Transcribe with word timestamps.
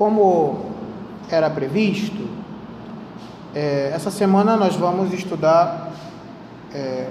como 0.00 0.56
era 1.30 1.50
previsto, 1.50 2.26
é, 3.54 3.90
essa 3.92 4.10
semana 4.10 4.56
nós 4.56 4.74
vamos 4.74 5.12
estudar 5.12 5.92
é, 6.72 7.10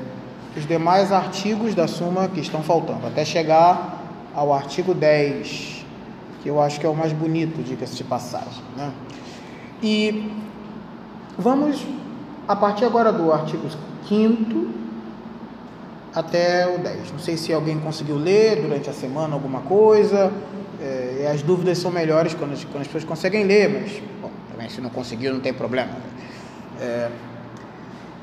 os 0.58 0.66
demais 0.66 1.12
artigos 1.12 1.76
da 1.76 1.88
Suma 1.88 2.28
que 2.28 2.40
estão 2.40 2.64
faltando, 2.64 3.06
até 3.06 3.24
chegar 3.24 4.02
ao 4.34 4.52
artigo 4.52 4.96
10, 4.96 5.86
que 6.42 6.50
eu 6.50 6.60
acho 6.60 6.80
que 6.80 6.86
é 6.88 6.90
o 6.90 6.96
mais 6.96 7.14
bonito, 7.14 7.62
diga-se 7.62 7.96
de 7.96 8.04
passagem. 8.04 8.64
Né? 8.76 8.92
E 9.84 10.32
vamos, 11.38 11.86
a 12.48 12.56
partir 12.56 12.86
agora 12.86 13.14
do 13.14 13.32
artigo 13.32 13.68
5 14.08 14.68
até 16.16 16.68
o 16.68 16.80
10. 16.80 17.12
Não 17.12 17.20
sei 17.20 17.38
se 17.38 17.54
alguém 17.54 17.80
conseguiu 17.80 18.16
ler 18.16 18.64
durante 18.64 18.90
a 18.90 18.94
semana 18.94 19.36
alguma 19.36 19.60
coisa. 19.62 20.34
É, 20.82 21.30
as 21.34 21.42
dúvidas 21.42 21.78
são 21.78 21.92
melhores 21.92 22.34
quando 22.34 22.56
quando 22.68 22.82
as, 22.82 22.88
pessoas 22.88 23.04
conseguem 23.04 23.44
ler, 23.44 23.70
mas 23.70 24.02
bom, 24.22 24.32
também 24.52 24.70
se 24.70 24.80
não 24.80 24.90
conseguiu 24.90 25.34
não 25.34 25.42
tem 25.42 25.54
problema. 25.54 25.92
É, 26.80 27.10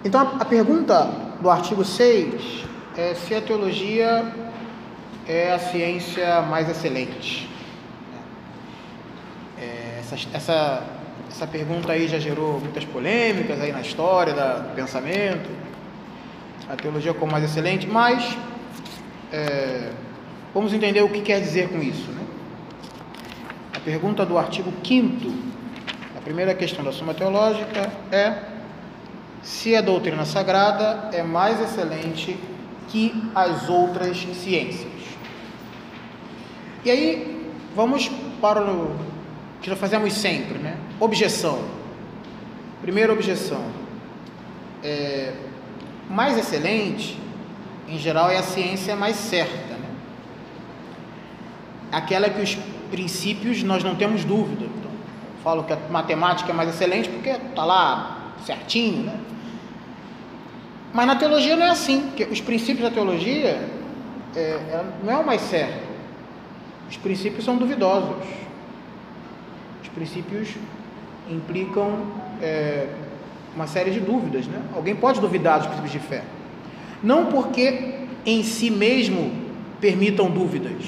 então 0.05 0.21
a, 0.21 0.43
a, 0.43 0.45
pergunta 0.45 1.11
do 1.41 1.51
artigo 1.51 1.85
6 1.85 2.65
é 2.97 3.15
se 3.15 3.35
a 3.35 3.41
teologia 3.43 4.33
é 5.29 5.53
a 5.53 5.59
ciência 5.59 6.41
mais 6.43 6.69
excelente. 6.69 7.49
É, 9.59 10.01
essa, 10.01 10.17
essa, 10.33 10.83
essa 11.29 11.47
pergunta 11.47 11.93
aí 11.93 12.09
já 12.09 12.19
gerou 12.19 12.61
muitas 12.61 12.85
polêmicas 12.85 13.61
aí 13.61 13.73
na 13.73 13.81
história 13.81 14.33
do 14.33 14.75
pensamento 14.75 15.51
a 16.69 16.75
teologia 16.75 17.15
como 17.15 17.33
mais 17.33 17.45
excelente, 17.45 17.87
mas 17.87 18.37
é, 19.33 19.91
vamos 20.53 20.73
entender 20.73 21.03
o 21.03 21.09
que 21.09 21.21
quer 21.21 21.41
dizer 21.41 21.69
com 21.69 21.81
isso. 21.81 22.11
Né? 22.11 22.26
Pergunta 23.87 24.27
do 24.27 24.37
artigo 24.37 24.73
5 24.83 25.33
a 26.19 26.21
primeira 26.21 26.53
questão 26.57 26.83
da 26.83 26.91
Suma 26.91 27.15
Teológica 27.15 27.89
é 28.11 28.37
se 29.45 29.77
a 29.77 29.81
doutrina 29.81 30.25
sagrada 30.25 31.11
é 31.13 31.23
mais 31.23 31.61
excelente 31.61 32.37
que 32.89 33.31
as 33.33 33.69
outras 33.69 34.17
ciências. 34.43 34.91
E 36.85 36.91
aí, 36.91 37.49
vamos 37.77 38.11
para 38.41 38.61
o 38.61 38.97
que 39.63 39.71
nós 39.71 39.79
fazemos 39.79 40.13
sempre, 40.15 40.59
né? 40.59 40.77
Objeção. 40.99 41.63
Primeira 42.83 43.13
objeção. 43.13 43.65
É, 44.83 45.33
mais 46.11 46.37
excelente, 46.37 47.17
em 47.87 47.99
geral, 47.99 48.33
é 48.33 48.37
a 48.37 48.43
ciência 48.43 48.97
mais 48.97 49.15
certa. 49.15 49.75
Né? 49.75 49.91
Aquela 51.93 52.29
que 52.29 52.43
os 52.43 52.59
princípios 52.91 53.63
nós 53.63 53.85
não 53.85 53.95
temos 53.95 54.25
dúvida. 54.25 54.65
Então, 54.65 54.91
falo 55.43 55.65
que 55.65 55.73
a 55.73 55.79
matemática 55.91 56.51
é 56.51 56.55
mais 56.55 56.69
excelente 56.69 57.09
porque 57.09 57.31
está 57.31 57.65
lá 57.65 58.35
certinho. 58.45 59.05
Né? 59.05 59.21
Mas 60.93 61.07
na 61.07 61.17
teologia 61.17 61.57
não 61.57 61.67
é 61.67 61.71
assim, 61.71 62.01
porque 62.01 62.25
os 62.25 62.41
princípios 62.41 62.89
da 62.89 62.91
teologia 62.91 63.69
é, 64.35 64.85
não 65.03 65.13
é 65.13 65.19
o 65.19 65.27
mais 65.27 65.43
certo. 65.43 65.87
Os 66.89 66.97
princípios 66.97 67.45
são 67.45 67.57
duvidosos. 67.57 68.25
Os 69.83 69.89
princípios 69.89 70.49
implicam 71.31 72.07
é, 72.41 72.89
uma 73.55 73.67
série 73.67 73.91
de 73.91 74.01
dúvidas. 74.01 74.47
Né? 74.47 74.61
Alguém 74.75 74.95
pode 74.95 75.21
duvidar 75.21 75.59
dos 75.59 75.67
princípios 75.67 75.93
de 75.93 75.99
fé. 75.99 76.23
Não 77.03 77.27
porque 77.27 77.95
em 78.25 78.43
si 78.43 78.71
mesmo 78.71 79.33
permitam 79.81 80.31
dúvidas, 80.31 80.83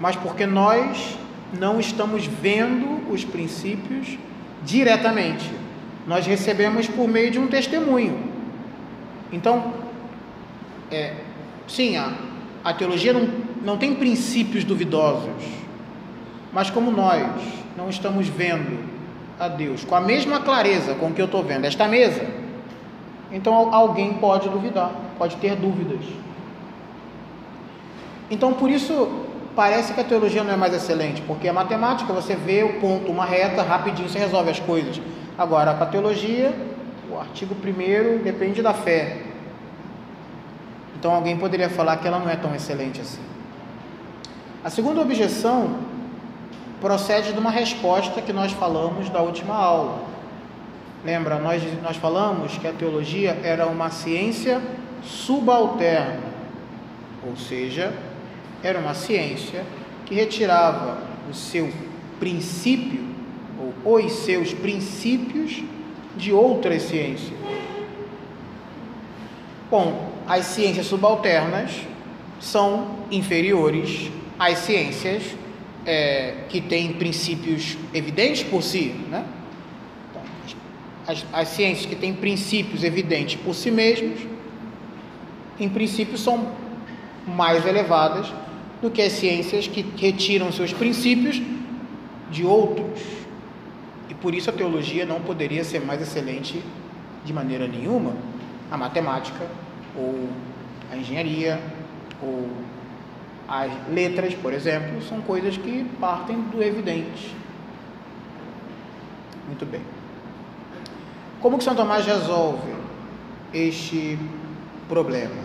mas 0.00 0.16
porque 0.16 0.46
nós 0.46 1.16
não 1.58 1.80
estamos 1.80 2.26
vendo 2.26 3.10
os 3.10 3.24
princípios 3.24 4.18
diretamente. 4.64 5.50
Nós 6.06 6.26
recebemos 6.26 6.86
por 6.86 7.08
meio 7.08 7.30
de 7.30 7.38
um 7.38 7.46
testemunho. 7.46 8.18
Então, 9.32 9.72
é, 10.90 11.14
sim, 11.66 11.96
a, 11.96 12.12
a 12.64 12.72
teologia 12.72 13.12
não, 13.12 13.28
não 13.62 13.76
tem 13.76 13.94
princípios 13.94 14.64
duvidosos, 14.64 15.42
mas 16.52 16.70
como 16.70 16.90
nós 16.90 17.26
não 17.76 17.88
estamos 17.88 18.28
vendo 18.28 18.96
a 19.38 19.48
Deus 19.48 19.84
com 19.84 19.94
a 19.94 20.00
mesma 20.00 20.40
clareza 20.40 20.94
com 20.94 21.12
que 21.12 21.20
eu 21.20 21.26
estou 21.26 21.42
vendo 21.42 21.64
esta 21.64 21.86
mesa, 21.86 22.26
então 23.30 23.74
alguém 23.74 24.14
pode 24.14 24.48
duvidar, 24.48 24.92
pode 25.18 25.36
ter 25.36 25.56
dúvidas. 25.56 26.00
Então 28.30 28.52
por 28.54 28.70
isso 28.70 29.25
parece 29.56 29.94
que 29.94 30.00
a 30.00 30.04
teologia 30.04 30.44
não 30.44 30.52
é 30.52 30.56
mais 30.56 30.74
excelente, 30.74 31.22
porque 31.22 31.48
a 31.48 31.52
matemática 31.52 32.12
você 32.12 32.36
vê 32.36 32.62
o 32.62 32.78
ponto, 32.78 33.10
uma 33.10 33.24
reta, 33.24 33.62
rapidinho 33.62 34.08
você 34.08 34.18
resolve 34.18 34.50
as 34.50 34.60
coisas. 34.60 35.00
Agora, 35.36 35.70
a 35.70 35.86
teologia, 35.86 36.54
o 37.10 37.18
artigo 37.18 37.54
primeiro 37.54 38.18
depende 38.18 38.60
da 38.60 38.74
fé. 38.74 39.22
Então 40.98 41.12
alguém 41.12 41.36
poderia 41.38 41.70
falar 41.70 41.96
que 41.96 42.06
ela 42.06 42.18
não 42.18 42.28
é 42.28 42.36
tão 42.36 42.54
excelente 42.54 43.00
assim. 43.00 43.22
A 44.62 44.68
segunda 44.68 45.00
objeção 45.00 45.76
procede 46.80 47.32
de 47.32 47.38
uma 47.38 47.50
resposta 47.50 48.20
que 48.20 48.32
nós 48.32 48.52
falamos 48.52 49.08
da 49.08 49.22
última 49.22 49.54
aula. 49.54 50.02
Lembra, 51.04 51.38
nós, 51.38 51.62
nós 51.82 51.96
falamos 51.96 52.58
que 52.58 52.66
a 52.66 52.72
teologia 52.72 53.38
era 53.42 53.66
uma 53.66 53.90
ciência 53.90 54.60
subalterna, 55.02 56.20
ou 57.26 57.36
seja, 57.36 57.92
era 58.62 58.78
uma 58.78 58.94
ciência 58.94 59.64
que 60.04 60.14
retirava 60.14 60.98
o 61.30 61.34
seu 61.34 61.70
princípio, 62.18 63.04
ou 63.84 63.96
os 63.96 64.12
seus 64.12 64.52
princípios, 64.52 65.62
de 66.16 66.32
outras 66.32 66.82
ciências. 66.82 67.32
Bom, 69.70 70.12
as 70.26 70.46
ciências 70.46 70.86
subalternas 70.86 71.72
são 72.40 73.00
inferiores 73.10 74.10
às 74.38 74.58
ciências 74.58 75.22
é, 75.84 76.44
que 76.48 76.60
têm 76.60 76.94
princípios 76.94 77.76
evidentes 77.92 78.42
por 78.44 78.62
si, 78.62 78.94
né? 79.10 79.24
As, 81.06 81.24
as 81.32 81.48
ciências 81.48 81.86
que 81.86 81.94
têm 81.94 82.12
princípios 82.14 82.82
evidentes 82.82 83.36
por 83.36 83.54
si 83.54 83.70
mesmos, 83.70 84.20
em 85.60 85.68
princípio, 85.68 86.18
são 86.18 86.52
mais 87.26 87.64
elevadas 87.64 88.32
do 88.86 88.90
que 88.92 89.02
as 89.02 89.14
ciências 89.14 89.66
que 89.66 89.84
retiram 89.96 90.52
seus 90.52 90.72
princípios 90.72 91.42
de 92.30 92.44
outros. 92.44 93.00
E 94.08 94.14
por 94.14 94.32
isso 94.32 94.48
a 94.48 94.52
teologia 94.52 95.04
não 95.04 95.20
poderia 95.20 95.64
ser 95.64 95.80
mais 95.80 96.00
excelente 96.00 96.62
de 97.24 97.32
maneira 97.32 97.66
nenhuma. 97.66 98.14
A 98.70 98.76
matemática, 98.76 99.44
ou 99.96 100.28
a 100.92 100.96
engenharia, 100.96 101.60
ou 102.22 102.48
as 103.48 103.72
letras, 103.92 104.34
por 104.34 104.52
exemplo, 104.52 105.02
são 105.02 105.20
coisas 105.20 105.56
que 105.56 105.84
partem 106.00 106.40
do 106.42 106.62
evidente. 106.62 107.34
Muito 109.48 109.66
bem. 109.66 109.80
Como 111.40 111.58
que 111.58 111.64
São 111.64 111.74
Tomás 111.74 112.06
resolve 112.06 112.72
este 113.52 114.16
problema? 114.88 115.44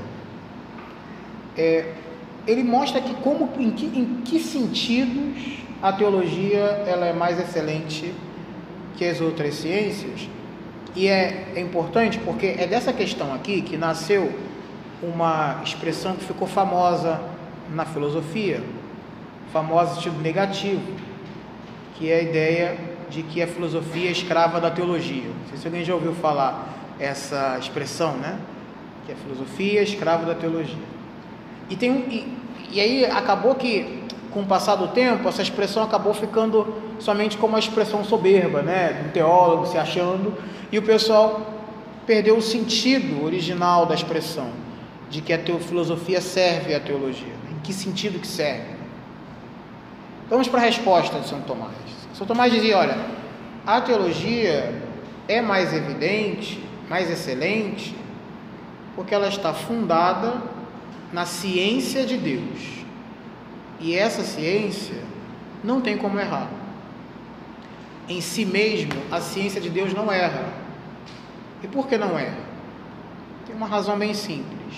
É, 1.57 1.93
ele 2.47 2.63
mostra 2.63 3.01
que 3.01 3.13
como, 3.15 3.49
em 3.59 3.71
que, 3.71 3.85
em 3.85 4.21
que 4.23 4.39
sentidos 4.39 5.61
a 5.81 5.91
teologia 5.91 6.59
ela 6.85 7.05
é 7.05 7.13
mais 7.13 7.39
excelente 7.39 8.13
que 8.95 9.05
as 9.05 9.21
outras 9.21 9.55
ciências. 9.55 10.27
E 10.95 11.07
é, 11.07 11.53
é 11.55 11.59
importante 11.59 12.19
porque 12.19 12.55
é 12.57 12.67
dessa 12.67 12.91
questão 12.91 13.33
aqui 13.33 13.61
que 13.61 13.77
nasceu 13.77 14.31
uma 15.01 15.61
expressão 15.63 16.15
que 16.15 16.25
ficou 16.25 16.47
famosa 16.47 17.19
na 17.73 17.85
filosofia, 17.85 18.61
famoso 19.51 19.95
sentido 19.95 20.21
negativo, 20.21 20.81
que 21.95 22.11
é 22.11 22.17
a 22.17 22.21
ideia 22.21 22.77
de 23.09 23.23
que 23.23 23.41
a 23.41 23.47
filosofia 23.47 24.09
é 24.09 24.11
escrava 24.11 24.59
da 24.59 24.69
teologia. 24.69 25.23
Não 25.23 25.47
sei 25.49 25.57
se 25.57 25.67
alguém 25.67 25.83
já 25.83 25.93
ouviu 25.93 26.13
falar 26.13 26.67
essa 26.99 27.57
expressão, 27.59 28.13
né? 28.17 28.37
Que 29.05 29.13
a 29.13 29.15
filosofia 29.15 29.79
é 29.79 29.83
escrava 29.83 30.25
da 30.25 30.35
teologia. 30.35 30.90
E, 31.71 31.75
tem, 31.75 31.91
e, 31.91 32.37
e 32.71 32.79
aí 32.79 33.05
acabou 33.05 33.55
que, 33.55 34.03
com 34.29 34.41
o 34.41 34.45
passar 34.45 34.75
do 34.75 34.89
tempo, 34.89 35.27
essa 35.27 35.41
expressão 35.41 35.81
acabou 35.81 36.13
ficando 36.13 36.75
somente 36.99 37.35
como 37.37 37.53
uma 37.53 37.59
expressão 37.59 38.03
soberba, 38.03 38.61
né? 38.61 39.05
Um 39.07 39.09
teólogo 39.11 39.65
se 39.65 39.79
achando, 39.79 40.37
e 40.71 40.77
o 40.77 40.83
pessoal 40.83 41.41
perdeu 42.05 42.37
o 42.37 42.41
sentido 42.41 43.25
original 43.25 43.87
da 43.87 43.95
expressão, 43.95 44.49
de 45.09 45.21
que 45.21 45.33
a 45.33 45.39
filosofia 45.39 46.21
serve 46.21 46.75
à 46.75 46.79
teologia 46.79 47.41
que 47.61 47.73
sentido 47.73 48.19
que 48.19 48.27
serve. 48.27 48.75
Vamos 50.29 50.47
para 50.47 50.61
a 50.61 50.63
resposta 50.63 51.19
de 51.19 51.27
São 51.27 51.41
Tomás. 51.41 51.71
São 52.13 52.25
Tomás 52.25 52.51
dizia: 52.51 52.77
olha, 52.77 52.97
a 53.65 53.81
teologia 53.81 54.73
é 55.27 55.41
mais 55.41 55.73
evidente, 55.73 56.63
mais 56.89 57.09
excelente, 57.09 57.95
porque 58.95 59.13
ela 59.13 59.27
está 59.27 59.53
fundada 59.53 60.33
na 61.13 61.25
ciência 61.25 62.05
de 62.05 62.17
Deus. 62.17 62.59
E 63.79 63.95
essa 63.95 64.23
ciência 64.23 65.01
não 65.63 65.81
tem 65.81 65.97
como 65.97 66.19
errar. 66.19 66.49
em 68.09 68.19
si 68.19 68.43
mesmo, 68.43 68.91
a 69.09 69.21
ciência 69.21 69.61
de 69.61 69.69
Deus 69.69 69.93
não 69.93 70.11
erra. 70.11 70.45
E 71.63 71.67
por 71.67 71.87
que 71.87 71.97
não 71.97 72.19
erra? 72.19 72.43
Tem 73.45 73.55
uma 73.55 73.67
razão 73.67 73.97
bem 73.97 74.13
simples. 74.13 74.75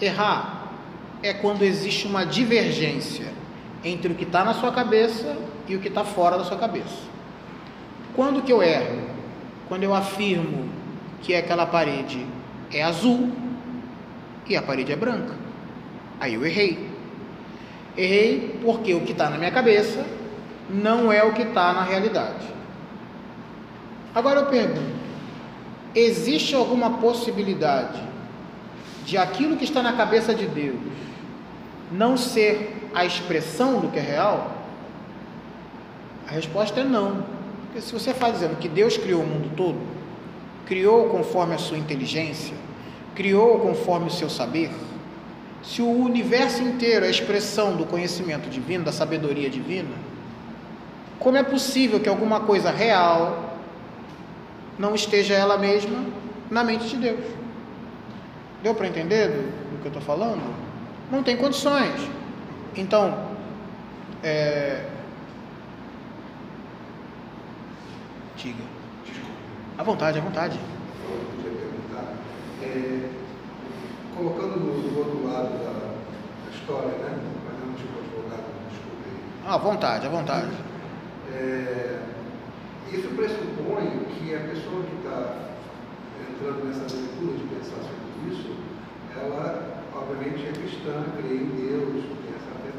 Errar 0.00 0.68
é 1.22 1.32
quando 1.32 1.62
existe 1.62 2.06
uma 2.06 2.26
divergência 2.26 3.32
entre 3.84 4.10
o 4.10 4.14
que 4.16 4.24
está 4.24 4.44
na 4.44 4.54
sua 4.54 4.72
cabeça 4.72 5.36
e 5.68 5.76
o 5.76 5.80
que 5.80 5.88
está 5.88 6.02
fora 6.02 6.36
da 6.36 6.44
sua 6.44 6.58
cabeça. 6.58 7.04
Quando 8.16 8.42
que 8.42 8.52
eu 8.52 8.62
erro? 8.62 9.02
Quando 9.68 9.84
eu 9.84 9.94
afirmo 9.94 10.68
que 11.22 11.34
aquela 11.34 11.66
parede 11.66 12.26
é 12.72 12.82
azul 12.82 13.30
e 14.46 14.56
a 14.56 14.62
parede 14.62 14.92
é 14.92 14.96
branca. 14.96 15.34
Aí 16.20 16.34
eu 16.34 16.44
errei. 16.44 16.90
Errei 17.96 18.58
porque 18.62 18.94
o 18.94 19.00
que 19.00 19.12
está 19.12 19.30
na 19.30 19.38
minha 19.38 19.50
cabeça 19.50 20.04
não 20.68 21.12
é 21.12 21.22
o 21.22 21.32
que 21.32 21.42
está 21.42 21.72
na 21.72 21.82
realidade. 21.82 22.46
Agora 24.14 24.40
eu 24.40 24.46
pergunto: 24.46 24.80
existe 25.94 26.54
alguma 26.54 26.98
possibilidade 26.98 28.00
de 29.04 29.18
aquilo 29.18 29.56
que 29.56 29.64
está 29.64 29.82
na 29.82 29.92
cabeça 29.92 30.34
de 30.34 30.46
Deus 30.46 30.76
não 31.92 32.16
ser 32.16 32.88
a 32.94 33.04
expressão 33.04 33.80
do 33.80 33.88
que 33.88 33.98
é 33.98 34.02
real? 34.02 34.50
A 36.26 36.32
resposta 36.32 36.80
é 36.80 36.84
não. 36.84 37.24
Porque 37.66 37.80
se 37.80 37.92
você 37.92 38.10
está 38.10 38.30
dizendo 38.30 38.56
que 38.56 38.68
Deus 38.68 38.96
criou 38.96 39.22
o 39.22 39.26
mundo 39.26 39.50
todo, 39.56 39.78
criou 40.64 41.08
conforme 41.08 41.54
a 41.54 41.58
sua 41.58 41.76
inteligência, 41.76 42.56
criou 43.14 43.60
conforme 43.60 44.08
o 44.08 44.10
seu 44.10 44.28
saber, 44.28 44.70
se 45.62 45.80
o 45.80 45.88
universo 45.88 46.62
inteiro 46.62 47.04
é 47.04 47.08
a 47.08 47.10
expressão 47.10 47.76
do 47.76 47.86
conhecimento 47.86 48.50
divino, 48.50 48.84
da 48.84 48.92
sabedoria 48.92 49.48
divina, 49.48 49.94
como 51.18 51.36
é 51.38 51.42
possível 51.42 52.00
que 52.00 52.08
alguma 52.08 52.40
coisa 52.40 52.70
real 52.70 53.56
não 54.78 54.94
esteja 54.94 55.34
ela 55.34 55.56
mesma 55.56 56.04
na 56.50 56.62
mente 56.62 56.88
de 56.88 56.96
Deus? 56.96 57.24
Deu 58.62 58.74
para 58.74 58.88
entender 58.88 59.28
do, 59.28 59.70
do, 59.70 59.78
que 59.80 59.86
eu 59.86 59.88
estou 59.88 60.02
falando? 60.02 60.42
Não 61.10 61.22
tem 61.22 61.36
condições. 61.36 62.10
Então, 62.76 63.28
é, 64.22 64.84
Diga. 68.36 68.62
À 69.78 69.82
vontade, 69.82 70.18
à 70.18 70.22
vontade. 70.22 70.60
É, 72.74 73.08
colocando 74.16 74.58
do, 74.58 74.82
do, 74.82 74.98
outro 74.98 75.30
lado 75.30 75.54
da, 75.62 75.94
da 75.94 76.50
história, 76.50 76.90
né? 76.98 77.22
Não 77.62 77.72
tipo 77.74 77.94
advogado, 78.02 78.50
desculpe 78.66 79.06
aí. 79.06 79.46
À 79.46 79.56
vontade, 79.56 80.06
à 80.06 80.10
vontade. 80.10 80.50
É, 81.30 82.02
isso 82.90 83.14
pressupõe 83.14 84.10
que 84.10 84.34
a 84.34 84.40
pessoa 84.40 84.82
que 84.82 84.96
está 84.96 85.54
entrando 86.18 86.66
nessa 86.66 86.82
aventura 86.82 87.38
de 87.38 87.44
pensar 87.54 87.78
sobre 87.78 88.34
isso, 88.34 88.50
ela 89.22 89.86
obviamente 89.94 90.42
é 90.42 90.50
cristã, 90.50 91.06
crê 91.14 91.30
em 91.30 91.46
Deus, 91.54 92.02
tem 92.26 92.34
essa 92.34 92.58
fé. 92.58 92.74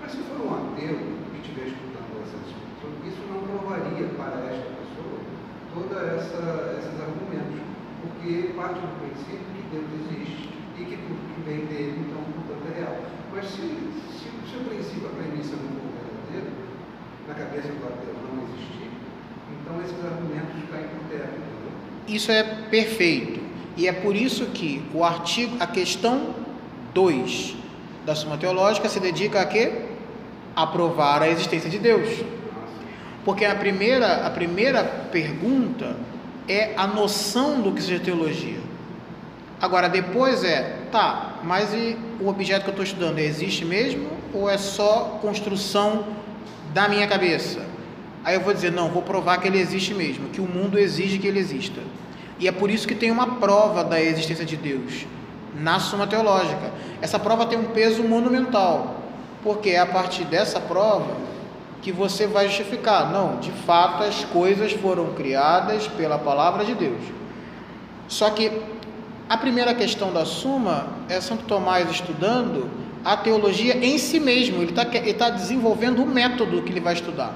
Mas 0.00 0.12
se 0.12 0.18
for 0.30 0.46
um 0.46 0.54
ateu 0.54 0.94
que 0.94 1.40
estiver 1.42 1.74
escutando 1.74 2.22
essas 2.22 2.54
coisas, 2.78 3.02
isso 3.02 3.22
não 3.26 3.42
provaria 3.42 4.06
para 4.14 4.46
esta 4.46 4.74
todos 5.74 5.90
esses 5.90 7.00
argumentos, 7.02 7.73
porque 8.04 8.52
parte 8.54 8.80
do 8.80 8.88
princípio 9.00 9.46
que 9.54 9.62
Deus 9.72 9.88
existe 10.00 10.48
e 10.78 10.84
que 10.84 10.96
tudo 10.96 11.20
que 11.34 11.40
vem 11.48 11.64
dele, 11.66 12.04
então, 12.06 12.20
portanto, 12.22 12.72
é 12.72 12.80
real. 12.80 12.96
Mas 13.34 13.46
se, 13.46 13.62
se, 14.12 14.28
se 14.50 14.56
o 14.56 14.64
princípio, 14.68 15.08
a 15.08 15.16
premissa 15.16 15.56
não 15.56 15.70
for 15.72 15.90
verdadeiro, 15.96 16.52
na 17.28 17.34
cabeça 17.34 17.68
do 17.68 17.86
ateu 17.86 18.14
não 18.14 18.44
existir, 18.44 18.90
então 19.50 19.80
esses 19.80 20.04
argumentos 20.04 20.70
caem 20.70 20.88
por 20.88 21.08
terra. 21.08 21.30
Entendeu? 21.32 21.72
Isso 22.08 22.30
é 22.30 22.42
perfeito. 22.42 23.40
E 23.76 23.88
é 23.88 23.92
por 23.92 24.14
isso 24.14 24.46
que 24.46 24.84
o 24.92 25.02
artigo, 25.02 25.56
a 25.58 25.66
questão 25.66 26.34
2 26.92 27.56
da 28.04 28.14
Suma 28.14 28.36
Teológica 28.36 28.88
se 28.88 29.00
dedica 29.00 29.40
a 29.40 29.46
quê? 29.46 29.72
A 30.54 30.66
provar 30.66 31.22
a 31.22 31.28
existência 31.28 31.70
de 31.70 31.78
Deus. 31.78 32.08
Porque 33.24 33.44
a 33.44 33.54
primeira, 33.54 34.26
a 34.26 34.30
primeira 34.30 34.84
pergunta 34.84 35.96
é 36.48 36.74
a 36.76 36.86
noção 36.86 37.60
do 37.60 37.72
que 37.72 37.82
seja 37.82 38.00
teologia. 38.00 38.58
Agora, 39.60 39.88
depois 39.88 40.44
é, 40.44 40.78
tá, 40.92 41.36
mas 41.42 41.72
e 41.72 41.96
o 42.20 42.28
objeto 42.28 42.62
que 42.62 42.68
eu 42.68 42.72
estou 42.72 42.84
estudando 42.84 43.18
existe 43.18 43.64
mesmo 43.64 44.08
ou 44.32 44.50
é 44.50 44.58
só 44.58 45.18
construção 45.22 46.04
da 46.72 46.88
minha 46.88 47.06
cabeça? 47.06 47.64
Aí 48.24 48.34
eu 48.34 48.40
vou 48.40 48.52
dizer, 48.52 48.72
não, 48.72 48.90
vou 48.90 49.02
provar 49.02 49.38
que 49.38 49.48
ele 49.48 49.58
existe 49.58 49.94
mesmo, 49.94 50.28
que 50.30 50.40
o 50.40 50.46
mundo 50.46 50.78
exige 50.78 51.18
que 51.18 51.26
ele 51.26 51.38
exista. 51.38 51.80
E 52.38 52.48
é 52.48 52.52
por 52.52 52.70
isso 52.70 52.86
que 52.88 52.94
tem 52.94 53.10
uma 53.10 53.36
prova 53.36 53.84
da 53.84 54.00
existência 54.00 54.44
de 54.44 54.56
Deus 54.56 55.06
na 55.54 55.78
Suma 55.78 56.06
Teológica. 56.06 56.72
Essa 57.00 57.18
prova 57.18 57.46
tem 57.46 57.58
um 57.58 57.66
peso 57.66 58.02
monumental, 58.02 59.02
porque 59.42 59.70
é 59.70 59.78
a 59.78 59.86
partir 59.86 60.24
dessa 60.24 60.58
prova 60.58 61.16
que 61.84 61.92
você 61.92 62.26
vai 62.26 62.48
justificar. 62.48 63.12
Não, 63.12 63.38
de 63.38 63.52
fato 63.52 64.02
as 64.02 64.24
coisas 64.24 64.72
foram 64.72 65.12
criadas 65.12 65.86
pela 65.86 66.18
palavra 66.18 66.64
de 66.64 66.74
Deus. 66.74 67.02
Só 68.08 68.30
que 68.30 68.50
a 69.28 69.36
primeira 69.36 69.74
questão 69.74 70.10
da 70.10 70.24
Suma 70.24 70.86
é 71.10 71.20
Santo 71.20 71.44
Tomás 71.44 71.90
estudando 71.90 72.70
a 73.04 73.18
teologia 73.18 73.76
em 73.76 73.98
si 73.98 74.18
mesmo. 74.18 74.62
Ele 74.62 74.70
está 74.70 74.86
tá 75.18 75.28
desenvolvendo 75.28 76.02
o 76.02 76.06
método 76.06 76.62
que 76.62 76.72
ele 76.72 76.80
vai 76.80 76.94
estudar. 76.94 77.34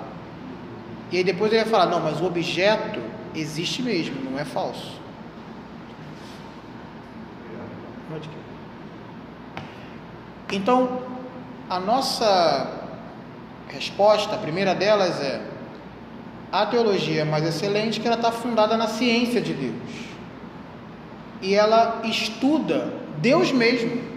E 1.13 1.19
aí 1.19 1.25
depois 1.25 1.53
ele 1.53 1.63
vai 1.63 1.71
falar: 1.71 1.87
não, 1.87 2.01
mas 2.01 2.19
o 2.19 2.25
objeto 2.25 3.01
existe 3.35 3.83
mesmo, 3.83 4.31
não 4.31 4.39
é 4.39 4.47
falso. 4.47 4.97
Então, 10.51 11.03
a 11.69 11.79
nossa 11.79 12.78
resposta, 13.69 14.35
a 14.35 14.39
primeira 14.39 14.75
delas 14.75 15.21
é: 15.21 15.41
a 16.51 16.67
teologia 16.67 17.23
é 17.23 17.25
mais 17.25 17.45
excelente 17.45 18.01
que 18.01 18.07
ela 18.07 18.17
está 18.17 18.33
fundada 18.33 18.77
na 18.77 18.89
ciência 18.89 19.41
de 19.41 19.53
Deus. 19.53 19.75
E 21.41 21.55
ela 21.55 22.01
estuda 22.05 22.93
Deus 23.19 23.53
mesmo. 23.53 24.09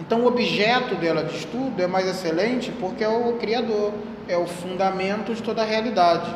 Então 0.00 0.20
o 0.20 0.26
objeto 0.26 0.94
dela 0.96 1.24
de 1.24 1.36
estudo 1.36 1.80
é 1.80 1.86
mais 1.86 2.06
excelente 2.06 2.70
porque 2.72 3.02
é 3.02 3.08
o 3.08 3.34
Criador, 3.34 3.92
é 4.28 4.36
o 4.36 4.46
fundamento 4.46 5.34
de 5.34 5.42
toda 5.42 5.62
a 5.62 5.64
realidade. 5.64 6.32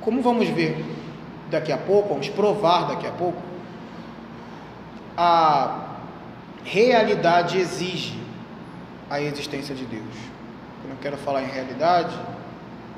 Como 0.00 0.22
vamos 0.22 0.48
ver 0.48 0.84
daqui 1.50 1.72
a 1.72 1.78
pouco, 1.78 2.10
vamos 2.10 2.28
provar 2.28 2.88
daqui 2.88 3.06
a 3.06 3.10
pouco, 3.10 3.42
a 5.16 5.96
realidade 6.64 7.58
exige 7.58 8.18
a 9.10 9.20
existência 9.20 9.74
de 9.74 9.84
Deus 9.84 10.27
quero 11.00 11.16
falar 11.16 11.42
em 11.42 11.48
realidade, 11.48 12.14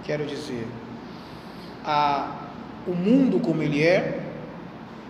quero 0.04 0.25
dizer, 0.26 0.66
a, 1.85 2.37
o 2.87 2.92
mundo 2.92 3.40
como 3.40 3.62
ele 3.62 3.83
é, 3.83 4.21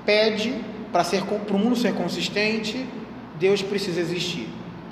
pede 0.05 0.55
para 0.93 1.05
ser 1.05 1.23
para 1.23 1.57
o 1.57 1.59
mundo 1.59 1.77
ser 1.77 1.95
consistente, 1.95 2.87
Deus 3.39 3.63
precisa 3.63 4.01
existir. 4.01 4.49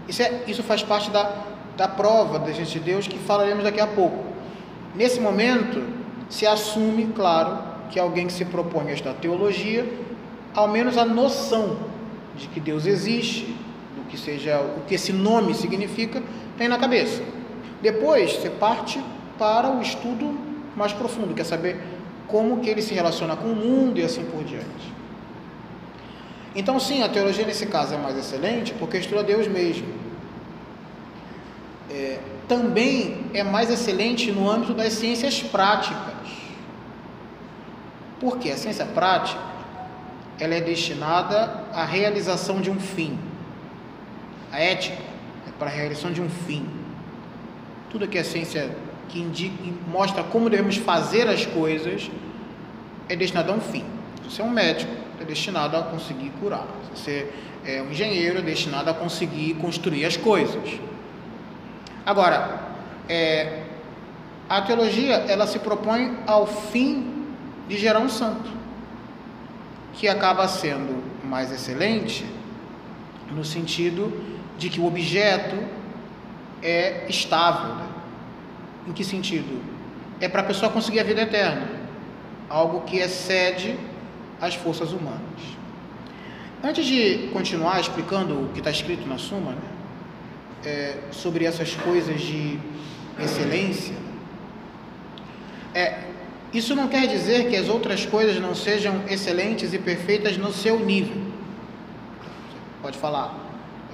Isso, 0.09 0.23
é, 0.23 0.43
isso 0.47 0.62
faz 0.62 0.83
parte 0.83 1.11
da, 1.11 1.45
da 1.76 1.88
prova 1.88 2.38
da 2.38 2.52
gente 2.52 2.73
de 2.73 2.81
Deus 2.81 3.07
que 3.07 3.19
falaremos 3.19 3.64
daqui 3.64 3.81
a 3.81 3.87
pouco. 3.87 4.25
Nesse 4.95 5.21
momento, 5.21 5.83
se 6.28 6.47
assume, 6.47 7.07
claro, 7.14 7.59
que 7.90 7.99
alguém 7.99 8.26
que 8.26 8.33
se 8.33 8.45
propõe 8.45 8.90
a 8.90 8.95
estudar 8.95 9.14
teologia, 9.14 9.87
ao 10.55 10.69
menos 10.69 10.97
a 10.97 11.05
noção 11.05 11.78
de 12.37 12.49
que 12.49 12.61
Deus 12.61 12.87
existe, 12.87 13.45
do 13.97 14.02
que 14.09 14.17
seja 14.17 14.61
o 14.61 14.81
que 14.87 14.95
esse 14.95 15.12
nome 15.12 15.55
significa, 15.55 16.23
tem 16.57 16.69
na 16.69 16.78
cabeça. 16.78 17.23
Depois 17.80 18.32
você 18.32 18.50
parte 18.50 19.02
para 19.38 19.70
o 19.70 19.80
estudo 19.80 20.37
mais 20.76 20.92
profundo, 20.92 21.35
quer 21.35 21.44
saber 21.44 21.80
como 22.26 22.61
que 22.61 22.68
ele 22.68 22.82
se 22.82 22.94
relaciona 22.94 23.37
com 23.37 23.49
o 23.49 23.56
mundo 23.56 23.99
e 23.99 24.02
assim 24.02 24.25
por 24.25 24.44
diante. 24.44 24.92
Então 26.54 26.78
sim, 26.80 27.02
a 27.02 27.08
teologia 27.08 27.47
nesse 27.47 27.66
caso 27.66 27.94
é 27.94 27.99
mais 27.99 28.16
excelente 28.16 28.75
porque 28.75 28.99
estuda 28.99 29.23
Deus 29.23 29.47
mesmo. 29.47 29.87
É, 31.90 32.18
também 32.47 33.26
é 33.32 33.42
mais 33.42 33.70
excelente 33.70 34.30
no 34.32 34.50
âmbito 34.50 34.75
das 34.75 34.92
ciências 34.94 35.42
práticas. 35.42 36.14
Porque 38.20 38.50
a 38.50 38.56
ciência 38.56 38.85
prática 38.85 39.40
ela 40.40 40.54
é 40.54 40.61
destinada 40.61 41.64
à 41.73 41.85
realização 41.85 42.61
de 42.61 42.70
um 42.70 42.78
fim. 42.78 43.18
A 44.52 44.61
ética 44.61 45.02
é 45.47 45.50
para 45.58 45.68
a 45.68 45.73
realização 45.73 46.12
de 46.12 46.20
um 46.20 46.28
fim. 46.28 46.77
Tudo 47.90 48.07
que 48.07 48.18
a 48.18 48.25
ciência 48.25 48.71
que 49.09 49.18
indica, 49.18 49.54
mostra 49.88 50.23
como 50.23 50.50
devemos 50.50 50.76
fazer 50.76 51.28
as 51.28 51.47
coisas 51.47 52.11
é 53.09 53.16
destinado 53.16 53.50
a 53.52 53.54
um 53.54 53.61
fim. 53.61 53.85
Se 54.23 54.30
você 54.35 54.42
é 54.42 54.45
um 54.45 54.50
médico, 54.50 54.92
é 55.21 55.25
destinado 55.25 55.76
a 55.76 55.83
conseguir 55.83 56.30
curar. 56.40 56.66
Se 56.95 57.02
você 57.02 57.30
é 57.64 57.83
um 57.83 57.90
engenheiro, 57.90 58.38
é 58.38 58.42
destinado 58.42 58.90
a 58.90 58.95
conseguir 58.95 59.54
construir 59.54 60.04
as 60.04 60.16
coisas. 60.16 60.78
Agora, 62.04 62.61
é, 63.09 63.62
A 64.49 64.62
teologia, 64.62 65.26
ela 65.28 65.47
se 65.47 65.59
propõe 65.59 66.16
ao 66.26 66.47
fim 66.47 67.26
de 67.68 67.76
gerar 67.76 67.99
um 68.00 68.09
santo, 68.09 68.49
que 69.92 70.09
acaba 70.09 70.49
sendo 70.49 71.04
mais 71.23 71.52
excelente 71.52 72.25
no 73.30 73.45
sentido 73.45 74.11
de 74.57 74.71
que 74.71 74.80
o 74.80 74.87
objeto 74.87 75.54
é 76.62 77.07
estável. 77.09 77.75
Né? 77.75 77.88
Em 78.88 78.93
que 78.93 79.05
sentido? 79.05 79.62
É 80.21 80.29
para 80.29 80.43
a 80.43 80.45
pessoa 80.45 80.71
conseguir 80.71 81.00
a 81.00 81.05
vida 81.05 81.23
eterna, 81.23 81.69
algo 82.49 82.81
que 82.83 82.99
excede 82.99 83.79
as 84.41 84.55
forças 84.55 84.93
humanas. 84.93 85.59
Antes 86.62 86.87
de 86.87 87.29
continuar 87.33 87.81
explicando 87.81 88.43
o 88.43 88.49
que 88.53 88.59
está 88.59 88.71
escrito 88.71 89.07
na 89.07 89.17
Suma, 89.17 89.53
né, 89.53 89.59
é, 90.65 90.97
sobre 91.12 91.45
essas 91.45 91.75
coisas 91.75 92.21
de 92.21 92.59
excelência, 93.21 93.95
é, 95.73 96.03
isso 96.53 96.75
não 96.75 96.88
quer 96.88 97.07
dizer 97.07 97.49
que 97.49 97.57
as 97.57 97.69
outras 97.69 98.07
coisas 98.07 98.41
não 98.41 98.55
sejam 98.55 99.05
excelentes 99.09 99.73
e 99.75 99.79
perfeitas 99.79 100.37
no 100.37 100.53
seu 100.53 100.81
nível. 100.81 101.17
Pode 102.81 102.99
falar, 102.99 103.37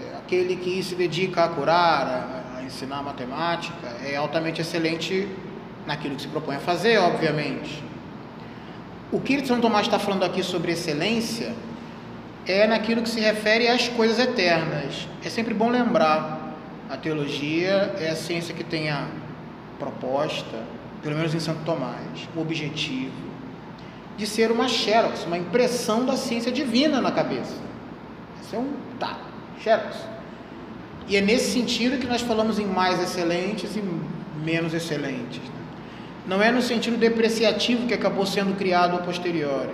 é, 0.01 0.17
aquele 0.17 0.57
que 0.57 0.83
se 0.83 0.95
dedica 0.95 1.45
a 1.45 1.49
curar, 1.49 2.07
a 2.07 2.44
ensinar 2.65 3.03
matemática, 3.03 3.89
é 4.05 4.17
altamente 4.17 4.61
excelente 4.61 5.29
naquilo 5.87 6.17
que 6.17 6.23
se 6.23 6.29
propõe 6.29 6.57
a 6.57 6.61
fazer, 6.61 6.99
obviamente. 6.99 7.83
O 9.13 9.21
que 9.21 9.45
São 9.47 9.61
Tomás 9.61 9.87
está 9.87 9.99
falando 9.99 10.25
aqui 10.25 10.43
sobre 10.43 10.73
excelência 10.73 11.55
é 12.47 12.67
naquilo 12.67 13.03
que 13.03 13.09
se 13.09 13.21
refere 13.21 13.69
às 13.69 13.89
coisas 13.89 14.19
eternas. 14.19 15.09
É 15.25 15.29
sempre 15.29 15.55
bom 15.55 15.71
lembrar, 15.71 16.55
a 16.91 16.97
teologia 16.97 17.95
é 17.99 18.11
a 18.11 18.17
ciência 18.17 18.55
que 18.55 18.65
tem 18.65 18.91
a 18.91 19.07
proposta, 19.79 20.63
pelo 21.03 21.17
menos 21.17 21.35
em 21.35 21.41
Santo 21.41 21.61
Tomás, 21.65 22.29
o 22.35 22.41
objetivo 22.41 23.35
de 24.17 24.27
ser 24.27 24.51
uma 24.51 24.69
xerox, 24.69 25.25
uma 25.25 25.37
impressão 25.37 26.05
da 26.05 26.17
ciência 26.17 26.53
divina 26.53 27.01
na 27.01 27.11
cabeça. 27.11 27.57
Esse 28.41 28.55
é 28.55 28.59
um 28.59 28.73
tá, 28.99 29.19
xerox. 29.61 30.14
E 31.07 31.17
é 31.17 31.21
nesse 31.21 31.53
sentido 31.53 31.99
que 31.99 32.07
nós 32.07 32.23
falamos 32.23 32.59
em 32.59 32.67
mais 32.67 33.01
excelentes 33.01 33.77
e 33.77 33.83
menos 34.43 34.73
excelentes. 34.73 35.41
Não 36.27 36.43
é 36.43 36.51
no 36.51 36.63
sentido 36.63 36.97
depreciativo 36.97 37.87
que 37.87 37.93
acabou 37.93 38.25
sendo 38.25 38.57
criado 38.57 38.97
a 38.97 38.99
posteriori. 38.99 39.71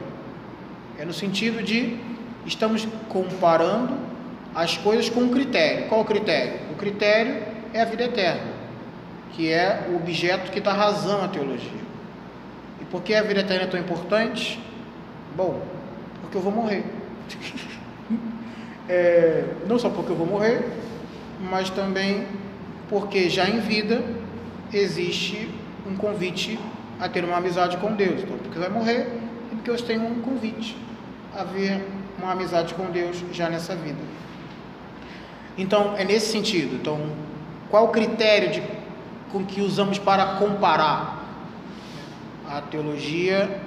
É 0.99 1.05
no 1.05 1.13
sentido 1.13 1.63
de 1.63 1.97
estamos 2.45 2.87
comparando 3.09 3.97
as 4.55 4.77
coisas 4.77 5.09
com 5.09 5.21
um 5.21 5.31
critério. 5.31 5.87
Qual 5.89 6.01
o 6.01 6.05
critério? 6.05 6.55
O 6.73 6.75
critério 6.75 7.43
é 7.73 7.81
a 7.81 7.85
vida 7.85 8.05
eterna, 8.05 8.53
que 9.33 9.49
é 9.49 9.87
o 9.91 9.97
objeto 9.97 10.51
que 10.51 10.59
está 10.59 10.73
razão 10.73 11.25
a 11.25 11.29
teologia. 11.29 11.81
E 12.81 12.85
por 12.87 13.03
que 13.03 13.15
a 13.15 13.23
vida 13.23 13.41
eterna 13.41 13.65
é 13.65 13.67
tão 13.69 13.79
importante? 13.79 14.61
Bom, 15.37 15.63
porque 16.21 16.37
eu 16.37 16.41
vou 16.41 16.53
morrer. 16.53 16.85
é, 18.89 19.45
não 19.69 19.79
só 19.79 19.89
porque 19.89 20.11
eu 20.11 20.17
vou 20.17 20.27
morrer, 20.27 20.65
mas 21.41 21.71
também 21.71 22.27
porque 22.89 23.31
já 23.31 23.49
em 23.49 23.61
vida 23.61 24.03
existe 24.73 25.49
um 25.87 25.97
convite 25.97 26.59
a 27.01 27.09
ter 27.09 27.25
uma 27.25 27.37
amizade 27.37 27.77
com 27.79 27.93
Deus. 27.95 28.23
Então, 28.23 28.37
porque 28.39 28.59
vai 28.59 28.69
morrer 28.69 29.09
e 29.51 29.55
porque 29.55 29.71
eu 29.71 29.77
tenho 29.83 30.05
um 30.07 30.21
convite 30.21 30.77
a 31.35 31.45
ver 31.45 31.87
uma 32.19 32.33
amizade 32.33 32.75
com 32.75 32.91
Deus 32.91 33.25
já 33.33 33.49
nessa 33.49 33.75
vida. 33.75 33.99
Então, 35.57 35.97
é 35.97 36.05
nesse 36.05 36.31
sentido. 36.31 36.75
Então, 36.75 37.01
qual 37.71 37.87
o 37.87 37.89
critério 37.89 38.51
de, 38.51 38.63
com 39.33 39.45
que 39.45 39.61
usamos 39.61 39.99
para 39.99 40.35
comparar 40.37 41.25
a 42.49 42.61
teologia? 42.63 43.61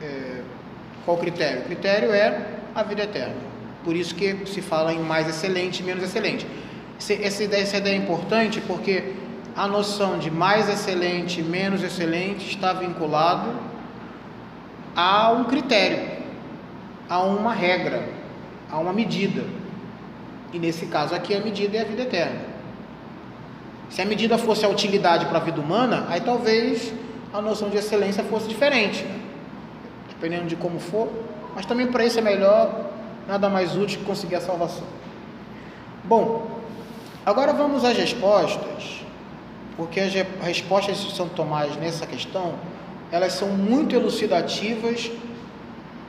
É, 0.00 0.42
qual 1.04 1.16
o 1.16 1.20
critério? 1.20 1.62
O 1.62 1.64
critério 1.64 2.12
é 2.12 2.46
a 2.74 2.82
vida 2.82 3.02
eterna. 3.02 3.50
Por 3.84 3.96
isso 3.96 4.14
que 4.14 4.46
se 4.46 4.60
fala 4.60 4.92
em 4.92 4.98
mais 4.98 5.28
excelente 5.28 5.80
e 5.80 5.82
menos 5.82 6.02
excelente. 6.04 6.46
Essa 7.08 7.42
ideia, 7.42 7.62
essa 7.62 7.76
ideia 7.78 7.94
é 7.94 7.98
importante 7.98 8.60
porque 8.60 9.14
a 9.56 9.66
noção 9.66 10.18
de 10.18 10.30
mais 10.30 10.68
excelente 10.68 11.42
menos 11.42 11.82
excelente 11.82 12.48
está 12.48 12.72
vinculado 12.72 13.50
a 14.94 15.32
um 15.32 15.44
critério 15.44 16.20
a 17.10 17.18
uma 17.18 17.52
regra, 17.52 18.08
a 18.70 18.78
uma 18.78 18.92
medida. 18.92 19.42
E 20.52 20.58
nesse 20.60 20.86
caso 20.86 21.12
aqui 21.12 21.34
a 21.34 21.40
medida 21.40 21.76
é 21.76 21.80
a 21.80 21.84
vida 21.84 22.02
eterna. 22.02 22.40
Se 23.90 24.00
a 24.00 24.04
medida 24.04 24.38
fosse 24.38 24.64
a 24.64 24.68
utilidade 24.68 25.26
para 25.26 25.38
a 25.38 25.40
vida 25.40 25.60
humana, 25.60 26.06
aí 26.08 26.20
talvez 26.20 26.94
a 27.32 27.42
noção 27.42 27.68
de 27.68 27.76
excelência 27.76 28.22
fosse 28.22 28.46
diferente, 28.46 29.02
né? 29.02 29.18
dependendo 30.08 30.46
de 30.46 30.54
como 30.54 30.78
for. 30.78 31.08
Mas 31.56 31.66
também 31.66 31.88
para 31.88 32.04
isso 32.04 32.20
é 32.20 32.22
melhor, 32.22 32.92
nada 33.26 33.48
mais 33.48 33.76
útil 33.76 33.98
que 33.98 34.04
conseguir 34.04 34.36
a 34.36 34.40
salvação. 34.40 34.86
Bom, 36.04 36.59
agora 37.24 37.52
vamos 37.52 37.84
às 37.84 37.96
respostas, 37.96 39.04
porque 39.76 40.00
as 40.00 40.12
respostas 40.42 40.98
de 40.98 41.14
São 41.14 41.28
Tomás 41.28 41.76
nessa 41.76 42.06
questão, 42.06 42.54
elas 43.10 43.32
são 43.32 43.48
muito 43.48 43.94
elucidativas 43.94 45.10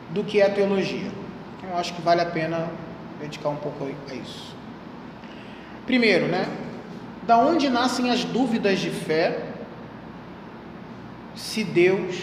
do 0.09 0.23
que 0.23 0.41
é 0.41 0.45
a 0.45 0.49
teologia. 0.49 1.09
Então, 1.57 1.69
eu 1.71 1.77
acho 1.77 1.93
que 1.93 2.01
vale 2.01 2.21
a 2.21 2.25
pena 2.25 2.69
dedicar 3.19 3.49
um 3.49 3.55
pouco 3.55 3.87
a 4.09 4.13
isso. 4.13 4.55
Primeiro, 5.85 6.27
né? 6.27 6.47
Da 7.23 7.37
onde 7.37 7.69
nascem 7.69 8.09
as 8.09 8.23
dúvidas 8.23 8.79
de 8.79 8.89
fé 8.89 9.45
se 11.35 11.63
Deus 11.63 12.15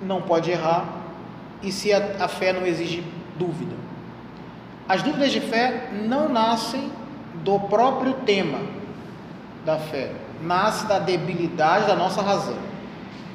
não 0.00 0.20
pode 0.20 0.50
errar 0.50 1.02
e 1.62 1.70
se 1.72 1.92
a, 1.92 2.16
a 2.20 2.28
fé 2.28 2.52
não 2.52 2.66
exige 2.66 3.04
dúvida? 3.38 3.74
As 4.88 5.02
dúvidas 5.02 5.32
de 5.32 5.40
fé 5.40 5.90
não 6.06 6.28
nascem 6.28 6.90
do 7.36 7.58
próprio 7.60 8.14
tema 8.24 8.58
da 9.64 9.78
fé, 9.78 10.10
nasce 10.42 10.86
da 10.86 10.98
debilidade 10.98 11.86
da 11.86 11.94
nossa 11.94 12.20
razão, 12.20 12.58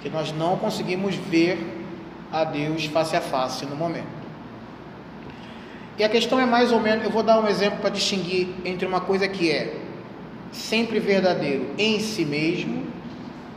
que 0.02 0.10
nós 0.10 0.32
não 0.32 0.58
conseguimos 0.58 1.16
ver 1.16 1.76
a 2.32 2.44
Deus 2.44 2.86
face 2.86 3.16
a 3.16 3.22
face 3.22 3.66
no 3.66 3.76
momento. 3.76 4.18
E 5.98 6.04
a 6.04 6.10
questão 6.10 6.40
é 6.40 6.46
mais 6.46 6.72
ou 6.72 6.80
menos, 6.80 7.04
eu 7.06 7.10
vou 7.10 7.24
dar 7.24 7.40
um 7.40 7.48
exemplo 7.48 7.80
para 7.80 7.90
distinguir 7.90 8.50
entre 8.64 8.86
uma 8.86 9.02
coisa 9.02 9.28
que 9.28 9.52
é 9.52 9.76
sempre 10.52 11.00
verdadeiro 11.00 11.72
em 11.78 12.00
si 12.00 12.24
mesmo, 12.24 12.86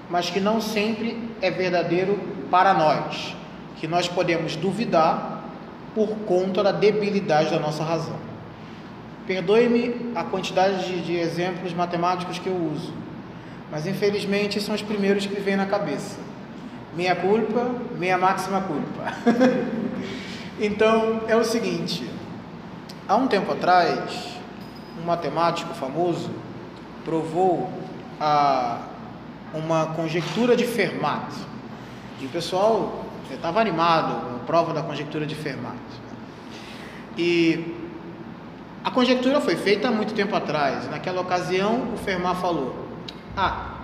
mas 0.09 0.31
que 0.31 0.41
não 0.41 0.61
sempre 0.61 1.19
é 1.43 1.51
verdadeiro 1.51 2.19
para 2.51 2.73
nós, 2.73 3.37
que 3.77 3.87
nós 3.87 4.09
podemos 4.09 4.57
duvidar 4.57 5.45
por 5.95 6.09
conta 6.27 6.63
da 6.63 6.73
debilidade 6.73 7.51
da 7.51 7.59
nossa 7.59 7.85
razão. 7.85 8.30
Perdoe-me 9.31 10.11
a 10.17 10.25
quantidade 10.25 10.85
de, 10.87 11.03
de 11.03 11.15
exemplos 11.15 11.73
matemáticos 11.73 12.41
que 12.41 12.49
eu 12.49 12.57
uso, 12.75 12.93
mas 13.71 13.87
infelizmente 13.87 14.61
são 14.61 14.75
os 14.75 14.83
primeiros 14.83 15.25
que 15.25 15.41
vêm 15.41 15.55
na 15.55 15.67
cabeça 15.67 16.19
minha 16.97 17.15
culpa, 17.15 17.71
minha 17.97 18.19
máxima 18.19 18.61
culpa. 18.61 19.13
então 20.61 21.21
é 21.29 21.37
o 21.37 21.45
seguinte: 21.45 22.05
há 23.07 23.15
um 23.15 23.29
tempo 23.29 23.53
atrás, 23.53 24.37
um 25.01 25.07
matemático 25.07 25.75
famoso 25.75 26.29
provou 27.05 27.71
a, 28.21 28.81
uma 29.55 29.95
conjectura 29.95 30.57
de 30.57 30.67
Fermat. 30.67 31.33
E 32.21 32.27
o 32.27 32.31
pessoal 32.31 33.05
estava 33.31 33.61
animado 33.61 34.29
com 34.29 34.37
a 34.39 34.39
prova 34.41 34.75
da 34.75 34.83
conjectura 34.83 35.25
de 35.25 35.37
Fermat. 35.37 35.79
E 37.17 37.80
a 38.83 38.91
conjectura 38.91 39.41
foi 39.41 39.57
feita 39.57 39.89
há 39.89 39.91
muito 39.91 40.15
tempo 40.15 40.35
atrás. 40.35 40.89
Naquela 40.91 41.21
ocasião, 41.21 41.93
o 41.95 41.99
Fermat 41.99 42.41
falou: 42.41 42.75
Ah, 43.37 43.79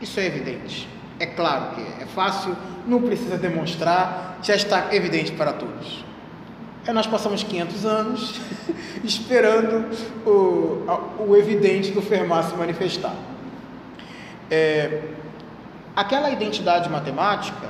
isso 0.00 0.18
é 0.18 0.26
evidente. 0.26 0.88
É 1.18 1.26
claro 1.26 1.74
que 1.74 1.80
é, 1.80 2.02
é 2.02 2.06
fácil, 2.06 2.56
não 2.86 3.02
precisa 3.02 3.36
demonstrar, 3.36 4.38
já 4.42 4.56
está 4.56 4.94
evidente 4.94 5.32
para 5.32 5.52
todos. 5.52 6.04
Aí 6.86 6.94
nós 6.94 7.06
passamos 7.06 7.42
500 7.42 7.84
anos 7.84 8.40
esperando 9.04 9.94
o, 10.26 11.28
o 11.28 11.36
evidente 11.36 11.92
do 11.92 12.00
Fermat 12.00 12.50
se 12.50 12.56
manifestar. 12.56 13.14
É, 14.50 15.02
aquela 15.94 16.30
identidade 16.30 16.88
matemática, 16.88 17.68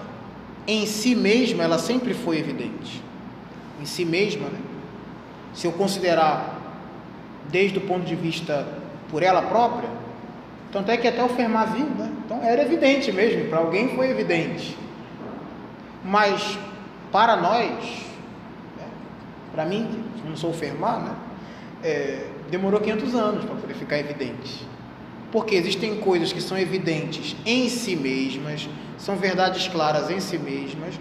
em 0.67 0.87
si 0.87 1.15
mesma, 1.15 1.65
ela 1.65 1.79
sempre 1.79 2.15
foi 2.15 2.39
evidente. 2.39 3.03
Em 3.81 3.85
si 3.85 4.05
mesma, 4.05 4.49
né? 4.49 4.61
se 5.53 5.67
eu 5.67 5.73
considerar 5.73 6.60
desde 7.50 7.78
o 7.78 7.80
ponto 7.83 8.04
de 8.04 8.14
vista 8.14 8.66
por 9.11 9.23
ela 9.23 9.42
própria, 9.42 9.88
tanto 10.73 10.90
é 10.90 10.97
que 10.97 11.09
até 11.09 11.23
o 11.23 11.28
Fermat 11.28 11.73
viu, 11.73 11.87
né? 11.87 12.11
Então 12.25 12.42
era 12.42 12.62
evidente 12.62 13.11
mesmo, 13.11 13.49
para 13.49 13.59
alguém 13.59 13.97
foi 13.97 14.11
evidente. 14.11 14.76
Mas 16.04 16.59
para 17.11 17.37
nós, 17.37 17.75
né? 18.76 18.87
para 19.52 19.64
mim, 19.64 20.04
que 20.16 20.28
não 20.28 20.37
sou 20.37 20.50
o 20.50 20.54
Fermat, 20.54 21.02
né? 21.02 21.14
É, 21.83 22.26
demorou 22.50 22.80
500 22.80 23.14
anos 23.14 23.45
para 23.45 23.54
poder 23.57 23.75
ficar 23.75 23.99
evidente. 23.99 24.66
Porque 25.33 25.54
existem 25.54 25.97
coisas 25.97 26.33
que 26.33 26.40
são 26.40 26.59
evidentes 26.59 27.37
em 27.45 27.69
si 27.69 27.97
mesmas, 27.97 28.69
são 28.99 29.16
verdades 29.16 29.66
claras 29.69 30.11
em 30.11 30.21
si 30.21 30.38
mesmas, 30.38 30.95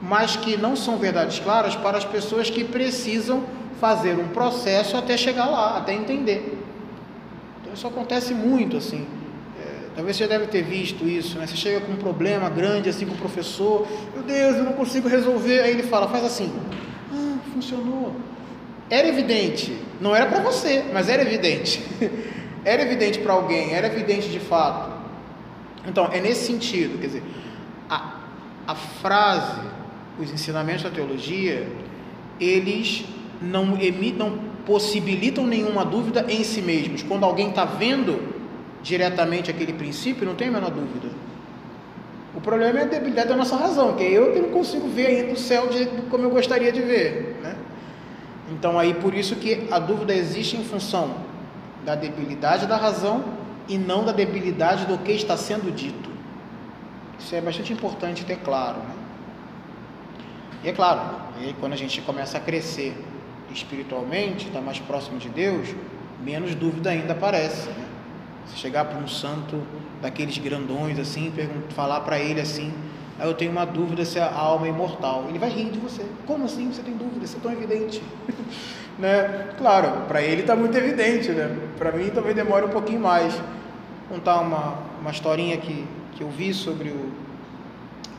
mas 0.00 0.36
que 0.36 0.56
não 0.56 0.76
são 0.76 0.96
verdades 0.96 1.38
claras 1.38 1.74
para 1.74 1.98
as 1.98 2.04
pessoas 2.04 2.50
que 2.50 2.62
precisam 2.62 3.44
fazer 3.80 4.18
um 4.18 4.28
processo 4.28 4.96
até 4.96 5.16
chegar 5.16 5.46
lá, 5.46 5.78
até 5.78 5.94
entender. 5.94 6.58
Então 7.60 7.72
isso 7.72 7.86
acontece 7.86 8.34
muito 8.34 8.76
assim. 8.76 9.06
É, 9.60 9.88
talvez 9.94 10.16
você 10.16 10.26
deve 10.26 10.46
ter 10.46 10.62
visto 10.62 11.06
isso, 11.08 11.38
né? 11.38 11.46
Você 11.46 11.56
chega 11.56 11.80
com 11.80 11.92
um 11.92 11.96
problema 11.96 12.48
grande 12.48 12.88
assim 12.88 13.06
com 13.06 13.14
o 13.14 13.18
professor, 13.18 13.86
meu 14.14 14.22
Deus, 14.22 14.56
eu 14.56 14.64
não 14.64 14.72
consigo 14.72 15.08
resolver. 15.08 15.60
Aí 15.60 15.70
ele 15.70 15.84
fala, 15.84 16.08
faz 16.08 16.24
assim, 16.24 16.52
ah, 17.12 17.38
funcionou. 17.52 18.14
Era 18.90 19.06
evidente, 19.06 19.76
não 20.00 20.16
era 20.16 20.26
para 20.26 20.40
você, 20.40 20.84
mas 20.92 21.08
era 21.08 21.22
evidente. 21.22 21.82
era 22.64 22.82
evidente 22.82 23.18
para 23.18 23.32
alguém, 23.32 23.74
era 23.74 23.86
evidente 23.86 24.28
de 24.28 24.40
fato. 24.40 24.98
Então, 25.86 26.08
é 26.12 26.20
nesse 26.20 26.46
sentido, 26.46 26.98
quer 26.98 27.06
dizer, 27.06 27.22
a, 27.88 28.16
a 28.66 28.74
frase, 28.74 29.60
os 30.18 30.30
ensinamentos 30.32 30.82
da 30.82 30.90
teologia, 30.90 31.66
eles 32.40 33.04
não, 33.40 33.80
emitem, 33.80 34.18
não 34.18 34.38
possibilitam 34.66 35.46
nenhuma 35.46 35.84
dúvida 35.84 36.26
em 36.28 36.42
si 36.44 36.60
mesmos. 36.60 37.02
Quando 37.02 37.24
alguém 37.24 37.50
está 37.50 37.64
vendo 37.64 38.36
diretamente 38.82 39.50
aquele 39.50 39.72
princípio, 39.72 40.26
não 40.26 40.34
tem 40.34 40.48
a 40.48 40.50
menor 40.50 40.70
dúvida. 40.70 41.08
O 42.34 42.40
problema 42.40 42.80
é 42.80 42.82
a 42.82 42.86
debilidade 42.86 43.28
da 43.28 43.36
nossa 43.36 43.56
razão, 43.56 43.96
que 43.96 44.02
é 44.02 44.10
eu 44.10 44.32
que 44.32 44.38
não 44.38 44.50
consigo 44.50 44.88
ver 44.88 45.06
ainda 45.06 45.32
o 45.32 45.36
céu 45.36 45.68
como 46.10 46.24
eu 46.24 46.30
gostaria 46.30 46.70
de 46.70 46.80
ver. 46.80 47.38
Né? 47.42 47.56
Então 48.52 48.78
aí 48.78 48.94
por 48.94 49.14
isso 49.14 49.36
que 49.36 49.66
a 49.70 49.78
dúvida 49.78 50.14
existe 50.14 50.56
em 50.56 50.64
função 50.64 51.16
da 51.84 51.94
debilidade 51.94 52.66
da 52.66 52.76
razão 52.76 53.24
e 53.68 53.76
não 53.76 54.04
da 54.04 54.12
debilidade 54.12 54.86
do 54.86 54.98
que 54.98 55.12
está 55.12 55.36
sendo 55.36 55.74
dito. 55.74 56.08
Isso 57.18 57.34
é 57.34 57.40
bastante 57.40 57.72
importante 57.72 58.24
ter 58.24 58.36
claro. 58.36 58.78
Né? 58.78 58.94
E 60.64 60.68
é 60.68 60.72
claro, 60.72 61.00
e 61.40 61.52
quando 61.54 61.72
a 61.72 61.76
gente 61.76 62.00
começa 62.02 62.38
a 62.38 62.40
crescer 62.40 62.94
espiritualmente, 63.52 64.46
está 64.46 64.60
mais 64.60 64.78
próximo 64.78 65.18
de 65.18 65.28
Deus, 65.28 65.68
menos 66.24 66.54
dúvida 66.54 66.90
ainda 66.90 67.12
aparece. 67.12 67.68
Né? 67.68 67.84
Se 68.46 68.56
chegar 68.56 68.84
para 68.86 68.98
um 68.98 69.08
santo 69.08 69.62
daqueles 70.00 70.38
grandões 70.38 70.98
assim, 70.98 71.32
falar 71.70 72.00
para 72.00 72.18
ele 72.18 72.40
assim, 72.40 72.72
aí 73.18 73.28
eu 73.28 73.34
tenho 73.34 73.50
uma 73.50 73.64
dúvida 73.64 74.04
se 74.04 74.18
a 74.18 74.32
alma 74.32 74.66
é 74.66 74.70
imortal. 74.70 75.26
Ele 75.28 75.38
vai 75.38 75.50
rir 75.50 75.70
de 75.70 75.78
você. 75.78 76.04
Como 76.26 76.44
assim 76.44 76.72
você 76.72 76.82
tem 76.82 76.96
dúvida? 76.96 77.24
Isso 77.24 77.36
é 77.36 77.40
tão 77.40 77.52
evidente. 77.52 78.02
né? 78.98 79.50
Claro, 79.58 80.06
para 80.06 80.22
ele 80.22 80.42
está 80.42 80.56
muito 80.56 80.76
evidente, 80.76 81.30
né? 81.30 81.56
Para 81.76 81.92
mim 81.92 82.10
talvez 82.10 82.34
demore 82.34 82.66
um 82.66 82.70
pouquinho 82.70 83.00
mais. 83.00 83.34
Vou 83.34 84.18
contar 84.18 84.40
uma, 84.40 84.78
uma 85.00 85.10
historinha 85.10 85.56
que, 85.58 85.86
que 86.14 86.22
eu 86.22 86.30
vi 86.30 86.54
sobre 86.54 86.88
o 86.88 87.28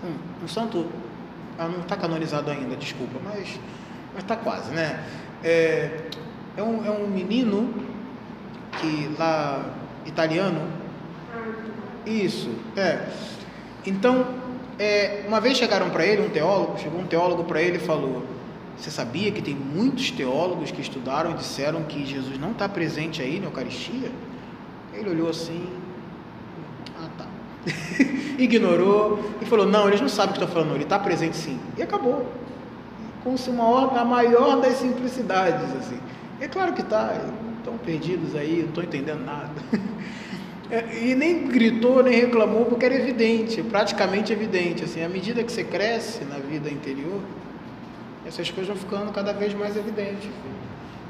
um, 0.03 0.45
um 0.45 0.48
santo, 0.48 0.86
ah, 1.57 1.67
não 1.67 1.81
está 1.81 1.95
canonizado 1.95 2.50
ainda, 2.50 2.75
desculpa, 2.75 3.19
mas 3.24 3.59
mas 4.13 4.24
está 4.24 4.36
quase, 4.36 4.72
né? 4.72 5.04
É, 5.44 6.01
é, 6.58 6.63
um, 6.63 6.86
é 6.86 6.92
um 6.92 7.08
menino 7.08 7.74
que 8.80 9.10
lá 9.18 9.66
italiano. 10.06 10.62
Isso, 12.06 12.50
é. 12.75 13.08
Então, 13.86 14.25
é, 14.78 15.24
uma 15.28 15.39
vez 15.39 15.58
chegaram 15.58 15.89
para 15.89 16.06
ele, 16.06 16.22
um 16.22 16.30
teólogo, 16.30 16.78
chegou 16.80 17.00
um 17.00 17.06
teólogo 17.06 17.44
para 17.44 17.62
ele 17.62 17.78
e 17.78 17.80
falou: 17.80 18.25
Você 18.78 18.89
sabia 18.89 19.32
que 19.32 19.42
tem 19.42 19.56
muitos 19.56 20.12
teólogos 20.12 20.72
que 20.72 20.82
estudaram 20.82 21.32
e 21.32 21.34
disseram 21.36 21.84
que 21.84 22.06
Jesus 22.06 22.39
não 22.39 22.51
está 22.51 22.68
presente 22.68 23.22
aí 23.22 23.39
na 23.39 23.48
Eucaristia? 23.48 24.12
Ele 24.94 25.10
olhou 25.10 25.30
assim, 25.30 25.70
ah 26.98 27.10
tá. 27.18 27.28
Ignorou 28.39 29.20
e 29.42 29.46
falou: 29.46 29.66
Não, 29.66 29.88
eles 29.88 30.01
não 30.01 30.10
sabem 30.10 30.32
o 30.32 30.38
que 30.38 30.44
estou 30.44 30.54
falando, 30.54 30.75
ele 30.75 30.84
está 30.84 30.98
presente 30.98 31.38
sim. 31.38 31.60
E 31.77 31.83
acabou. 31.83 32.25
Com 33.24 33.36
a 33.98 34.05
maior 34.05 34.62
das 34.62 34.75
simplicidades. 34.75 35.75
assim. 35.75 36.00
É 36.40 36.48
claro 36.48 36.74
que 36.74 36.82
está, 36.82 37.14
estão 37.58 37.77
perdidos 37.77 38.36
aí, 38.36 38.62
não 38.62 38.70
estou 38.70 38.84
entendendo 38.84 39.25
nada. 39.25 39.51
É, 40.72 41.03
e 41.03 41.16
nem 41.16 41.48
gritou, 41.48 42.03
nem 42.03 42.14
reclamou, 42.14 42.66
porque 42.66 42.86
era 42.86 42.94
evidente, 42.94 43.64
praticamente 43.64 44.32
evidente. 44.32 44.84
Assim, 44.84 45.03
à 45.03 45.10
medida 45.10 45.44
que 45.44 45.51
você 45.51 45.64
cresce 45.64 46.24
na 46.25 46.38
vida 46.38 46.70
interior, 46.70 47.22
essas 48.24 48.51
coisas 48.51 48.68
vão 48.68 48.77
ficando 48.77 49.12
cada 49.12 49.34
vez 49.34 49.51
mais 49.55 49.75
evidentes. 49.75 50.29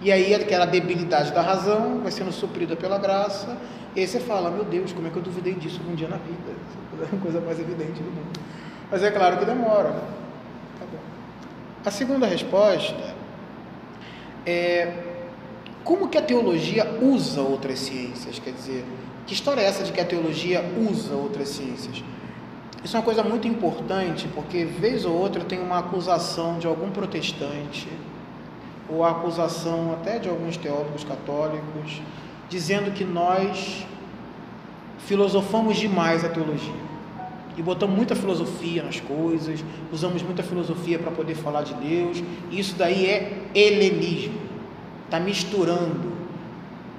E 0.01 0.13
aí 0.13 0.33
aquela 0.33 0.65
debilidade 0.65 1.33
da 1.33 1.41
razão 1.41 1.99
vai 2.01 2.09
sendo 2.09 2.31
suprida 2.31 2.77
pela 2.77 2.97
graça, 2.97 3.57
e 3.95 3.99
aí 3.99 4.07
você 4.07 4.21
fala, 4.21 4.49
meu 4.49 4.63
Deus, 4.63 4.93
como 4.93 5.07
é 5.07 5.09
que 5.09 5.17
eu 5.17 5.21
duvidei 5.23 5.55
disso 5.55 5.81
um 5.89 5.93
dia 5.93 6.07
na 6.07 6.15
vida? 6.15 6.55
Essa 7.03 7.15
é 7.17 7.19
coisa 7.19 7.41
mais 7.41 7.59
evidente 7.59 8.01
do 8.01 8.09
mundo. 8.09 8.39
Mas 8.89 9.03
é 9.03 9.11
claro 9.11 9.37
que 9.37 9.45
demora. 9.45 9.93
A 11.85 11.91
segunda 11.91 12.27
resposta 12.27 13.15
é 14.45 14.93
como 15.83 16.09
que 16.09 16.17
a 16.17 16.21
teologia 16.21 16.99
usa 17.01 17.41
outras 17.41 17.79
ciências? 17.79 18.37
Quer 18.37 18.51
dizer, 18.51 18.85
que 19.25 19.33
história 19.33 19.61
é 19.61 19.65
essa 19.65 19.83
de 19.83 19.93
que 19.93 20.01
a 20.01 20.05
teologia 20.05 20.61
usa 20.77 21.13
outras 21.13 21.49
ciências? 21.49 22.03
Isso 22.83 22.95
é 22.95 22.99
uma 22.99 23.05
coisa 23.05 23.23
muito 23.23 23.47
importante, 23.47 24.27
porque 24.35 24.65
vez 24.65 25.05
ou 25.05 25.13
outra 25.13 25.43
tem 25.43 25.59
uma 25.59 25.79
acusação 25.79 26.59
de 26.59 26.67
algum 26.67 26.91
protestante, 26.91 27.87
ou 28.89 29.03
a 29.03 29.11
acusação 29.11 29.93
até 29.93 30.19
de 30.19 30.27
alguns 30.27 30.57
teólogos 30.57 31.03
católicos, 31.03 32.01
dizendo 32.49 32.91
que 32.91 33.05
nós 33.05 33.85
filosofamos 34.99 35.77
demais 35.77 36.25
a 36.25 36.29
teologia. 36.29 36.88
E 37.59 37.61
botamos 37.61 37.93
muita 37.93 38.15
filosofia 38.15 38.81
nas 38.81 39.01
coisas, 39.01 39.61
usamos 39.91 40.23
muita 40.23 40.41
filosofia 40.41 40.97
para 40.97 41.11
poder 41.11 41.35
falar 41.35 41.61
de 41.61 41.73
Deus. 41.73 42.23
Isso 42.49 42.73
daí 42.77 43.05
é 43.05 43.49
helenismo. 43.53 44.39
Está 45.03 45.19
misturando 45.19 46.09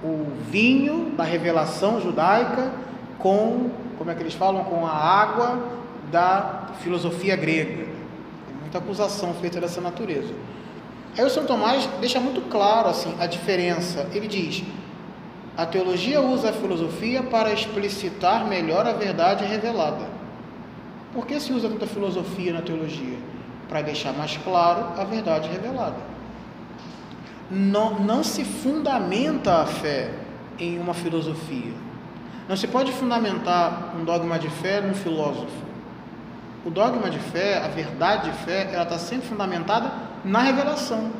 o 0.04 0.26
vinho 0.50 1.12
da 1.16 1.24
revelação 1.24 1.98
judaica 1.98 2.74
com, 3.18 3.70
como 3.96 4.10
é 4.10 4.14
que 4.14 4.22
eles 4.22 4.34
falam, 4.34 4.62
com 4.64 4.86
a 4.86 4.92
água 4.92 5.58
da 6.12 6.72
filosofia 6.82 7.36
grega. 7.36 7.86
Tem 8.46 8.56
muita 8.60 8.76
acusação 8.76 9.32
feita 9.32 9.58
dessa 9.62 9.80
natureza. 9.80 10.34
Aí 11.16 11.24
o 11.24 11.30
São 11.30 11.46
Tomás 11.46 11.88
deixa 12.02 12.20
muito 12.20 12.42
claro 12.50 12.90
assim 12.90 13.14
a 13.18 13.24
diferença. 13.24 14.06
Ele 14.12 14.28
diz: 14.28 14.62
a 15.56 15.64
teologia 15.64 16.20
usa 16.20 16.50
a 16.50 16.52
filosofia 16.52 17.22
para 17.22 17.50
explicitar 17.50 18.46
melhor 18.46 18.86
a 18.86 18.92
verdade 18.92 19.46
revelada. 19.46 20.19
Por 21.12 21.26
que 21.26 21.40
se 21.40 21.52
usa 21.52 21.68
tanta 21.68 21.86
filosofia 21.86 22.52
na 22.52 22.62
teologia? 22.62 23.18
Para 23.68 23.82
deixar 23.82 24.12
mais 24.12 24.36
claro 24.36 25.00
a 25.00 25.04
verdade 25.04 25.48
revelada 25.48 26.10
não, 27.50 27.98
não 27.98 28.22
se 28.22 28.44
fundamenta 28.44 29.62
a 29.62 29.66
fé 29.66 30.10
em 30.58 30.78
uma 30.78 30.94
filosofia. 30.94 31.72
Não 32.48 32.56
se 32.56 32.68
pode 32.68 32.92
fundamentar 32.92 33.94
um 33.98 34.04
dogma 34.04 34.38
de 34.38 34.48
fé 34.48 34.80
num 34.80 34.94
filósofo. 34.94 35.70
O 36.64 36.70
dogma 36.70 37.10
de 37.10 37.18
fé, 37.18 37.58
a 37.58 37.68
verdade 37.68 38.30
de 38.30 38.36
fé, 38.38 38.70
ela 38.72 38.84
está 38.84 38.98
sempre 38.98 39.26
fundamentada 39.26 39.90
na 40.24 40.42
revelação. 40.42 41.10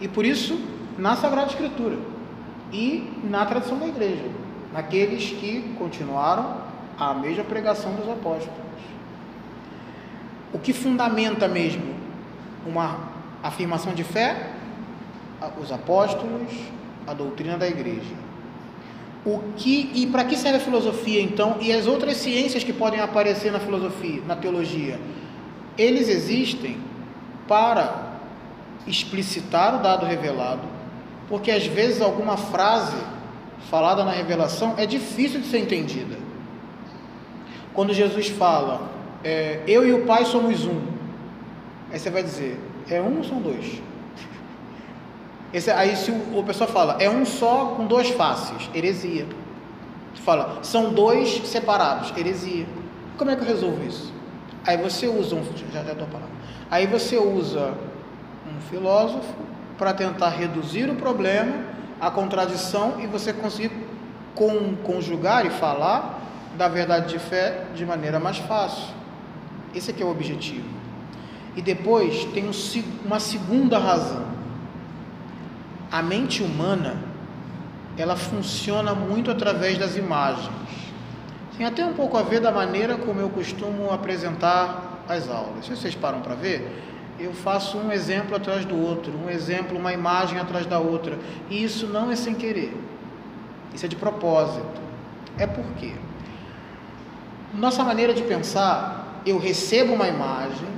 E 0.00 0.08
por 0.08 0.24
isso, 0.24 0.58
na 0.98 1.16
Sagrada 1.16 1.48
Escritura 1.48 1.96
e 2.72 3.12
na 3.24 3.46
tradição 3.46 3.78
da 3.78 3.86
igreja, 3.86 4.24
naqueles 4.72 5.30
que 5.30 5.74
continuaram 5.78 6.56
a 6.98 7.14
mesma 7.14 7.44
pregação 7.44 7.94
dos 7.94 8.08
apóstolos. 8.08 8.58
O 10.52 10.58
que 10.58 10.72
fundamenta 10.72 11.46
mesmo 11.48 11.94
uma 12.66 13.10
afirmação 13.42 13.94
de 13.94 14.04
fé 14.04 14.50
os 15.60 15.72
apóstolos, 15.72 16.52
a 17.06 17.14
doutrina 17.14 17.56
da 17.56 17.66
igreja. 17.66 18.14
O 19.24 19.40
que 19.56 19.90
e 19.94 20.06
para 20.06 20.24
que 20.24 20.36
serve 20.36 20.58
a 20.58 20.60
filosofia 20.60 21.20
então 21.20 21.58
e 21.60 21.72
as 21.72 21.86
outras 21.86 22.16
ciências 22.16 22.64
que 22.64 22.72
podem 22.72 23.00
aparecer 23.00 23.52
na 23.52 23.60
filosofia, 23.60 24.22
na 24.26 24.36
teologia? 24.36 24.98
Eles 25.76 26.08
existem 26.08 26.78
para 27.46 28.10
explicitar 28.86 29.74
o 29.74 29.82
dado 29.82 30.06
revelado, 30.06 30.62
porque 31.28 31.50
às 31.50 31.66
vezes 31.66 32.00
alguma 32.00 32.36
frase 32.36 32.96
falada 33.70 34.04
na 34.04 34.10
revelação 34.10 34.74
é 34.78 34.86
difícil 34.86 35.40
de 35.40 35.46
ser 35.46 35.58
entendida. 35.58 36.16
Quando 37.74 37.92
Jesus 37.92 38.28
fala, 38.28 38.90
é, 39.22 39.60
eu 39.66 39.86
e 39.86 39.92
o 39.92 40.06
Pai 40.06 40.24
somos 40.24 40.64
um, 40.64 40.80
aí 41.92 41.98
você 41.98 42.10
vai 42.10 42.22
dizer, 42.22 42.58
é 42.88 43.00
um 43.00 43.18
ou 43.18 43.24
são 43.24 43.40
dois? 43.40 43.82
Esse, 45.52 45.70
aí 45.70 45.96
se 45.96 46.10
o, 46.10 46.38
o 46.38 46.44
pessoa 46.44 46.68
fala, 46.68 46.96
é 47.00 47.08
um 47.08 47.24
só 47.24 47.74
com 47.76 47.86
duas 47.86 48.08
faces, 48.10 48.70
heresia. 48.74 49.26
Fala, 50.14 50.58
são 50.62 50.92
dois 50.92 51.48
separados, 51.48 52.12
heresia. 52.16 52.66
Como 53.16 53.30
é 53.30 53.36
que 53.36 53.42
eu 53.42 53.46
resolvo 53.48 53.82
isso? 53.84 54.12
Aí 54.66 54.76
você 54.76 55.06
usa 55.06 55.34
um, 55.34 55.44
já 55.72 55.82
já. 55.82 55.94
Aí 56.70 56.86
você 56.86 57.16
usa 57.16 57.74
um 58.46 58.60
filósofo 58.68 59.34
para 59.78 59.94
tentar 59.94 60.28
reduzir 60.28 60.90
o 60.90 60.94
problema, 60.94 61.64
a 62.00 62.10
contradição 62.10 63.00
e 63.00 63.06
você 63.06 63.32
conseguir 63.32 63.72
conjugar 64.84 65.44
e 65.44 65.50
falar 65.50 66.20
da 66.56 66.68
verdade 66.68 67.12
de 67.12 67.18
fé 67.18 67.64
de 67.74 67.84
maneira 67.84 68.20
mais 68.20 68.38
fácil. 68.38 68.99
Esse 69.74 69.90
aqui 69.90 70.02
é 70.02 70.06
o 70.06 70.10
objetivo. 70.10 70.68
E 71.56 71.62
depois 71.62 72.24
tem 72.26 72.48
um, 72.48 72.52
uma 73.04 73.20
segunda 73.20 73.78
razão. 73.78 74.24
A 75.90 76.02
mente 76.02 76.42
humana, 76.42 76.96
ela 77.96 78.16
funciona 78.16 78.94
muito 78.94 79.30
através 79.30 79.76
das 79.78 79.96
imagens. 79.96 80.50
Tem 81.56 81.66
até 81.66 81.84
um 81.84 81.92
pouco 81.92 82.16
a 82.16 82.22
ver 82.22 82.40
da 82.40 82.50
maneira 82.50 82.96
como 82.96 83.20
eu 83.20 83.28
costumo 83.28 83.90
apresentar 83.90 85.02
as 85.08 85.28
aulas. 85.28 85.66
Se 85.66 85.76
vocês 85.76 85.94
param 85.94 86.20
para 86.20 86.34
ver, 86.34 86.70
eu 87.18 87.34
faço 87.34 87.76
um 87.76 87.92
exemplo 87.92 88.34
atrás 88.34 88.64
do 88.64 88.80
outro, 88.80 89.12
um 89.12 89.28
exemplo, 89.28 89.76
uma 89.76 89.92
imagem 89.92 90.38
atrás 90.38 90.64
da 90.64 90.78
outra. 90.78 91.18
E 91.50 91.62
isso 91.62 91.86
não 91.86 92.10
é 92.10 92.16
sem 92.16 92.34
querer. 92.34 92.74
Isso 93.74 93.84
é 93.84 93.88
de 93.88 93.96
propósito. 93.96 94.80
É 95.36 95.46
por 95.46 95.64
quê? 95.78 95.92
Nossa 97.52 97.84
maneira 97.84 98.14
de 98.14 98.22
pensar, 98.22 98.99
eu 99.24 99.38
recebo 99.38 99.94
uma 99.94 100.08
imagem, 100.08 100.68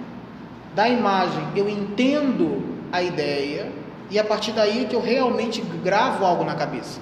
da 0.74 0.88
imagem 0.88 1.46
eu 1.55 1.68
entendo 1.68 2.62
a 2.90 3.02
ideia 3.02 3.70
e 4.11 4.18
a 4.18 4.24
partir 4.24 4.52
daí 4.52 4.87
que 4.87 4.94
eu 4.94 5.00
realmente 5.00 5.61
gravo 5.83 6.24
algo 6.24 6.44
na 6.44 6.55
cabeça. 6.55 7.00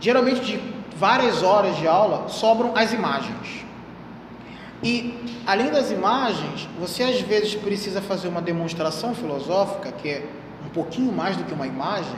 Geralmente 0.00 0.40
de 0.40 0.60
várias 0.96 1.42
horas 1.42 1.76
de 1.76 1.86
aula 1.86 2.28
sobram 2.28 2.72
as 2.76 2.92
imagens. 2.92 3.64
E 4.82 5.14
além 5.46 5.70
das 5.70 5.90
imagens, 5.90 6.68
você 6.78 7.02
às 7.02 7.20
vezes 7.20 7.54
precisa 7.54 8.00
fazer 8.00 8.28
uma 8.28 8.40
demonstração 8.40 9.14
filosófica, 9.14 9.90
que 9.90 10.08
é 10.08 10.26
um 10.64 10.68
pouquinho 10.68 11.12
mais 11.12 11.36
do 11.36 11.44
que 11.44 11.52
uma 11.52 11.66
imagem, 11.66 12.16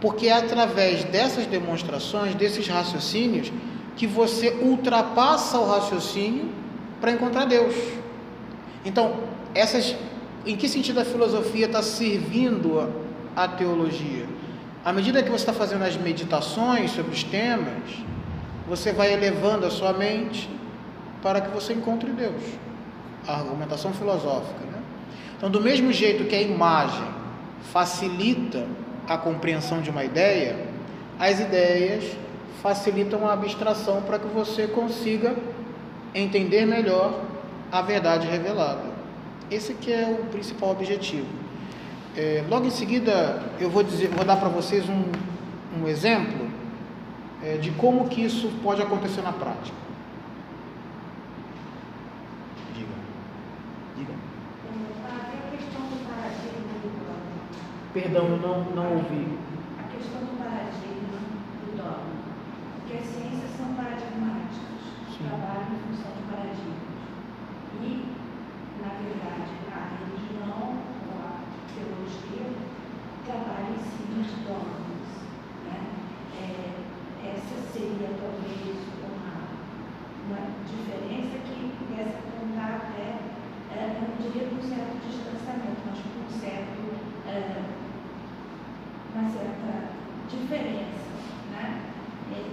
porque 0.00 0.26
é 0.26 0.32
através 0.32 1.04
dessas 1.04 1.46
demonstrações, 1.46 2.34
desses 2.34 2.68
raciocínios, 2.68 3.50
que 3.96 4.06
você 4.06 4.50
ultrapassa 4.60 5.58
o 5.58 5.66
raciocínio 5.66 6.63
para 7.00 7.12
encontrar 7.12 7.44
Deus. 7.44 7.74
Então, 8.84 9.20
essas, 9.54 9.94
em 10.44 10.56
que 10.56 10.68
sentido 10.68 11.00
a 11.00 11.04
filosofia 11.04 11.66
está 11.66 11.82
servindo 11.82 12.92
a, 13.34 13.48
teologia? 13.48 14.26
À 14.84 14.92
medida 14.92 15.22
que 15.22 15.30
você 15.30 15.42
está 15.42 15.52
fazendo 15.52 15.82
as 15.82 15.96
meditações 15.96 16.90
sobre 16.90 17.12
os 17.12 17.24
temas, 17.24 17.82
você 18.68 18.92
vai 18.92 19.12
elevando 19.12 19.66
a 19.66 19.70
sua 19.70 19.92
mente 19.92 20.48
para 21.22 21.40
que 21.40 21.50
você 21.50 21.72
encontre 21.72 22.10
Deus. 22.10 22.42
A 23.26 23.36
argumentação 23.36 23.92
filosófica. 23.92 24.60
Né? 24.70 24.82
Então, 25.36 25.50
do 25.50 25.60
mesmo 25.60 25.92
jeito 25.92 26.24
que 26.24 26.34
a 26.34 26.42
imagem 26.42 27.06
facilita 27.72 28.66
a 29.08 29.16
compreensão 29.16 29.80
de 29.80 29.88
uma 29.88 30.04
ideia, 30.04 30.66
as 31.18 31.40
ideias 31.40 32.04
facilitam 32.62 33.26
a 33.26 33.32
abstração 33.32 34.02
para 34.02 34.18
que 34.18 34.26
você 34.26 34.66
consiga 34.66 35.34
entender 36.14 36.64
melhor 36.64 37.24
a 37.72 37.82
verdade 37.82 38.26
revelada. 38.26 38.84
Esse 39.50 39.74
que 39.74 39.92
é 39.92 40.06
o 40.08 40.26
principal 40.26 40.70
objetivo. 40.70 41.26
É, 42.16 42.44
logo 42.48 42.66
em 42.66 42.70
seguida, 42.70 43.42
eu 43.58 43.68
vou 43.68 43.82
dizer, 43.82 44.08
vou 44.08 44.24
dar 44.24 44.36
para 44.36 44.48
vocês 44.48 44.88
um, 44.88 45.04
um 45.80 45.88
exemplo 45.88 46.48
é, 47.42 47.56
de 47.56 47.72
como 47.72 48.08
que 48.08 48.24
isso 48.24 48.48
pode 48.62 48.80
acontecer 48.80 49.22
na 49.22 49.32
prática. 49.32 49.76
Diga. 52.74 52.94
Diga. 53.96 54.12
Perdão, 57.92 58.24
eu 58.26 58.36
não, 58.38 58.64
não 58.70 58.92
ouvi. 58.96 59.44
porque 62.94 62.98
as 62.98 63.06
ciências 63.06 63.50
são 63.56 63.74
paradigmáticas, 63.74 64.73
Sim. 65.24 65.30
trabalham 65.30 65.72
em 65.72 65.80
função 65.88 66.12
de 66.12 66.22
paradigmas. 66.28 66.84
E, 67.80 68.12
na 68.76 68.92
verdade, 69.00 69.56
a 69.72 69.80
religião 69.96 70.76
ou 70.76 71.16
a 71.16 71.40
teologia 71.72 72.52
trabalha 73.24 73.72
em 73.72 73.80
cima 73.80 74.22
de 74.22 74.44
dogmas. 74.44 75.08
Né? 75.64 75.80
É, 76.36 77.32
essa 77.32 77.56
seria 77.72 78.12
talvez 78.20 78.76
uma, 79.00 79.48
uma 80.28 80.42
diferença 80.68 81.38
que 81.48 81.72
pudesse 81.78 82.20
apontar 82.20 82.84
até, 82.84 83.16
é, 83.72 83.96
eu 83.96 84.08
não 84.08 84.16
diria 84.20 84.48
um 84.52 84.60
certo 84.60 85.00
distanciamento, 85.08 85.80
mas 85.88 86.00
com 86.04 86.20
um 86.20 86.38
certo, 86.38 86.84
é, 87.26 87.62
uma 89.14 89.30
certa 89.30 89.88
diferença. 90.28 91.04
Né? 91.50 91.94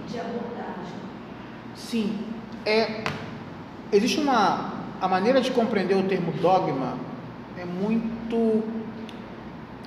de 0.06 0.20
abordagem. 0.20 1.00
Sim, 1.74 2.41
é, 2.64 3.04
existe 3.92 4.20
uma 4.20 4.72
a 5.00 5.08
maneira 5.08 5.40
de 5.40 5.50
compreender 5.50 5.96
o 5.96 6.04
termo 6.04 6.30
dogma 6.40 6.96
é 7.58 7.64
muito 7.64 8.62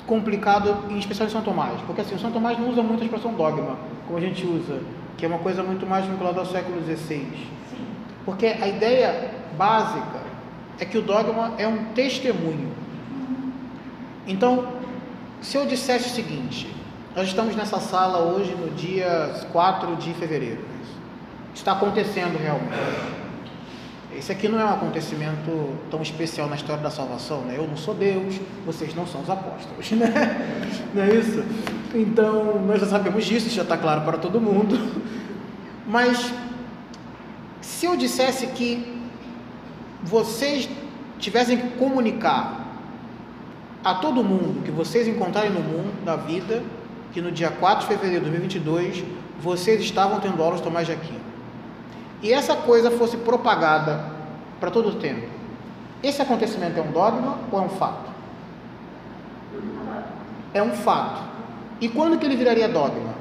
complicado, 0.06 0.84
em 0.90 1.00
especial 1.00 1.28
em 1.28 1.32
São 1.32 1.42
Tomás, 1.42 1.80
porque 1.88 2.02
assim, 2.02 2.16
o 2.16 2.20
São 2.20 2.32
Tomás 2.32 2.60
não 2.60 2.70
usa 2.70 2.84
muito 2.84 3.02
a 3.02 3.06
expressão 3.06 3.34
dogma, 3.34 3.78
como 4.06 4.18
a 4.18 4.22
gente 4.22 4.46
usa, 4.46 4.82
que 5.18 5.26
é 5.26 5.28
uma 5.28 5.40
coisa 5.40 5.64
muito 5.64 5.88
mais 5.88 6.06
vinculada 6.06 6.40
ao 6.40 6.46
século 6.46 6.82
XVI. 6.84 6.98
Sim. 6.98 7.88
Porque 8.26 8.46
a 8.46 8.68
ideia 8.68 9.32
básica 9.58 10.22
é 10.80 10.86
que 10.86 10.98
o 10.98 11.02
dogma 11.02 11.54
é 11.58 11.66
um 11.66 11.86
testemunho. 11.94 12.72
Uhum. 13.12 13.52
Então, 14.28 14.68
se 15.42 15.58
eu 15.58 15.66
dissesse 15.66 16.10
o 16.10 16.14
seguinte, 16.14 16.68
nós 17.16 17.28
estamos 17.30 17.56
nessa 17.56 17.80
sala 17.80 18.20
hoje 18.20 18.54
no 18.54 18.70
dia 18.72 19.34
4 19.52 19.96
de 19.96 20.14
fevereiro. 20.14 20.76
Está 21.56 21.72
acontecendo 21.72 22.38
realmente. 22.38 23.15
Esse 24.15 24.32
aqui 24.32 24.48
não 24.48 24.60
é 24.60 24.65
um 24.65 24.74
acontecimento 24.74 25.74
tão 25.89 26.02
especial 26.02 26.48
na 26.48 26.56
história 26.56 26.84
da 26.84 26.91
salvação, 26.91 27.41
né? 27.41 27.56
Eu 27.58 27.68
não 27.68 27.76
sou 27.76 27.94
Deus, 27.94 28.39
vocês 28.65 28.94
não 28.94 29.08
são 29.08 29.22
os 29.22 29.30
apóstolos, 29.30 29.91
né? 29.98 30.60
Não 30.94 31.04
é 31.04 31.15
isso? 31.15 31.44
Então, 31.94 32.62
nós 32.65 32.80
já 32.80 32.88
sabemos 32.88 33.26
disso, 33.26 33.48
isso 33.48 33.56
já 33.56 33.63
está 33.63 33.78
claro 33.78 34.02
para 34.02 34.18
todo 34.18 34.39
mundo. 34.39 35.04
Mas, 35.88 36.32
se 37.62 37.86
eu 37.86 37.98
dissesse 37.98 38.48
que 38.48 39.02
vocês 40.04 40.70
tivessem 41.20 41.58
que 41.58 41.68
comunicar 41.78 42.65
a 43.84 43.94
todo 43.94 44.24
mundo 44.24 44.63
que 44.63 44.72
vocês 44.72 45.08
encontrarem 45.08 45.52
no 45.52 45.62
mundo, 45.62 46.04
da 46.04 46.15
vida, 46.15 46.63
que 47.13 47.22
no 47.22 47.32
dia 47.32 47.52
4 47.52 47.82
de 47.82 47.88
fevereiro 47.88 48.26
de 48.26 48.32
2022 48.32 49.04
vocês 49.41 49.80
estavam 49.82 50.20
tendo 50.20 50.41
aulas 50.41 50.58
de 50.60 50.63
Tomás 50.63 50.88
de 50.88 50.94
Aquino. 50.94 51.35
E 52.21 52.32
essa 52.32 52.56
coisa 52.56 52.91
fosse 52.91 53.17
propagada 53.17 54.06
para 54.60 54.71
todo 54.71 54.89
o 54.89 54.95
tempo. 54.95 55.28
Esse 56.01 56.21
acontecimento 56.21 56.80
é 56.80 56.82
um 56.82 56.91
dogma 56.91 57.38
ou 57.51 57.60
é 57.60 57.62
um 57.63 57.69
fato? 57.69 58.12
É 60.54 60.63
um 60.63 60.71
fato. 60.71 61.21
E 61.82 61.89
quando 61.89 62.17
que 62.17 62.25
ele 62.25 62.36
viraria 62.36 62.67
dogma? 62.67 63.13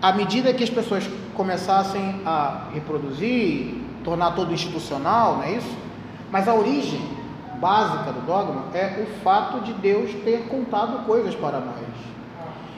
À 0.00 0.12
medida 0.12 0.52
que 0.52 0.64
as 0.64 0.70
pessoas 0.70 1.08
começassem 1.34 2.20
a 2.24 2.68
reproduzir, 2.72 3.74
tornar 4.02 4.32
todo 4.32 4.52
institucional, 4.52 5.36
não 5.36 5.44
é 5.44 5.52
isso? 5.52 5.76
Mas 6.30 6.48
a 6.48 6.54
origem 6.54 7.00
básica 7.60 8.12
do 8.12 8.20
dogma 8.26 8.64
é 8.74 9.02
o 9.02 9.22
fato 9.22 9.60
de 9.60 9.72
Deus 9.72 10.12
ter 10.24 10.46
contado 10.48 11.06
coisas 11.06 11.34
para 11.34 11.60
nós. 11.60 11.74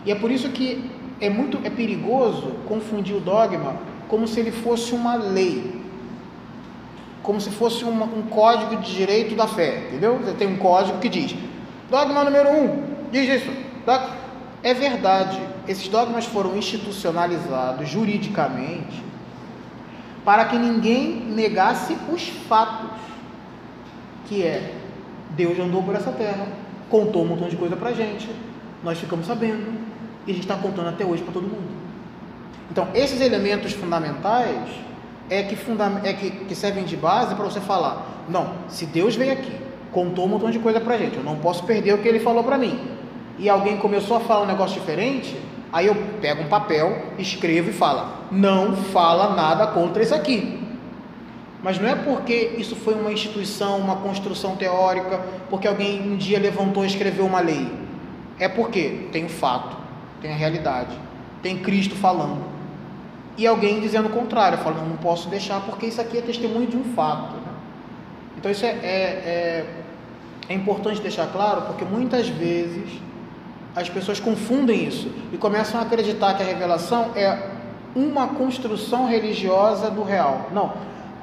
E 0.04 0.12
é 0.12 0.14
por 0.14 0.30
isso 0.30 0.48
que 0.50 0.90
é 1.20 1.28
muito 1.28 1.58
é 1.64 1.70
perigoso 1.70 2.52
confundir 2.68 3.16
o 3.16 3.20
dogma 3.20 3.74
como 4.08 4.26
se 4.26 4.40
ele 4.40 4.52
fosse 4.52 4.94
uma 4.94 5.16
lei, 5.16 5.82
como 7.22 7.40
se 7.40 7.50
fosse 7.50 7.84
um 7.84 8.22
código 8.30 8.76
de 8.76 8.94
direito 8.94 9.34
da 9.34 9.46
fé, 9.48 9.88
entendeu? 9.88 10.18
Você 10.18 10.32
tem 10.32 10.46
um 10.46 10.56
código 10.56 10.98
que 10.98 11.08
diz: 11.08 11.34
dogma 11.90 12.24
número 12.24 12.48
um, 12.50 12.84
diz 13.10 13.42
isso. 13.42 13.50
É 14.62 14.74
verdade, 14.74 15.40
esses 15.68 15.86
dogmas 15.88 16.24
foram 16.24 16.56
institucionalizados 16.56 17.88
juridicamente 17.88 19.04
para 20.24 20.44
que 20.46 20.58
ninguém 20.58 21.20
negasse 21.20 21.96
os 22.12 22.28
fatos, 22.48 22.90
que 24.26 24.42
é 24.42 24.74
Deus 25.36 25.56
andou 25.60 25.84
por 25.84 25.94
essa 25.94 26.10
terra, 26.10 26.48
contou 26.90 27.22
um 27.22 27.26
montão 27.28 27.48
de 27.48 27.56
coisa 27.56 27.76
para 27.76 27.92
gente, 27.92 28.28
nós 28.82 28.98
ficamos 28.98 29.26
sabendo, 29.26 29.72
e 30.26 30.32
a 30.32 30.34
gente 30.34 30.42
está 30.42 30.56
contando 30.56 30.88
até 30.88 31.04
hoje 31.04 31.22
para 31.22 31.32
todo 31.32 31.44
mundo. 31.44 31.75
Então, 32.70 32.88
esses 32.94 33.20
elementos 33.20 33.72
fundamentais 33.72 34.68
é 35.28 35.42
que, 35.42 35.56
funda 35.56 36.00
é 36.04 36.12
que, 36.12 36.30
que 36.30 36.54
servem 36.54 36.84
de 36.84 36.96
base 36.96 37.34
para 37.34 37.44
você 37.44 37.60
falar: 37.60 38.24
não, 38.28 38.52
se 38.68 38.86
Deus 38.86 39.16
veio 39.16 39.32
aqui, 39.32 39.52
contou 39.92 40.26
um 40.26 40.28
montão 40.28 40.50
de 40.50 40.58
coisa 40.58 40.80
para 40.80 40.98
gente, 40.98 41.16
eu 41.16 41.24
não 41.24 41.36
posso 41.36 41.64
perder 41.64 41.94
o 41.94 41.98
que 41.98 42.08
ele 42.08 42.20
falou 42.20 42.44
para 42.44 42.58
mim. 42.58 42.78
E 43.38 43.48
alguém 43.48 43.76
começou 43.76 44.16
a 44.16 44.20
falar 44.20 44.42
um 44.42 44.46
negócio 44.46 44.80
diferente, 44.80 45.38
aí 45.72 45.86
eu 45.86 45.96
pego 46.20 46.42
um 46.42 46.48
papel, 46.48 47.06
escrevo 47.18 47.70
e 47.70 47.72
falo: 47.72 48.08
não 48.30 48.76
fala 48.76 49.34
nada 49.34 49.66
contra 49.68 50.02
isso 50.02 50.14
aqui. 50.14 50.62
Mas 51.62 51.80
não 51.80 51.88
é 51.88 51.96
porque 51.96 52.54
isso 52.58 52.76
foi 52.76 52.94
uma 52.94 53.12
instituição, 53.12 53.78
uma 53.78 53.96
construção 53.96 54.54
teórica, 54.56 55.20
porque 55.50 55.66
alguém 55.66 56.00
um 56.00 56.16
dia 56.16 56.38
levantou 56.38 56.84
e 56.84 56.86
escreveu 56.86 57.26
uma 57.26 57.40
lei. 57.40 57.72
É 58.38 58.48
porque 58.48 59.08
tem 59.10 59.24
o 59.24 59.28
fato, 59.28 59.76
tem 60.20 60.32
a 60.32 60.36
realidade, 60.36 60.96
tem 61.42 61.58
Cristo 61.58 61.96
falando. 61.96 62.55
E 63.36 63.46
alguém 63.46 63.80
dizendo 63.80 64.06
o 64.06 64.10
contrário, 64.10 64.58
falando, 64.58 64.88
não, 64.88 64.96
posso 64.96 65.28
deixar 65.28 65.60
porque 65.60 65.86
isso 65.86 66.00
aqui 66.00 66.18
é 66.18 66.20
testemunho 66.22 66.66
de 66.66 66.76
um 66.76 66.84
fato. 66.94 67.34
Né? 67.34 67.52
Então 68.38 68.50
isso 68.50 68.64
é, 68.64 68.70
é, 68.70 68.74
é, 68.82 69.66
é 70.48 70.54
importante 70.54 71.00
deixar 71.00 71.26
claro, 71.26 71.62
porque 71.62 71.84
muitas 71.84 72.28
vezes 72.28 73.00
as 73.74 73.90
pessoas 73.90 74.18
confundem 74.18 74.86
isso 74.86 75.10
e 75.32 75.36
começam 75.36 75.78
a 75.78 75.82
acreditar 75.82 76.34
que 76.34 76.42
a 76.42 76.46
revelação 76.46 77.10
é 77.14 77.50
uma 77.94 78.28
construção 78.28 79.06
religiosa 79.06 79.90
do 79.90 80.02
real. 80.02 80.48
Não. 80.52 80.72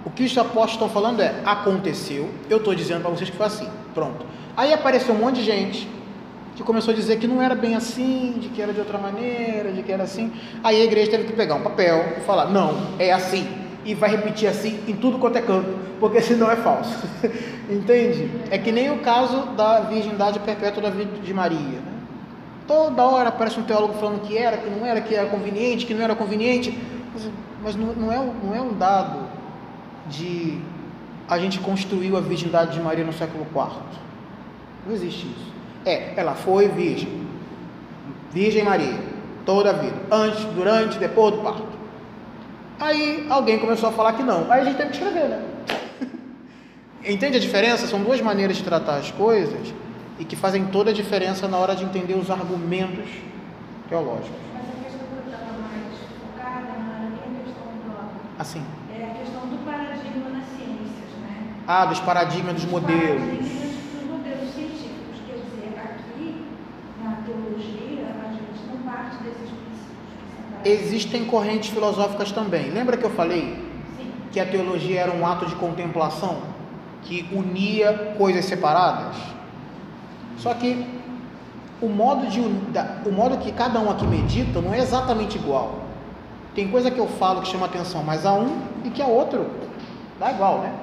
O 0.06 0.10
que 0.10 0.24
os 0.24 0.38
apóstolos 0.38 0.74
estão 0.74 0.90
falando 0.90 1.22
é: 1.22 1.34
aconteceu, 1.46 2.30
eu 2.50 2.58
estou 2.58 2.76
dizendo 2.76 3.02
para 3.02 3.10
vocês 3.10 3.30
que 3.30 3.38
foi 3.38 3.46
assim. 3.46 3.68
Pronto. 3.94 4.26
Aí 4.56 4.74
apareceu 4.74 5.16
um 5.16 5.18
monte 5.18 5.36
de 5.36 5.46
gente 5.46 5.88
que 6.56 6.64
começou 6.64 6.94
a 6.94 6.96
dizer 6.96 7.18
que 7.18 7.28
não 7.28 7.42
era 7.42 7.56
bem 7.56 7.76
assim, 7.76 8.36
de 8.40 8.50
que 8.50 8.62
era 8.62 8.72
de 8.72 8.80
outra 8.80 8.98
maneira, 8.98 9.72
de 9.72 9.82
que 9.82 9.92
era 9.92 10.04
assim. 10.04 10.32
Aí 10.64 10.82
a 10.82 10.86
igreja 10.86 11.12
teve 11.12 11.24
que 11.26 11.34
pegar 11.34 11.56
um 11.56 11.62
papel 11.62 12.16
e 12.18 12.22
falar: 12.22 12.46
não, 12.46 12.76
é 13.00 13.12
assim. 13.12 13.48
E 13.86 13.94
vai 13.94 14.10
repetir 14.10 14.48
assim 14.48 14.80
em 14.88 14.96
tudo 14.96 15.20
quanto 15.20 15.38
é 15.38 15.42
canto, 15.42 15.76
porque 16.00 16.22
senão 16.22 16.50
é 16.50 16.56
falso. 16.56 17.08
Entende? 17.70 18.30
É 18.52 18.58
que 18.58 18.72
nem 18.72 18.92
o 18.92 19.00
caso 19.00 19.48
da 19.58 19.82
virgindade 19.82 20.40
perpétua 20.40 20.84
da 20.84 20.90
vida 20.90 21.20
de 21.20 21.34
Maria. 21.34 21.58
Né? 21.58 21.94
Toda 22.68 23.04
hora 23.04 23.30
aparece 23.30 23.60
um 23.60 23.64
teólogo 23.64 23.94
falando 23.96 24.22
que 24.22 24.38
era, 24.38 24.58
que 24.58 24.70
não 24.70 24.86
era, 24.86 25.02
que 25.02 25.16
era 25.16 25.28
conveniente, 25.28 25.86
que 25.86 25.94
não 25.94 26.04
era 26.04 26.16
conveniente. 26.16 26.78
Mas 27.62 27.76
não, 27.76 27.94
não, 27.94 28.12
é, 28.12 28.34
não 28.44 28.56
é 28.56 28.62
um 28.62 28.74
dado 28.74 29.28
de 30.08 30.60
a 31.28 31.40
gente 31.40 31.60
construiu 31.60 32.18
a 32.18 32.22
virgindade 32.22 32.74
de 32.74 32.82
Maria 32.82 33.06
no 33.06 33.14
século 33.14 33.46
IV. 33.54 33.80
Não 34.86 34.94
existe 34.94 35.28
isso. 35.28 35.53
É, 35.86 36.14
ela 36.16 36.34
foi 36.34 36.68
virgem. 36.68 37.28
Virgem 38.32 38.64
Maria, 38.64 38.98
toda 39.46 39.70
a 39.70 39.74
vida. 39.74 39.96
Antes, 40.12 40.44
durante, 40.46 40.98
depois 40.98 41.36
do 41.36 41.42
parto. 41.42 41.64
Aí 42.80 43.28
alguém 43.30 43.60
começou 43.60 43.90
a 43.90 43.92
falar 43.92 44.14
que 44.14 44.24
não. 44.24 44.52
Aí 44.52 44.62
a 44.62 44.64
gente 44.66 44.78
teve 44.78 44.90
que 44.90 44.98
escrever, 44.98 45.30
né? 45.30 45.46
Entende 47.06 47.38
a 47.38 47.40
diferença? 47.40 47.88
São 47.88 48.02
duas 48.02 48.20
maneiras 48.22 48.58
de 48.58 48.64
tratar 48.64 48.98
as 48.98 49.12
coisas 49.12 49.74
e 50.20 50.26
que 50.26 50.36
fazem 50.36 50.66
toda 50.66 50.92
a 50.92 50.94
diferença 50.94 51.48
na 51.48 51.58
hora 51.58 51.76
de 51.76 51.84
entender 51.84 52.14
os 52.14 52.30
argumentos 52.30 53.10
teológicos. 53.90 54.32
Mas 54.54 54.64
a 54.64 54.84
questão 54.84 55.08
que 55.08 55.16
eu 55.16 55.24
estava 55.26 55.52
mais 55.60 55.94
focada 56.22 56.80
não 56.80 56.94
era 56.96 57.10
nem 57.10 57.20
a 57.20 57.44
questão 57.44 57.66
do 57.66 58.42
Assim. 58.42 58.64
É 58.98 59.04
a 59.04 59.14
questão 59.20 59.42
do 59.48 59.66
paradigma 59.66 60.30
nas 60.30 60.46
ciências, 60.56 61.10
né? 61.22 61.64
Ah, 61.68 61.86
dos 61.86 62.00
paradigmas, 62.00 62.54
dos 62.56 62.66
modelos. 62.66 63.22
Paradigmas 63.22 63.74
dos 63.94 64.04
modelos 64.10 64.54
científicos. 64.54 65.18
Quer 65.28 65.38
dizer, 65.44 65.74
aqui 65.82 66.46
na 67.04 67.12
teologia, 67.26 68.06
a 68.22 68.32
gente 68.32 68.60
não 68.70 68.78
parte 68.86 69.18
desses 69.24 69.50
princípios 69.50 70.14
que 70.14 70.28
são 70.30 70.46
paradigmas. 70.52 70.53
Existem 70.66 71.26
correntes 71.26 71.70
filosóficas 71.70 72.32
também. 72.32 72.70
Lembra 72.70 72.98
que 72.98 73.04
eu 73.04 73.10
falei 73.10 73.58
Sim. 73.98 74.12
que 74.32 74.40
a 74.40 74.46
teologia 74.46 75.02
era 75.02 75.12
um 75.12 75.26
ato 75.26 75.46
de 75.46 75.56
contemplação 75.56 76.38
que 77.04 77.28
unia 77.34 78.16
coisas 78.18 78.46
separadas? 78.46 79.16
Só 80.38 80.54
que 80.54 80.86
o 81.82 81.88
modo, 81.90 82.28
de, 82.28 82.40
o 82.40 83.12
modo 83.12 83.38
que 83.38 83.52
cada 83.52 83.80
um 83.80 83.92
aqui 83.92 84.06
medita 84.08 84.62
não 84.62 84.74
é 84.74 84.80
exatamente 84.80 85.38
igual. 85.38 85.80
Tem 86.56 86.68
coisa 86.70 86.90
que 86.90 87.00
eu 87.00 87.08
falo 87.08 87.42
que 87.42 87.48
chama 87.48 87.66
atenção 87.66 88.04
mais 88.04 88.26
a 88.26 88.34
um 88.34 88.62
e 88.86 88.90
que 88.90 89.02
a 89.02 89.08
outro 89.08 89.50
dá 90.20 90.32
igual, 90.32 90.60
né? 90.60 90.74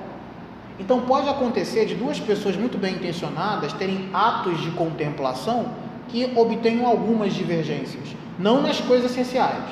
Então 0.78 1.02
pode 1.02 1.28
acontecer 1.28 1.84
de 1.84 1.94
duas 1.94 2.18
pessoas 2.18 2.56
muito 2.56 2.78
bem 2.78 2.94
intencionadas 2.94 3.72
terem 3.74 4.08
atos 4.12 4.60
de 4.60 4.70
contemplação 4.70 5.66
que 6.08 6.32
obtenham 6.34 6.86
algumas 6.86 7.34
divergências, 7.34 8.16
não 8.40 8.62
nas 8.62 8.80
coisas 8.80 9.10
essenciais, 9.10 9.70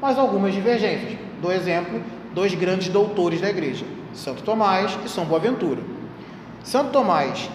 mas 0.00 0.18
algumas 0.18 0.54
divergências. 0.54 1.18
Do 1.40 1.52
exemplo, 1.52 2.02
dois 2.34 2.54
grandes 2.54 2.88
doutores 2.88 3.42
da 3.42 3.50
igreja, 3.50 3.84
Santo 4.14 4.42
Tomás 4.42 4.98
e 5.04 5.08
São 5.08 5.26
Boaventura. 5.26 5.82
Santo 6.64 6.90
Tomás 6.90 7.50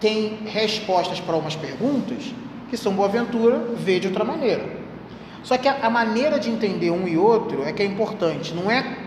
tem 0.00 0.40
respostas 0.46 1.20
para 1.20 1.36
umas 1.36 1.54
perguntas 1.54 2.34
que 2.68 2.76
São 2.76 2.92
Boaventura 2.92 3.58
vê 3.76 4.00
de 4.00 4.08
outra 4.08 4.24
maneira. 4.24 4.68
Só 5.44 5.56
que 5.56 5.68
a, 5.68 5.86
a 5.86 5.90
maneira 5.90 6.40
de 6.40 6.50
entender 6.50 6.90
um 6.90 7.06
e 7.06 7.16
outro 7.16 7.62
é 7.62 7.72
que 7.72 7.82
é 7.82 7.86
importante, 7.86 8.52
não 8.52 8.68
é 8.68 8.98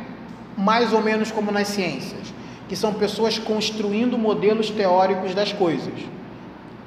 mais 0.56 0.94
ou 0.94 1.02
menos 1.02 1.32
como 1.32 1.52
nas 1.52 1.68
ciências, 1.68 2.34
que 2.70 2.76
são 2.76 2.94
pessoas 2.94 3.38
construindo 3.38 4.18
modelos 4.18 4.70
teóricos 4.70 5.36
das 5.36 5.52
coisas. 5.52 5.94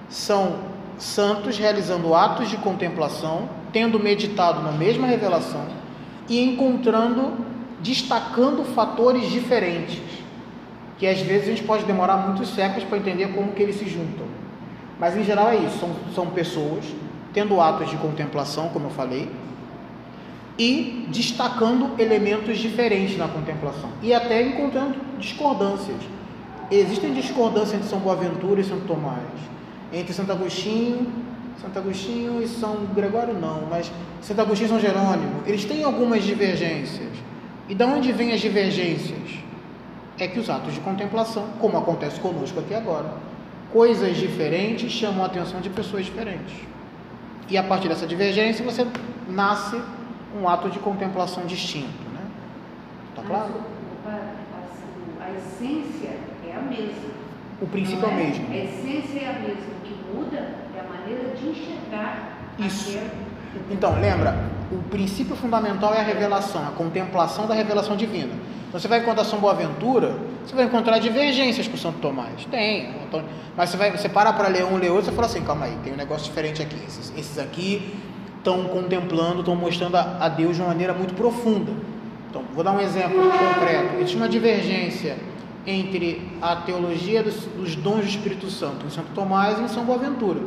São 0.08 0.56
santos 0.96 1.58
realizando 1.58 2.14
atos 2.14 2.48
de 2.48 2.56
contemplação, 2.56 3.59
tendo 3.72 3.98
meditado 3.98 4.62
na 4.62 4.72
mesma 4.72 5.06
revelação 5.06 5.66
e 6.28 6.40
encontrando, 6.40 7.44
destacando 7.80 8.64
fatores 8.64 9.30
diferentes, 9.30 10.00
que 10.98 11.06
às 11.06 11.20
vezes 11.20 11.48
a 11.48 11.50
gente 11.50 11.62
pode 11.64 11.84
demorar 11.84 12.16
muitos 12.16 12.50
séculos 12.50 12.84
para 12.84 12.98
entender 12.98 13.28
como 13.28 13.52
que 13.52 13.62
eles 13.62 13.76
se 13.76 13.88
juntam. 13.88 14.26
Mas 14.98 15.16
em 15.16 15.24
geral 15.24 15.48
é 15.48 15.56
isso, 15.56 15.78
são, 15.78 15.90
são 16.14 16.26
pessoas 16.26 16.84
tendo 17.32 17.60
atos 17.60 17.88
de 17.88 17.96
contemplação, 17.96 18.68
como 18.68 18.86
eu 18.86 18.90
falei, 18.90 19.30
e 20.58 21.06
destacando 21.08 21.98
elementos 21.98 22.58
diferentes 22.58 23.16
na 23.16 23.26
contemplação 23.28 23.88
e 24.02 24.12
até 24.12 24.42
encontrando 24.42 24.94
discordâncias. 25.18 25.96
Existem 26.70 27.14
discordâncias 27.14 27.74
entre 27.74 27.88
São 27.88 27.98
Boaventura 27.98 28.60
e 28.60 28.64
Santo 28.64 28.86
Tomás, 28.86 29.24
entre 29.92 30.12
Santo 30.12 30.32
Agostinho, 30.32 31.06
Santo 31.60 31.78
Agostinho 31.78 32.42
e 32.42 32.48
São 32.48 32.86
Gregório 32.94 33.34
não, 33.34 33.66
mas 33.68 33.90
Santo 34.22 34.40
Agostinho 34.40 34.66
e 34.66 34.70
São 34.70 34.80
Jerônimo, 34.80 35.42
eles 35.46 35.64
têm 35.64 35.84
algumas 35.84 36.24
divergências. 36.24 37.10
E 37.68 37.74
de 37.74 37.84
onde 37.84 38.12
vêm 38.12 38.32
as 38.32 38.40
divergências? 38.40 39.38
É 40.18 40.26
que 40.26 40.38
os 40.38 40.50
atos 40.50 40.74
de 40.74 40.80
contemplação, 40.80 41.48
como 41.60 41.78
acontece 41.78 42.20
conosco 42.20 42.60
aqui 42.60 42.74
agora, 42.74 43.10
coisas 43.72 44.16
diferentes 44.16 44.90
chamam 44.90 45.22
a 45.22 45.26
atenção 45.26 45.60
de 45.60 45.70
pessoas 45.70 46.04
diferentes. 46.04 46.54
E 47.48 47.56
a 47.56 47.62
partir 47.62 47.88
dessa 47.88 48.06
divergência 48.06 48.64
você 48.64 48.86
nasce 49.28 49.80
um 50.38 50.48
ato 50.48 50.70
de 50.70 50.78
contemplação 50.78 51.44
distinto, 51.46 52.04
né? 52.14 52.20
Tá 53.16 53.22
claro? 53.22 53.52
Mas, 54.04 54.22
a, 55.20 55.30
essência 55.32 56.10
é 56.46 56.54
a 56.56 56.62
mesma. 56.62 57.10
O 57.60 57.66
princípio 57.66 58.04
é 58.04 58.08
o 58.08 58.10
não 58.10 58.16
mesmo. 58.16 58.46
A 58.50 58.56
essência 58.56 59.20
é 59.20 59.28
a 59.28 59.38
mesma. 59.40 59.66
O 59.78 59.86
que 59.86 59.94
muda 60.14 60.38
é 60.38 60.69
maneira 61.10 61.36
de 61.36 61.48
enxergar 61.48 62.38
Isso. 62.58 62.98
Então, 63.70 64.00
lembra, 64.00 64.36
o 64.70 64.78
princípio 64.90 65.34
fundamental 65.34 65.92
é 65.94 66.00
a 66.00 66.02
revelação, 66.02 66.62
a 66.66 66.70
contemplação 66.70 67.46
da 67.46 67.54
revelação 67.54 67.96
divina. 67.96 68.32
Então, 68.68 68.78
você 68.78 68.86
vai 68.86 69.00
encontrar 69.00 69.24
São 69.24 69.40
Boaventura, 69.40 70.16
você 70.46 70.54
vai 70.54 70.66
encontrar 70.66 70.98
divergências 71.00 71.66
com 71.66 71.76
Santo 71.76 71.98
Tomás. 71.98 72.44
Tem. 72.48 72.90
então, 73.08 73.24
Mas 73.56 73.70
você, 73.70 73.76
vai, 73.76 73.90
você 73.90 74.08
para 74.08 74.32
para 74.32 74.46
ler 74.46 74.64
um, 74.64 74.76
ler 74.76 74.90
outro, 74.90 75.06
você 75.06 75.12
fala 75.12 75.26
assim, 75.26 75.42
calma 75.42 75.66
aí, 75.66 75.76
tem 75.82 75.92
um 75.92 75.96
negócio 75.96 76.26
diferente 76.26 76.62
aqui. 76.62 76.76
Esses, 76.86 77.12
esses 77.16 77.38
aqui 77.38 77.92
estão 78.38 78.64
contemplando, 78.64 79.40
estão 79.40 79.56
mostrando 79.56 79.96
a, 79.96 80.18
a 80.20 80.28
Deus 80.28 80.54
de 80.54 80.62
uma 80.62 80.68
maneira 80.68 80.94
muito 80.94 81.14
profunda. 81.14 81.72
Então, 82.28 82.42
vou 82.54 82.62
dar 82.62 82.70
um 82.70 82.80
exemplo 82.80 83.20
concreto. 83.20 83.96
Existe 83.96 84.16
uma 84.16 84.28
divergência 84.28 85.16
entre 85.66 86.30
a 86.40 86.56
teologia 86.56 87.22
dos, 87.24 87.44
dos 87.46 87.74
dons 87.74 88.02
do 88.02 88.08
Espírito 88.08 88.48
Santo 88.48 88.86
em 88.86 88.90
Santo 88.90 89.08
Tomás 89.14 89.58
e 89.58 89.62
em 89.62 89.68
São 89.68 89.84
Boaventura. 89.84 90.40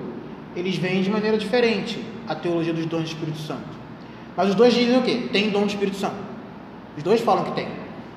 Eles 0.56 0.76
veem 0.78 1.02
de 1.02 1.10
maneira 1.10 1.38
diferente 1.38 2.04
a 2.28 2.36
teologia 2.36 2.74
dos 2.74 2.86
dons 2.86 3.02
do 3.04 3.08
Espírito 3.08 3.40
Santo. 3.40 3.84
Mas 4.36 4.50
os 4.50 4.56
dois 4.56 4.74
dizem 4.74 4.98
o 4.98 5.02
quê? 5.02 5.30
Tem 5.32 5.50
dom 5.50 5.62
do 5.62 5.68
Espírito 5.68 5.98
Santo. 5.98 6.16
Os 6.98 7.04
dois 7.04 7.22
falam 7.22 7.44
que 7.46 7.52
tem. 7.54 7.68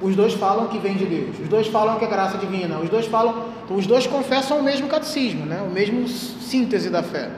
Os 0.01 0.15
dois 0.15 0.35
falam 0.35 0.69
que 0.69 0.79
vem 0.79 0.95
de 0.95 1.07
Deus. 1.07 1.39
Os 1.41 1.49
dois 1.49 1.67
falam 1.69 1.99
que 1.99 2.05
é 2.05 2.09
graça 2.09 2.37
divina. 2.37 2.79
Os 2.79 2.91
dois 2.91 3.07
falam. 3.07 3.47
Então, 3.65 3.77
os 3.77 3.87
dois 3.87 4.07
confessam 4.07 4.59
o 4.59 4.63
mesmo 4.63 4.87
catecismo, 4.89 5.47
né? 5.47 5.63
o 5.63 5.71
mesmo 5.71 6.07
síntese 6.07 6.91
da 6.91 7.03
fé. 7.03 7.31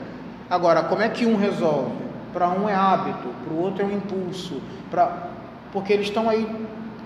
Agora, 0.49 0.83
como 0.83 1.01
é 1.01 1.07
que 1.09 1.25
um 1.25 1.37
resolve? 1.37 1.91
Para 2.33 2.49
um 2.49 2.67
é 2.67 2.75
hábito, 2.75 3.27
para 3.43 3.53
o 3.53 3.59
outro 3.61 3.81
é 3.83 3.85
um 3.85 3.91
impulso. 3.95 4.61
Pra... 4.91 5.29
Porque 5.71 5.93
eles 5.93 6.07
estão 6.07 6.29
aí 6.29 6.45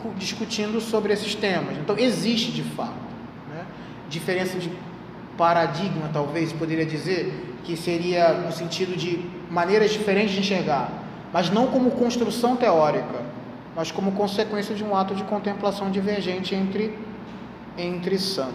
cu- 0.02 0.14
discutindo 0.18 0.82
sobre 0.82 1.14
esses 1.14 1.36
temas. 1.36 1.78
Então, 1.78 1.98
existe 1.98 2.52
de 2.52 2.64
fato. 2.64 2.94
Né? 3.54 3.64
Diferença 4.10 4.58
de 4.58 4.72
paradigma, 5.38 6.10
talvez, 6.12 6.52
poderia 6.52 6.86
dizer, 6.86 7.53
que 7.64 7.78
seria 7.78 8.34
no 8.34 8.52
sentido 8.52 8.98
de 8.98 9.26
maneiras 9.50 9.92
diferentes 9.92 10.32
de 10.32 10.40
enxergar, 10.40 10.92
mas 11.32 11.50
não 11.50 11.68
como 11.68 11.92
construção 11.92 12.56
teórica, 12.56 13.22
mas 13.76 13.92
como 13.92 14.12
consequência 14.12 14.76
de 14.76 14.84
um 14.84 14.96
ato 14.96 15.16
de 15.16 15.24
contemplação 15.24 15.90
divergente 15.90 16.54
entre, 16.54 16.98
entre 17.78 18.20
santos. 18.20 18.54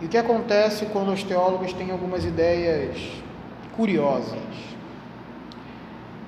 E 0.00 0.06
o 0.06 0.08
que 0.08 0.18
acontece 0.18 0.86
quando 0.86 1.12
os 1.12 1.22
teólogos 1.22 1.72
têm 1.72 1.90
algumas 1.90 2.24
ideias 2.24 2.96
curiosas? 3.76 4.38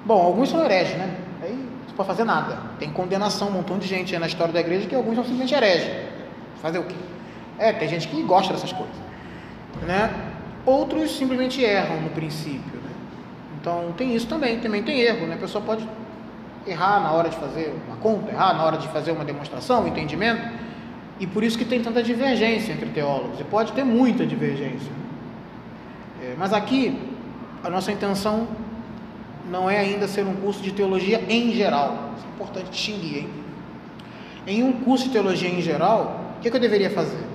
Bom, 0.04 0.20
alguns 0.20 0.50
são 0.50 0.64
hereges, 0.64 0.96
né? 0.96 1.16
Aí 1.42 1.52
não 1.88 1.94
pode 1.94 2.06
fazer 2.06 2.24
nada. 2.24 2.58
Tem 2.78 2.90
condenação, 2.90 3.48
um 3.48 3.52
montão 3.52 3.78
de 3.78 3.86
gente 3.86 4.16
na 4.18 4.26
história 4.26 4.52
da 4.52 4.60
igreja 4.60 4.86
que 4.86 4.94
alguns 4.94 5.14
são 5.14 5.24
simplesmente 5.24 5.54
hereges. 5.54 5.90
Fazer 6.60 6.78
o 6.78 6.84
quê? 6.84 6.94
É, 7.58 7.72
tem 7.72 7.88
gente 7.88 8.08
que 8.08 8.22
gosta 8.22 8.52
dessas 8.52 8.72
coisas. 8.72 8.94
Né? 9.82 10.10
Outros 10.66 11.16
simplesmente 11.16 11.62
erram 11.62 12.00
no 12.00 12.10
princípio. 12.10 12.80
Né? 12.80 12.90
Então 13.60 13.92
tem 13.96 14.14
isso 14.14 14.26
também, 14.26 14.58
também 14.60 14.82
tem 14.82 15.00
erro. 15.00 15.26
Né? 15.26 15.34
A 15.34 15.38
pessoa 15.38 15.62
pode 15.62 15.86
errar 16.66 17.00
na 17.00 17.12
hora 17.12 17.28
de 17.28 17.36
fazer 17.36 17.74
uma 17.86 17.96
conta, 17.96 18.30
errar 18.30 18.54
na 18.54 18.64
hora 18.64 18.78
de 18.78 18.88
fazer 18.88 19.12
uma 19.12 19.24
demonstração, 19.24 19.84
um 19.84 19.88
entendimento, 19.88 20.42
e 21.20 21.26
por 21.26 21.44
isso 21.44 21.58
que 21.58 21.64
tem 21.64 21.82
tanta 21.82 22.02
divergência 22.02 22.72
entre 22.72 22.88
teólogos, 22.88 23.38
e 23.38 23.44
pode 23.44 23.72
ter 23.72 23.84
muita 23.84 24.26
divergência. 24.26 24.90
É, 26.22 26.34
mas 26.38 26.52
aqui, 26.52 26.98
a 27.62 27.68
nossa 27.68 27.92
intenção 27.92 28.48
não 29.50 29.68
é 29.68 29.78
ainda 29.78 30.08
ser 30.08 30.24
um 30.24 30.34
curso 30.36 30.62
de 30.62 30.72
teologia 30.72 31.22
em 31.28 31.52
geral, 31.52 32.12
isso 32.16 32.26
é 32.26 32.34
importante 32.34 32.70
distinguir, 32.70 33.18
hein? 33.18 33.30
Em 34.46 34.62
um 34.62 34.72
curso 34.72 35.04
de 35.04 35.10
teologia 35.10 35.48
em 35.48 35.60
geral, 35.60 36.34
o 36.38 36.40
que, 36.40 36.50
que 36.50 36.56
eu 36.56 36.60
deveria 36.60 36.90
fazer? 36.90 37.33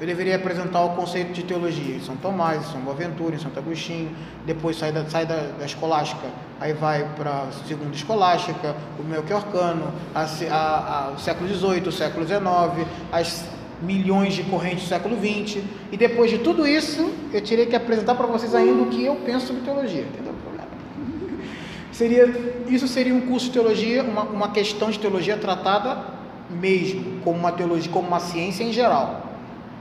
Eu 0.00 0.06
deveria 0.06 0.36
apresentar 0.36 0.82
o 0.82 0.96
conceito 0.96 1.32
de 1.32 1.42
teologia. 1.42 1.96
Em 1.96 2.00
São 2.00 2.16
Tomás, 2.16 2.66
em 2.66 2.72
São 2.72 2.80
Boaventura, 2.80 3.36
em 3.36 3.38
Santo 3.38 3.58
Agostinho, 3.58 4.10
depois 4.46 4.78
sai 4.78 4.90
da, 4.90 5.04
sai 5.04 5.26
da, 5.26 5.36
da 5.58 5.66
escolástica, 5.66 6.26
aí 6.58 6.72
vai 6.72 7.06
para 7.16 7.30
a 7.30 7.52
segunda 7.68 7.94
escolástica, 7.94 8.74
o 8.98 9.02
Melchiorcano, 9.02 9.92
a, 10.14 10.22
a, 10.22 11.08
a, 11.08 11.10
o 11.10 11.18
século 11.18 11.54
XVIII, 11.54 11.88
o 11.88 11.92
século 11.92 12.26
XIX, 12.26 12.88
as 13.12 13.44
milhões 13.82 14.32
de 14.32 14.42
correntes 14.44 14.84
do 14.84 14.88
século 14.88 15.16
XX, 15.16 15.62
e 15.92 15.96
depois 15.98 16.30
de 16.30 16.38
tudo 16.38 16.66
isso, 16.66 17.12
eu 17.30 17.42
teria 17.42 17.66
que 17.66 17.76
apresentar 17.76 18.14
para 18.14 18.26
vocês 18.26 18.54
ainda 18.54 18.82
o 18.82 18.86
que 18.86 19.04
eu 19.04 19.16
penso 19.16 19.48
sobre 19.48 19.62
teologia, 19.62 20.02
entendeu? 20.02 20.34
Seria, 21.92 22.26
isso 22.66 22.88
seria 22.88 23.12
um 23.12 23.20
curso 23.22 23.46
de 23.46 23.52
teologia, 23.52 24.02
uma, 24.02 24.22
uma 24.22 24.50
questão 24.52 24.90
de 24.90 24.98
teologia 24.98 25.36
tratada 25.36 26.02
mesmo, 26.48 27.20
como 27.22 27.38
uma 27.38 27.52
teologia, 27.52 27.92
como 27.92 28.08
uma 28.08 28.20
ciência 28.20 28.64
em 28.64 28.72
geral 28.72 29.19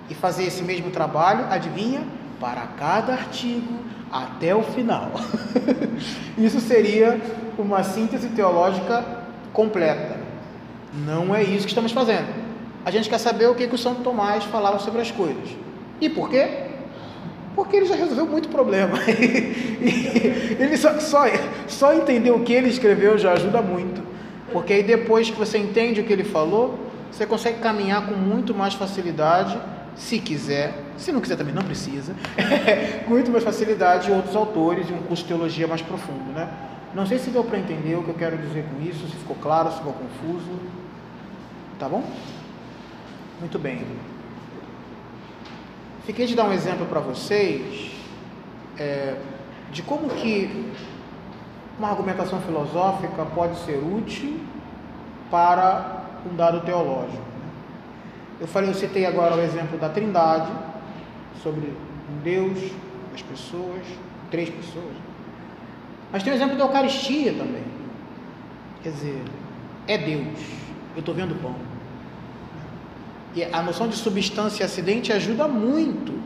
e 0.09 0.15
fazer 0.15 0.45
esse 0.45 0.63
mesmo 0.63 0.89
trabalho, 0.89 1.45
adivinha? 1.49 2.01
Para 2.39 2.61
cada 2.77 3.13
artigo 3.13 3.73
até 4.11 4.55
o 4.55 4.63
final. 4.63 5.11
isso 6.37 6.59
seria 6.59 7.19
uma 7.57 7.83
síntese 7.83 8.29
teológica 8.29 9.05
completa. 9.53 10.17
Não 11.05 11.35
é 11.35 11.43
isso 11.43 11.65
que 11.65 11.71
estamos 11.71 11.91
fazendo. 11.91 12.27
A 12.83 12.91
gente 12.91 13.09
quer 13.09 13.19
saber 13.19 13.47
o 13.47 13.55
que, 13.55 13.67
que 13.67 13.75
o 13.75 13.77
Santo 13.77 14.01
Tomás 14.01 14.43
falava 14.45 14.79
sobre 14.79 15.01
as 15.01 15.11
coisas. 15.11 15.49
E 16.01 16.09
por 16.09 16.29
quê? 16.29 16.65
Porque 17.55 17.75
ele 17.75 17.85
já 17.85 17.95
resolveu 17.95 18.25
muito 18.25 18.47
problema. 18.49 18.97
ele 19.07 20.77
só, 20.77 20.97
só, 20.99 21.25
só 21.67 21.93
entender 21.93 22.31
o 22.31 22.39
que 22.39 22.53
ele 22.53 22.69
escreveu 22.69 23.17
já 23.17 23.33
ajuda 23.33 23.61
muito. 23.61 24.01
Porque 24.51 24.73
aí 24.73 24.83
depois 24.83 25.29
que 25.29 25.37
você 25.37 25.57
entende 25.57 26.01
o 26.01 26.03
que 26.03 26.13
ele 26.13 26.23
falou, 26.23 26.79
você 27.11 27.25
consegue 27.25 27.59
caminhar 27.59 28.07
com 28.07 28.15
muito 28.15 28.55
mais 28.55 28.73
facilidade 28.73 29.59
se 29.99 30.17
quiser, 30.17 30.73
se 30.97 31.11
não 31.11 31.19
quiser 31.19 31.35
também 31.35 31.53
não 31.53 31.61
precisa, 31.61 32.15
com 33.05 33.11
muito 33.11 33.29
mais 33.29 33.43
facilidade 33.43 34.09
outros 34.09 34.33
autores 34.33 34.89
e 34.89 34.93
um 34.93 35.03
curso 35.03 35.23
de 35.23 35.27
teologia 35.27 35.67
mais 35.67 35.81
profundo, 35.81 36.31
né? 36.31 36.49
Não 36.95 37.05
sei 37.05 37.19
se 37.19 37.29
deu 37.29 37.43
para 37.43 37.59
entender 37.59 37.95
o 37.95 38.03
que 38.03 38.09
eu 38.09 38.15
quero 38.15 38.37
dizer 38.37 38.65
com 38.65 38.81
isso, 38.81 39.05
se 39.07 39.15
ficou 39.17 39.35
claro, 39.35 39.69
se 39.69 39.77
ficou 39.77 39.93
confuso, 39.93 40.51
tá 41.77 41.87
bom? 41.89 42.03
Muito 43.41 43.59
bem. 43.59 43.85
Fiquei 46.05 46.25
de 46.25 46.33
dar 46.33 46.45
um 46.45 46.53
exemplo 46.53 46.85
para 46.87 47.01
vocês 47.01 47.91
é, 48.77 49.15
de 49.71 49.83
como 49.83 50.09
que 50.09 50.71
uma 51.77 51.89
argumentação 51.89 52.41
filosófica 52.41 53.25
pode 53.35 53.57
ser 53.59 53.77
útil 53.77 54.39
para 55.29 56.05
um 56.25 56.35
dado 56.35 56.61
teológico. 56.61 57.28
Eu 58.39 58.47
falei, 58.47 58.69
eu 58.69 58.73
citei 58.73 59.05
agora 59.05 59.35
o 59.35 59.41
exemplo 59.41 59.77
da 59.77 59.89
Trindade, 59.89 60.49
sobre 61.43 61.67
um 61.67 62.21
Deus, 62.23 62.57
as 63.13 63.21
pessoas, 63.21 63.81
três 64.31 64.49
pessoas. 64.49 64.95
Mas 66.11 66.23
tem 66.23 66.31
o 66.31 66.35
exemplo 66.35 66.57
da 66.57 66.63
Eucaristia 66.63 67.33
também. 67.33 67.63
Quer 68.81 68.91
dizer, 68.91 69.21
é 69.87 69.97
Deus. 69.97 70.39
Eu 70.95 71.01
estou 71.01 71.13
vendo 71.13 71.35
pão. 71.41 71.53
E 73.35 73.43
a 73.43 73.61
noção 73.61 73.87
de 73.87 73.95
substância 73.95 74.63
e 74.63 74.65
acidente 74.65 75.11
ajuda 75.11 75.47
muito 75.47 76.17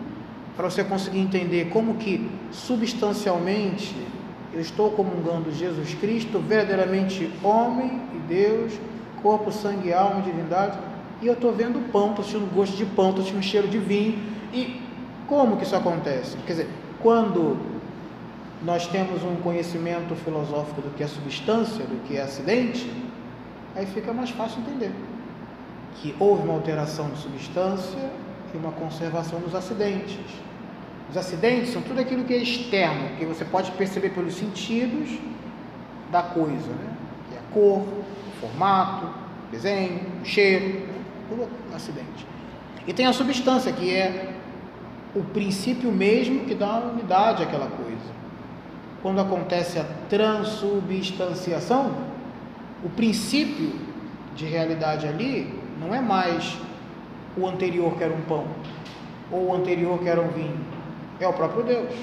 para 0.56 0.70
você 0.70 0.84
conseguir 0.84 1.20
entender 1.20 1.70
como 1.70 1.96
que 1.96 2.30
substancialmente 2.52 3.96
eu 4.54 4.62
estou 4.62 4.92
comungando 4.92 5.52
Jesus 5.52 5.96
Cristo, 5.96 6.40
verdadeiramente 6.40 7.30
homem 7.44 8.02
e 8.14 8.20
Deus, 8.20 8.74
corpo, 9.22 9.52
sangue, 9.52 9.92
alma 9.92 10.22
divindade 10.22 10.78
e 11.24 11.28
eu 11.28 11.34
estou 11.34 11.54
vendo 11.54 11.90
pão, 11.90 12.10
estou 12.10 12.26
sentindo 12.26 12.54
gosto 12.54 12.76
de 12.76 12.86
pão, 12.86 13.10
estou 13.10 13.24
sentindo 13.24 13.44
cheiro 13.44 13.68
de 13.70 13.78
vinho. 13.78 14.20
E 14.52 14.82
como 15.26 15.56
que 15.56 15.64
isso 15.64 15.76
acontece? 15.76 16.36
Quer 16.46 16.52
dizer, 16.52 16.70
quando 17.02 17.58
nós 18.62 18.88
temos 18.88 19.24
um 19.24 19.38
conhecimento 19.38 20.16
filosófico 20.16 20.82
do 20.82 20.90
que 20.96 21.02
é 21.02 21.08
substância, 21.08 21.86
do 21.86 22.04
que 22.06 22.18
é 22.18 22.22
acidente, 22.24 22.92
aí 23.74 23.86
fica 23.86 24.12
mais 24.12 24.32
fácil 24.32 24.60
entender 24.60 24.92
que 25.96 26.14
houve 26.20 26.44
uma 26.44 26.56
alteração 26.56 27.10
de 27.10 27.20
substância 27.20 28.12
e 28.54 28.58
uma 28.58 28.74
conservação 28.74 29.40
dos 29.40 29.56
acidentes. 29.56 30.20
Os 31.10 31.16
acidentes 31.16 31.72
são 31.72 31.82
tudo 31.82 32.02
aquilo 32.02 32.26
que 32.26 32.34
é 32.34 32.38
externo, 32.38 33.16
que 33.18 33.26
você 33.26 33.46
pode 33.46 33.72
perceber 33.72 34.10
pelos 34.10 34.34
sentidos 34.34 35.10
da 36.12 36.22
coisa, 36.22 36.68
né? 36.68 36.96
que 37.30 37.36
é 37.36 37.40
a 37.40 37.54
cor, 37.54 37.80
o 37.82 38.42
formato, 38.42 39.06
o 39.06 39.52
desenho, 39.52 40.02
o 40.22 40.26
cheiro 40.26 40.93
por 41.36 41.76
acidente. 41.76 42.26
E 42.88 42.94
tem 42.94 43.06
a 43.06 43.14
substância, 43.14 43.72
que 43.72 43.94
é 43.94 44.34
o 45.16 45.24
princípio 45.24 45.92
mesmo 45.92 46.46
que 46.46 46.56
dá 46.56 46.80
unidade 46.80 47.44
àquela 47.44 47.68
coisa. 47.68 48.14
Quando 49.02 49.22
acontece 49.22 49.80
a 49.80 49.86
transubstanciação, 50.10 51.92
o 52.84 52.90
princípio 52.90 53.74
de 54.36 54.46
realidade 54.46 55.08
ali 55.08 55.54
não 55.80 55.94
é 55.94 56.02
mais 56.02 56.58
o 57.38 57.48
anterior 57.48 57.96
que 57.98 58.04
era 58.04 58.14
um 58.14 58.22
pão, 58.22 58.46
ou 59.32 59.48
o 59.48 59.56
anterior 59.56 60.00
que 60.00 60.08
era 60.08 60.22
um 60.22 60.30
vinho, 60.30 60.60
é 61.20 61.28
o 61.28 61.34
próprio 61.34 61.64
Deus. 61.64 61.94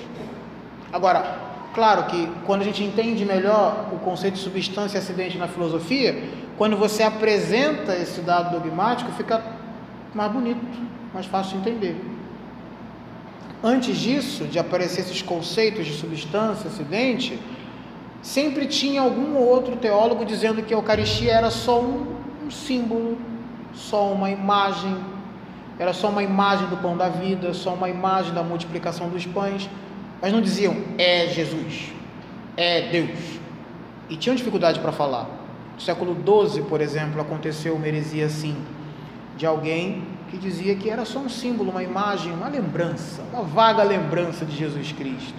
Agora, 0.92 1.38
claro 1.74 2.04
que 2.04 2.28
quando 2.44 2.62
a 2.62 2.64
gente 2.64 2.82
entende 2.82 3.24
melhor 3.24 3.88
o 3.92 3.98
conceito 3.98 4.34
de 4.34 4.40
substância 4.40 4.98
e 4.98 5.00
acidente 5.00 5.38
na 5.38 5.46
filosofia, 5.46 6.22
quando 6.60 6.76
você 6.76 7.02
apresenta 7.02 7.96
esse 7.96 8.20
dado 8.20 8.50
dogmático, 8.50 9.10
fica 9.12 9.42
mais 10.12 10.30
bonito, 10.30 10.60
mais 11.14 11.24
fácil 11.24 11.52
de 11.52 11.70
entender. 11.70 11.98
Antes 13.64 13.96
disso, 13.96 14.44
de 14.44 14.58
aparecer 14.58 15.00
esses 15.00 15.22
conceitos 15.22 15.86
de 15.86 15.94
substância, 15.94 16.68
acidente, 16.68 17.38
sempre 18.20 18.66
tinha 18.66 19.00
algum 19.00 19.38
outro 19.38 19.74
teólogo 19.76 20.22
dizendo 20.22 20.62
que 20.62 20.74
a 20.74 20.76
Eucaristia 20.76 21.32
era 21.32 21.50
só 21.50 21.80
um, 21.80 22.14
um 22.44 22.50
símbolo, 22.50 23.16
só 23.72 24.12
uma 24.12 24.28
imagem, 24.28 24.94
era 25.78 25.94
só 25.94 26.10
uma 26.10 26.22
imagem 26.22 26.66
do 26.66 26.76
pão 26.76 26.94
da 26.94 27.08
vida, 27.08 27.54
só 27.54 27.72
uma 27.72 27.88
imagem 27.88 28.34
da 28.34 28.42
multiplicação 28.42 29.08
dos 29.08 29.24
pães, 29.24 29.66
mas 30.20 30.30
não 30.30 30.42
diziam 30.42 30.76
é 30.98 31.26
Jesus, 31.28 31.90
é 32.54 32.82
Deus. 32.90 33.18
E 34.10 34.16
tinham 34.18 34.36
dificuldade 34.36 34.78
para 34.78 34.92
falar. 34.92 35.39
No 35.80 35.86
século 35.86 36.14
XII, 36.14 36.62
por 36.64 36.82
exemplo, 36.82 37.22
aconteceu 37.22 37.74
uma 37.74 37.88
heresia 37.88 38.26
assim, 38.26 38.54
de 39.34 39.46
alguém 39.46 40.04
que 40.28 40.36
dizia 40.36 40.76
que 40.76 40.90
era 40.90 41.06
só 41.06 41.20
um 41.20 41.28
símbolo, 41.30 41.70
uma 41.70 41.82
imagem, 41.82 42.34
uma 42.34 42.48
lembrança, 42.48 43.22
uma 43.32 43.42
vaga 43.42 43.82
lembrança 43.82 44.44
de 44.44 44.54
Jesus 44.54 44.92
Cristo. 44.92 45.32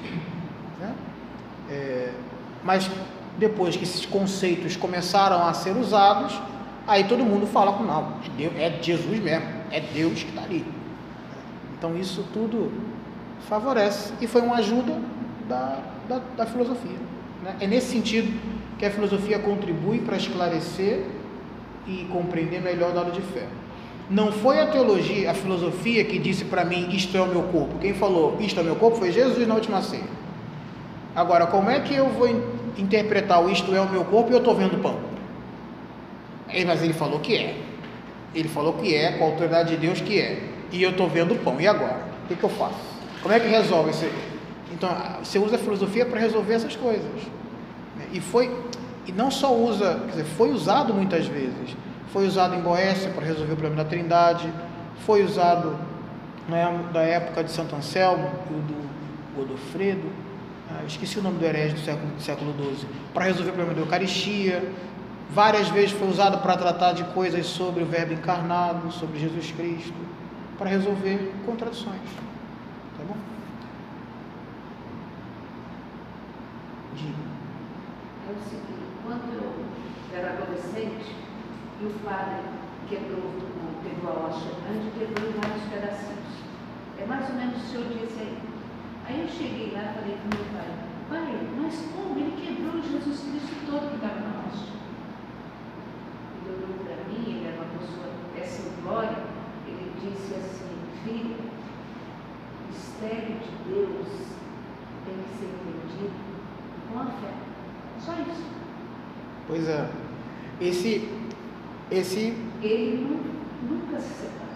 Né? 0.80 0.95
É, 1.69 2.13
mas 2.63 2.89
depois 3.38 3.75
que 3.77 3.84
esses 3.84 4.04
conceitos 4.04 4.75
começaram 4.75 5.45
a 5.45 5.54
ser 5.54 5.77
usados, 5.77 6.41
aí 6.88 7.04
todo 7.04 7.23
mundo 7.23 7.45
fala 7.45 7.73
com 7.73 7.84
não, 7.84 8.15
é, 8.39 8.63
é 8.65 8.80
Jesus 8.82 9.19
mesmo, 9.19 9.45
é 9.69 9.80
Deus 9.80 10.23
que 10.23 10.30
está 10.30 10.41
ali. 10.41 10.65
Então 11.77 11.95
isso 11.95 12.25
tudo 12.34 12.71
favorece 13.47 14.12
e 14.19 14.25
foi 14.25 14.41
uma 14.41 14.56
ajuda 14.56 14.97
da, 15.47 15.77
da, 16.10 16.19
da 16.36 16.45
filosofia. 16.47 16.97
Né? 17.44 17.58
É 17.60 17.67
nesse 17.67 17.92
sentido 17.92 18.60
que 18.78 18.86
a 18.86 18.92
filosofia 18.92 19.40
contribui 19.40 20.00
para 20.00 20.17
esclarecer 20.17 21.06
e 21.88 22.08
compreender 22.12 22.62
melhor 22.62 22.92
o 22.92 22.94
dado 22.94 23.12
de 23.12 23.22
fé. 23.22 23.46
Não 24.10 24.32
foi 24.32 24.60
a 24.60 24.67
teologia, 24.67 25.32
a 25.32 25.34
filosofia 25.34 26.04
que 26.04 26.19
disse 26.19 26.46
para 26.46 26.65
mim 26.65 26.90
isto 26.94 27.15
é 27.15 27.22
o 27.22 27.28
meu 27.28 27.44
corpo. 27.44 27.78
Quem 27.80 27.94
falou 27.94 28.38
isto 28.40 28.60
é 28.60 28.63
o 28.63 28.65
meu 28.65 28.76
corpo 28.76 28.98
foi 28.98 29.12
Jesus 29.12 29.48
na 29.48 29.56
última 29.56 29.82
ceia. 29.82 30.04
Agora, 31.15 31.48
como 31.48 31.69
é 31.69 31.80
que 31.80 31.94
eu 31.94 32.10
vou 32.10 32.28
interpretar 32.78 33.44
o 33.44 33.50
isto 33.50 33.74
é 33.74 33.82
o 33.82 33.90
meu 33.90 34.04
corpo 34.06 34.32
e 34.32 34.34
eu 34.34 34.40
estou 34.40 34.56
vendo 34.56 34.82
pão? 34.82 35.00
Mas 36.65 36.84
ele 36.84 36.94
falou 36.94 37.19
que 37.19 37.38
é. 37.38 37.56
Ele 38.34 38.48
falou 38.48 38.74
que 38.74 38.94
é, 38.94 39.13
com 39.13 39.26
a 39.26 39.28
autoridade 39.28 39.69
de 39.72 39.78
Deus 39.78 40.02
que 40.02 40.19
é. 40.19 40.44
E 40.72 40.82
eu 40.82 40.92
estou 40.92 41.08
vendo 41.08 41.36
pão. 41.44 41.60
E 41.60 41.67
agora? 41.67 42.02
O 42.26 42.28
que, 42.28 42.36
que 42.36 42.44
eu 42.44 42.50
faço? 42.50 42.76
Como 43.22 43.34
é 43.34 43.40
que 43.40 43.48
resolve 43.48 43.92
isso? 43.92 44.06
Então, 44.72 44.90
você 45.22 45.38
usa 45.38 45.56
a 45.56 45.60
filosofia 45.60 46.06
para 46.06 46.19
resolver 46.19 46.54
essas 46.54 46.76
coisas. 46.76 47.06
E 48.12 48.19
foi 48.19 48.51
e 49.07 49.12
não 49.12 49.31
só 49.31 49.53
usa, 49.53 49.99
quer 50.05 50.12
dizer, 50.12 50.25
foi 50.25 50.51
usado 50.51 50.93
muitas 50.93 51.25
vezes. 51.25 51.75
Foi 52.13 52.27
usado 52.27 52.55
em 52.55 52.62
Boécia 52.62 53.09
para 53.12 53.25
resolver 53.25 53.53
o 53.53 53.55
problema 53.55 53.83
da 53.83 53.89
Trindade, 53.89 54.51
foi 55.05 55.23
usado 55.23 55.77
na 56.47 57.01
época 57.01 57.43
de 57.43 57.51
Santo 57.51 57.75
Anselmo 57.75 58.29
e 58.49 58.53
do 58.53 58.91
Godofredo, 59.35 60.09
ah, 60.69 60.83
esqueci 60.85 61.19
o 61.19 61.21
nome 61.21 61.37
do 61.39 61.45
herege 61.45 61.75
do 61.75 61.79
século, 61.79 62.13
do 62.13 62.21
século 62.21 62.53
XII, 62.53 62.87
para 63.13 63.25
resolver 63.25 63.51
o 63.51 63.53
problema 63.53 63.73
da 63.75 63.81
Eucaristia. 63.81 64.63
várias 65.29 65.69
vezes 65.69 65.91
foi 65.91 66.09
usado 66.09 66.39
para 66.39 66.57
tratar 66.57 66.93
de 66.93 67.03
coisas 67.05 67.45
sobre 67.45 67.83
o 67.83 67.85
Verbo 67.85 68.13
encarnado, 68.13 68.91
sobre 68.91 69.19
Jesus 69.19 69.51
Cristo, 69.51 69.93
para 70.57 70.69
resolver 70.69 71.33
contradições. 71.45 72.01
Tá 72.97 73.03
bom? 73.07 73.15
Diga. 76.95 77.31
O 78.32 78.50
seguinte, 78.50 78.88
quando 79.04 79.27
eu 79.34 80.17
era 80.17 80.32
adolescente, 80.32 81.15
e 81.82 81.86
o 81.86 81.92
padre 82.06 82.40
quebrou, 82.88 83.34
pegou 83.84 84.10
a 84.10 84.27
hóstia 84.27 84.52
grande 84.63 84.88
e 84.88 84.92
quebrou 85.00 85.29
em 85.29 85.34
vários 85.34 85.63
pedacinhos. 85.67 86.32
É 86.98 87.06
mais 87.06 87.27
ou 87.29 87.36
menos 87.36 87.58
o 87.58 87.67
senhor 87.67 87.86
disse 87.90 88.21
aí. 88.21 88.38
Aí 89.06 89.21
eu 89.21 89.27
cheguei 89.27 89.71
lá 89.73 89.82
e 89.82 89.96
falei 89.96 90.15
para 90.15 90.38
meu 90.38 90.46
pai, 90.54 90.69
pai, 91.10 91.50
mas 91.60 91.75
como 91.92 92.19
ele 92.19 92.40
quebrou 92.40 92.82
Jesus 92.82 93.19
Cristo 93.19 93.65
todo 93.65 93.90
que 93.90 93.96
estava 93.96 94.21
na 94.21 94.48
hóstia? 94.48 94.79
Ele 96.40 96.56
olhou 96.56 96.86
para 96.86 97.04
mim, 97.12 97.36
ele 97.36 97.48
era 97.48 97.58
uma 97.58 97.79
pessoa 97.79 98.08
dessa 98.34 98.69
glória, 98.82 99.25
ele 99.67 99.92
disse 100.00 100.36
assim, 100.36 100.71
filho, 101.04 101.36
o 101.36 102.67
mistério 102.67 103.40
de 103.44 103.52
Deus 103.67 104.08
tem 105.04 105.19
que 105.19 105.32
ser 105.36 105.52
entendido 105.52 106.15
com 106.88 107.00
a 107.00 107.06
fé. 107.06 107.50
Só 108.06 108.13
isso. 108.13 108.41
Pois 109.47 109.67
é. 109.67 109.85
Esse. 110.60 111.08
Esse. 111.89 112.33
Ele 112.62 113.06
nu- 113.08 113.75
nunca 113.75 113.99
se 113.99 114.08
separa. 114.10 114.49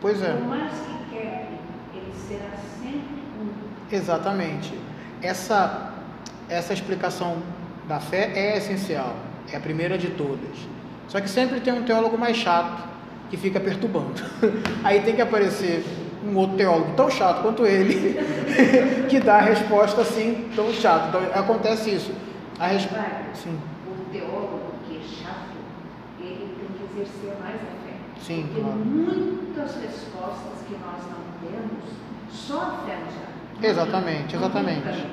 Pois 0.00 0.22
é. 0.22 0.32
Por 0.32 0.46
mais 0.48 0.72
que 0.72 1.14
quebre, 1.16 1.58
ele 1.94 2.12
será 2.28 2.50
sempre 2.82 3.22
um. 3.40 3.94
Exatamente. 3.94 4.72
Essa, 5.22 5.92
essa 6.48 6.72
explicação 6.72 7.38
da 7.88 7.98
fé 7.98 8.30
é 8.34 8.56
essencial, 8.58 9.16
é 9.52 9.56
a 9.56 9.60
primeira 9.60 9.98
de 9.98 10.08
todas. 10.10 10.56
Só 11.08 11.20
que 11.20 11.28
sempre 11.28 11.60
tem 11.60 11.72
um 11.72 11.82
teólogo 11.82 12.16
mais 12.18 12.36
chato 12.36 12.86
que 13.30 13.36
fica 13.36 13.58
perturbando. 13.58 14.22
Aí 14.84 15.00
tem 15.00 15.14
que 15.16 15.22
aparecer 15.22 15.84
um 16.24 16.36
outro 16.36 16.56
teólogo 16.56 16.92
tão 16.96 17.10
chato 17.10 17.42
quanto 17.42 17.66
ele 17.66 18.16
que 19.08 19.18
dá 19.20 19.38
a 19.38 19.40
resposta 19.40 20.02
assim 20.02 20.48
tão 20.54 20.72
chata. 20.72 21.08
Então 21.08 21.40
acontece 21.40 21.90
isso. 21.90 22.12
A 22.60 22.66
resp... 22.68 22.90
Sim, 23.34 23.58
O 23.86 24.10
teólogo 24.12 24.72
que 24.86 24.96
é 24.96 25.00
chato, 25.00 25.56
ele 26.20 26.54
tem 26.58 26.68
que 26.76 27.00
exercer 27.00 27.36
mais 27.40 27.54
a 27.56 27.58
fé. 27.58 27.94
sim, 28.20 28.42
Porque 28.48 28.60
claro. 28.60 28.76
muitas 28.78 29.76
respostas 29.76 30.62
que 30.66 30.74
nós 30.74 31.02
não 31.04 31.48
temos, 31.48 31.84
só 32.30 32.60
a 32.60 32.86
fé 32.86 32.96
nos 32.96 33.14
dá. 33.14 33.68
Exatamente, 33.68 34.34
exatamente. 34.36 35.06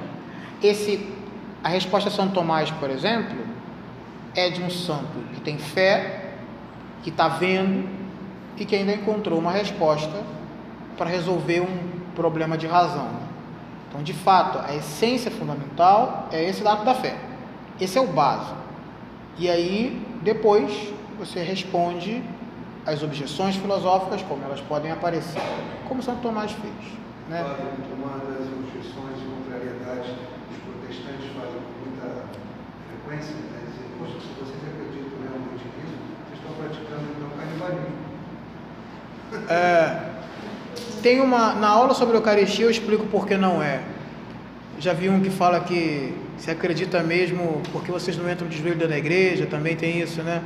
Esse, 0.61 1.13
a 1.63 1.69
resposta 1.69 2.09
de 2.09 2.15
São 2.15 2.29
Tomás, 2.29 2.71
por 2.71 2.89
exemplo, 2.89 3.37
é 4.35 4.49
de 4.49 4.61
um 4.63 4.69
santo 4.69 5.17
que 5.33 5.41
tem 5.41 5.57
fé, 5.57 6.33
que 7.03 7.09
está 7.09 7.27
vendo 7.27 7.87
e 8.57 8.65
que 8.65 8.75
ainda 8.75 8.93
encontrou 8.93 9.37
uma 9.39 9.51
resposta 9.51 10.23
para 10.97 11.09
resolver 11.09 11.61
um 11.61 11.99
problema 12.15 12.57
de 12.57 12.65
razão. 12.67 13.09
Então, 13.89 14.01
de 14.01 14.13
fato, 14.13 14.59
a 14.59 14.73
essência 14.75 15.29
fundamental 15.29 16.27
é 16.31 16.43
esse 16.43 16.63
lado 16.63 16.83
da 16.83 16.93
fé. 16.95 17.15
Esse 17.79 17.97
é 17.97 18.01
o 18.01 18.07
básico. 18.07 18.55
E 19.37 19.49
aí, 19.49 20.01
depois, 20.21 20.93
você 21.19 21.41
responde 21.41 22.23
às 22.85 23.03
objeções 23.03 23.55
filosóficas, 23.55 24.21
como 24.21 24.43
elas 24.43 24.61
podem 24.61 24.91
aparecer, 24.91 25.41
como 25.87 26.01
São 26.01 26.15
Tomás 26.17 26.51
fez. 26.51 26.73
Né? 27.29 27.43
Uma 27.97 28.17
das 28.19 28.47
objeções 28.47 29.17
e 29.19 29.25
contrariedades 29.25 30.11
que 30.11 30.55
os 30.55 30.59
protestantes 30.63 31.27
fazem 31.35 31.59
com 31.59 31.89
muita 31.89 32.25
frequência 32.87 33.33
é 33.33 33.65
dizer, 33.65 33.87
poxa, 33.99 34.19
se 34.21 34.31
vocês 34.39 34.61
acreditam 34.63 35.17
realmente 35.19 35.65
nisso, 35.75 35.97
vocês 36.23 36.39
estão 36.39 36.53
praticando 36.53 37.05
então 37.17 37.29
canibalismo. 37.35 38.05
É, 39.49 40.15
tem 41.01 41.19
uma 41.19 41.53
na 41.55 41.67
aula 41.67 41.93
sobre 41.93 42.15
a 42.15 42.19
Eucaristia 42.19 42.65
eu 42.65 42.71
explico 42.71 43.05
por 43.07 43.27
que 43.27 43.35
não 43.35 43.61
é. 43.61 43.81
Já 44.79 44.93
vi 44.93 45.09
um 45.09 45.21
que 45.21 45.29
fala 45.29 45.59
que 45.59 46.24
se 46.37 46.51
acredita 46.51 47.01
mesmo 47.01 47.61
porque 47.71 47.91
vocês 47.91 48.17
não 48.17 48.29
entram 48.29 48.47
de 48.47 48.57
joelho 48.57 48.75
dentro 48.75 48.89
da 48.89 48.97
igreja, 48.97 49.45
também 49.45 49.75
tem 49.75 49.99
isso, 50.01 50.21
né? 50.21 50.41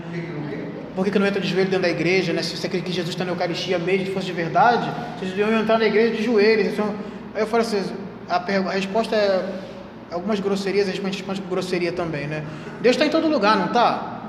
Por 0.96 1.06
que, 1.06 1.12
que 1.12 1.20
não 1.20 1.26
entra 1.28 1.40
de 1.40 1.48
joelho 1.48 1.70
dentro 1.70 1.84
da 1.84 1.90
igreja, 1.90 2.34
né? 2.34 2.42
Se 2.44 2.56
você 2.58 2.68
acredita 2.68 2.90
que 2.90 2.96
Jesus 2.96 3.14
está 3.16 3.24
na 3.26 3.32
Eucaristia 3.32 3.80
mesmo, 3.80 4.08
se 4.08 4.12
fosse 4.12 4.26
de 4.26 4.34
verdade, 4.34 4.90
vocês 5.18 5.32
deviam 5.32 5.60
entrar 5.60 5.78
na 5.78 5.86
igreja 5.86 6.16
de 6.16 6.24
joelhos. 6.24 6.74
Então, 6.74 6.94
aí 7.34 7.42
eu 7.42 7.48
falo 7.48 7.62
assim, 7.62 7.82
a, 8.28 8.40
pergu- 8.40 8.70
a 8.70 8.74
resposta 8.74 9.16
é 9.16 9.46
algumas 10.12 10.40
grosserias, 10.40 10.88
a 10.90 10.92
gente 10.92 11.04
responde 11.06 11.42
com 11.42 11.50
grosseria 11.50 11.92
também, 11.92 12.28
né? 12.28 12.44
Deus 12.82 12.96
está 12.96 13.06
em 13.06 13.10
todo 13.10 13.28
lugar, 13.28 13.58
não 13.58 13.68
está? 13.68 14.22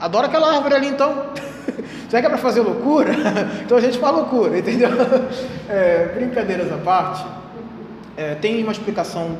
Adora 0.00 0.26
aquela 0.26 0.54
árvore 0.54 0.74
ali, 0.74 0.88
então. 0.88 1.26
Será 2.08 2.22
que 2.22 2.26
é 2.26 2.30
para 2.30 2.38
fazer 2.38 2.60
loucura? 2.62 3.12
então 3.64 3.76
a 3.78 3.80
gente 3.80 3.98
faz 3.98 4.14
loucura, 4.14 4.58
entendeu? 4.58 4.90
É, 5.72 6.10
brincadeiras 6.16 6.72
à 6.72 6.78
parte, 6.78 7.24
é, 8.16 8.34
tem 8.34 8.60
uma 8.64 8.72
explicação 8.72 9.36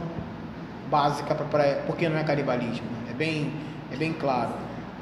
básica 0.91 1.34
para 1.34 1.82
por 1.86 1.97
que 1.97 2.09
não 2.09 2.18
é 2.18 2.24
canibalismo. 2.24 2.86
né? 2.91 3.11
É 3.11 3.14
bem, 3.14 3.53
é 3.93 3.97
bem 3.97 4.12
claro. 4.12 4.51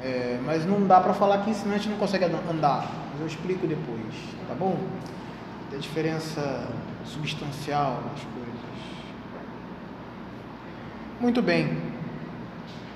É, 0.01 0.39
mas 0.45 0.65
não 0.65 0.85
dá 0.87 0.99
para 1.01 1.13
falar 1.13 1.35
aqui, 1.35 1.53
senão 1.53 1.75
a 1.75 1.77
gente 1.77 1.89
não 1.89 1.97
consegue 1.97 2.25
an- 2.25 2.49
andar. 2.49 2.87
Mas 3.11 3.21
eu 3.21 3.27
explico 3.27 3.67
depois, 3.67 4.13
tá 4.47 4.53
bom? 4.53 4.77
Da 5.71 5.77
diferença 5.77 6.67
substancial 7.03 8.01
das 8.11 8.23
coisas. 8.23 8.59
Muito 11.19 11.41
bem. 11.41 11.77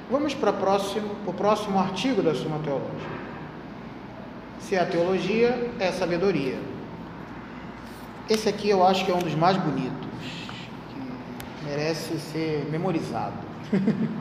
Vamos 0.09 0.33
para 0.33 0.51
o 0.51 0.53
próximo, 0.53 1.09
próximo 1.37 1.79
artigo 1.79 2.21
da 2.21 2.33
Suma 2.35 2.59
Teológica. 2.59 3.23
Se 4.59 4.75
é 4.75 4.79
a 4.81 4.85
teologia, 4.85 5.71
é 5.79 5.91
sabedoria. 5.91 6.57
Esse 8.29 8.47
aqui 8.47 8.69
eu 8.69 8.85
acho 8.85 9.03
que 9.03 9.11
é 9.11 9.15
um 9.15 9.19
dos 9.19 9.35
mais 9.35 9.57
bonitos, 9.57 9.91
que 9.99 10.02
merece 11.65 12.17
ser 12.19 12.67
memorizado. 12.71 13.33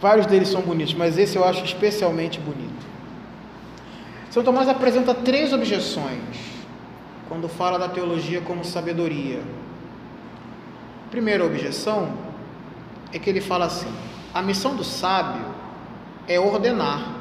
Vários 0.00 0.26
deles 0.26 0.48
são 0.48 0.60
bonitos, 0.60 0.94
mas 0.94 1.18
esse 1.18 1.36
eu 1.36 1.44
acho 1.44 1.64
especialmente 1.64 2.38
bonito. 2.38 2.86
São 4.30 4.42
Tomás 4.42 4.68
apresenta 4.68 5.14
três 5.14 5.52
objeções 5.52 6.58
quando 7.28 7.48
fala 7.48 7.78
da 7.78 7.88
teologia 7.88 8.40
como 8.40 8.64
sabedoria. 8.64 9.40
Primeira 11.10 11.44
objeção 11.44 12.12
é 13.12 13.18
que 13.18 13.28
ele 13.28 13.40
fala 13.40 13.66
assim: 13.66 13.92
a 14.32 14.42
missão 14.42 14.76
do 14.76 14.84
sábio 14.84 15.44
é 16.28 16.38
ordenar 16.38 17.16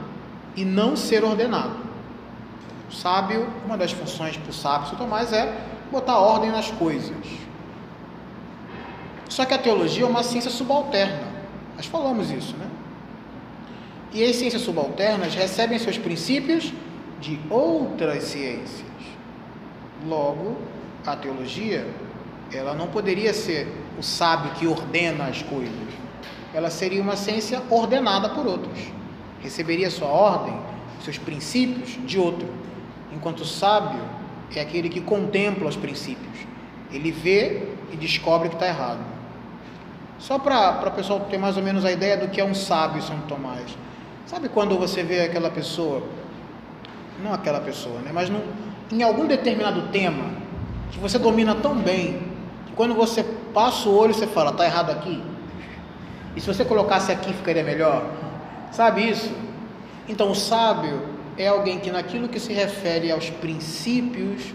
e 0.55 0.63
não 0.63 0.95
ser 0.95 1.23
ordenado. 1.23 1.87
O 2.89 2.93
sábio, 2.93 3.47
uma 3.65 3.77
das 3.77 3.91
funções 3.91 4.37
para 4.37 4.49
o 4.49 4.53
sábio, 4.53 4.89
São 4.89 4.97
Tomás, 4.97 5.33
é 5.33 5.53
botar 5.91 6.17
ordem 6.17 6.51
nas 6.51 6.71
coisas. 6.71 7.46
Só 9.29 9.45
que 9.45 9.53
a 9.53 9.57
teologia 9.57 10.03
é 10.03 10.07
uma 10.07 10.23
ciência 10.23 10.49
subalterna. 10.49 11.27
Nós 11.75 11.85
falamos 11.85 12.31
isso, 12.31 12.55
né? 12.57 12.67
E 14.13 14.23
as 14.23 14.35
ciências 14.35 14.61
subalternas 14.61 15.35
recebem 15.35 15.77
seus 15.77 15.97
princípios 15.97 16.73
de 17.19 17.39
outras 17.49 18.23
ciências. 18.23 18.87
Logo, 20.07 20.57
a 21.05 21.15
teologia, 21.15 21.85
ela 22.51 22.73
não 22.73 22.87
poderia 22.87 23.33
ser 23.33 23.67
o 23.99 24.03
sábio 24.03 24.51
que 24.51 24.65
ordena 24.65 25.25
as 25.25 25.41
coisas. 25.43 25.75
Ela 26.53 26.69
seria 26.69 27.01
uma 27.01 27.15
ciência 27.15 27.61
ordenada 27.69 28.29
por 28.29 28.47
outros. 28.47 28.79
Receberia 29.41 29.89
sua 29.89 30.07
ordem, 30.07 30.57
seus 31.03 31.17
princípios 31.17 31.97
de 32.05 32.17
outro. 32.17 32.47
Enquanto 33.13 33.41
o 33.41 33.45
sábio 33.45 33.99
é 34.55 34.61
aquele 34.61 34.89
que 34.89 35.01
contempla 35.01 35.67
os 35.67 35.75
princípios. 35.75 36.37
Ele 36.91 37.11
vê 37.11 37.67
e 37.91 37.97
descobre 37.97 38.49
que 38.49 38.55
está 38.55 38.67
errado. 38.67 39.16
Só 40.19 40.39
para 40.39 40.87
o 40.87 40.91
pessoal 40.91 41.19
ter 41.29 41.37
mais 41.37 41.57
ou 41.57 41.63
menos 41.63 41.85
a 41.85 41.91
ideia 41.91 42.17
do 42.17 42.27
que 42.27 42.41
é 42.41 42.45
um 42.45 42.53
sábio 42.53 43.01
São 43.01 43.19
Tomás. 43.21 43.77
Sabe 44.25 44.49
quando 44.49 44.77
você 44.77 45.03
vê 45.03 45.21
aquela 45.21 45.49
pessoa, 45.49 46.03
não 47.23 47.33
aquela 47.33 47.61
pessoa, 47.61 47.99
né, 48.01 48.11
mas 48.13 48.29
num, 48.29 48.41
em 48.91 49.03
algum 49.03 49.25
determinado 49.25 49.83
tema, 49.89 50.25
que 50.91 50.99
você 50.99 51.17
domina 51.17 51.55
tão 51.55 51.75
bem, 51.75 52.21
que 52.65 52.73
quando 52.73 52.93
você 52.93 53.23
passa 53.53 53.87
o 53.87 53.95
olho 53.95 54.13
você 54.13 54.27
fala, 54.27 54.51
está 54.51 54.65
errado 54.65 54.91
aqui? 54.91 55.23
E 56.35 56.41
se 56.41 56.47
você 56.47 56.65
colocasse 56.65 57.11
aqui 57.11 57.33
ficaria 57.33 57.63
melhor? 57.63 58.05
Sabe 58.71 59.09
isso? 59.09 59.33
Então 60.09 60.31
o 60.31 60.35
sábio 60.35 61.01
é 61.37 61.47
alguém 61.47 61.79
que 61.79 61.91
naquilo 61.91 62.27
que 62.27 62.39
se 62.39 62.53
refere 62.53 63.11
aos 63.11 63.29
princípios 63.29 64.53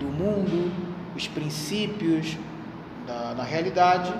do 0.00 0.06
mundo, 0.06 0.72
os 1.14 1.28
princípios 1.28 2.36
da, 3.06 3.34
da 3.34 3.42
realidade, 3.42 4.12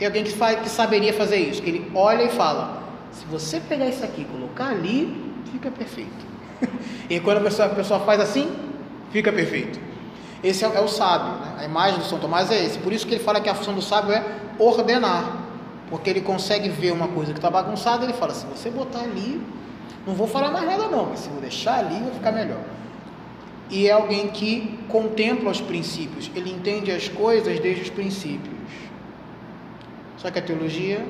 é 0.00 0.06
alguém 0.06 0.24
que, 0.24 0.32
faz, 0.32 0.60
que 0.60 0.68
saberia 0.68 1.12
fazer 1.12 1.36
isso, 1.36 1.62
que 1.62 1.70
ele 1.70 1.90
olha 1.94 2.24
e 2.24 2.30
fala, 2.30 2.82
se 3.12 3.24
você 3.26 3.60
pegar 3.60 3.86
isso 3.88 4.04
aqui 4.04 4.22
e 4.22 4.24
colocar 4.24 4.68
ali, 4.68 5.32
fica 5.50 5.70
perfeito. 5.70 6.26
e 7.08 7.20
quando 7.20 7.38
a 7.38 7.40
pessoa, 7.40 7.66
a 7.68 7.74
pessoa 7.74 8.00
faz 8.00 8.20
assim, 8.20 8.50
fica 9.10 9.32
perfeito. 9.32 9.78
Esse 10.42 10.64
é, 10.64 10.72
é 10.74 10.80
o 10.80 10.88
sábio, 10.88 11.32
né? 11.40 11.54
a 11.58 11.64
imagem 11.64 12.00
do 12.00 12.04
São 12.04 12.18
Tomás 12.18 12.50
é 12.50 12.64
esse. 12.64 12.78
Por 12.78 12.92
isso 12.92 13.06
que 13.06 13.14
ele 13.14 13.22
fala 13.22 13.40
que 13.40 13.48
a 13.48 13.54
função 13.54 13.74
do 13.74 13.82
sábio 13.82 14.12
é 14.12 14.24
ordenar, 14.58 15.36
porque 15.88 16.10
ele 16.10 16.20
consegue 16.20 16.68
ver 16.68 16.92
uma 16.92 17.08
coisa 17.08 17.32
que 17.32 17.38
está 17.38 17.50
bagunçada, 17.50 18.04
ele 18.04 18.12
fala, 18.12 18.34
se 18.34 18.46
você 18.46 18.70
botar 18.70 19.00
ali, 19.00 19.40
Não 20.04 20.14
vou 20.14 20.26
falar 20.26 20.50
mais 20.50 20.66
nada 20.66 20.88
não, 20.88 21.06
mas 21.06 21.20
se 21.20 21.28
vou 21.28 21.40
deixar 21.40 21.78
ali 21.78 22.02
vai 22.02 22.12
ficar 22.12 22.32
melhor. 22.32 22.60
E 23.70 23.86
é 23.86 23.92
alguém 23.92 24.28
que 24.28 24.78
contempla 24.88 25.50
os 25.50 25.60
princípios, 25.60 26.30
ele 26.34 26.50
entende 26.50 26.90
as 26.90 27.08
coisas 27.08 27.58
desde 27.60 27.82
os 27.82 27.90
princípios. 27.90 28.54
Só 30.22 30.30
que 30.30 30.38
a 30.38 30.42
teologia 30.42 31.04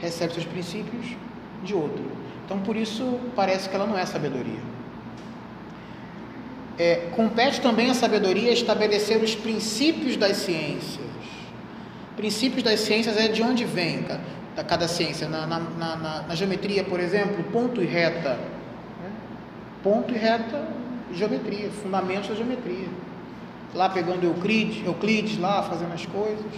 recebe 0.00 0.34
seus 0.34 0.46
princípios 0.46 1.16
de 1.64 1.74
outro. 1.74 2.04
Então 2.44 2.60
por 2.60 2.76
isso 2.76 3.18
parece 3.34 3.68
que 3.68 3.74
ela 3.74 3.86
não 3.86 3.98
é 3.98 4.06
sabedoria. 4.06 4.60
É, 6.78 7.08
compete 7.14 7.60
também 7.60 7.90
a 7.90 7.94
sabedoria 7.94 8.52
estabelecer 8.52 9.22
os 9.22 9.34
princípios 9.34 10.16
das 10.16 10.36
ciências. 10.38 11.06
Princípios 12.16 12.62
das 12.62 12.80
ciências 12.80 13.16
é 13.16 13.28
de 13.28 13.42
onde 13.42 13.64
vem 13.64 14.04
da 14.54 14.62
cada 14.62 14.86
ciência. 14.86 15.28
Na, 15.28 15.46
na, 15.46 15.58
na, 15.58 16.22
na, 16.22 16.34
geometria, 16.34 16.84
por 16.84 17.00
exemplo, 17.00 17.42
ponto 17.52 17.82
e 17.82 17.86
reta. 17.86 18.34
Né? 19.00 19.10
Ponto 19.82 20.14
e 20.14 20.18
reta, 20.18 20.68
geometria, 21.12 21.68
fundamentos 21.82 22.28
da 22.28 22.34
geometria. 22.34 22.88
Lá 23.74 23.88
pegando 23.88 24.24
Euclides, 24.24 24.84
Euclides 24.86 25.38
lá 25.38 25.62
fazendo 25.62 25.92
as 25.92 26.06
coisas. 26.06 26.52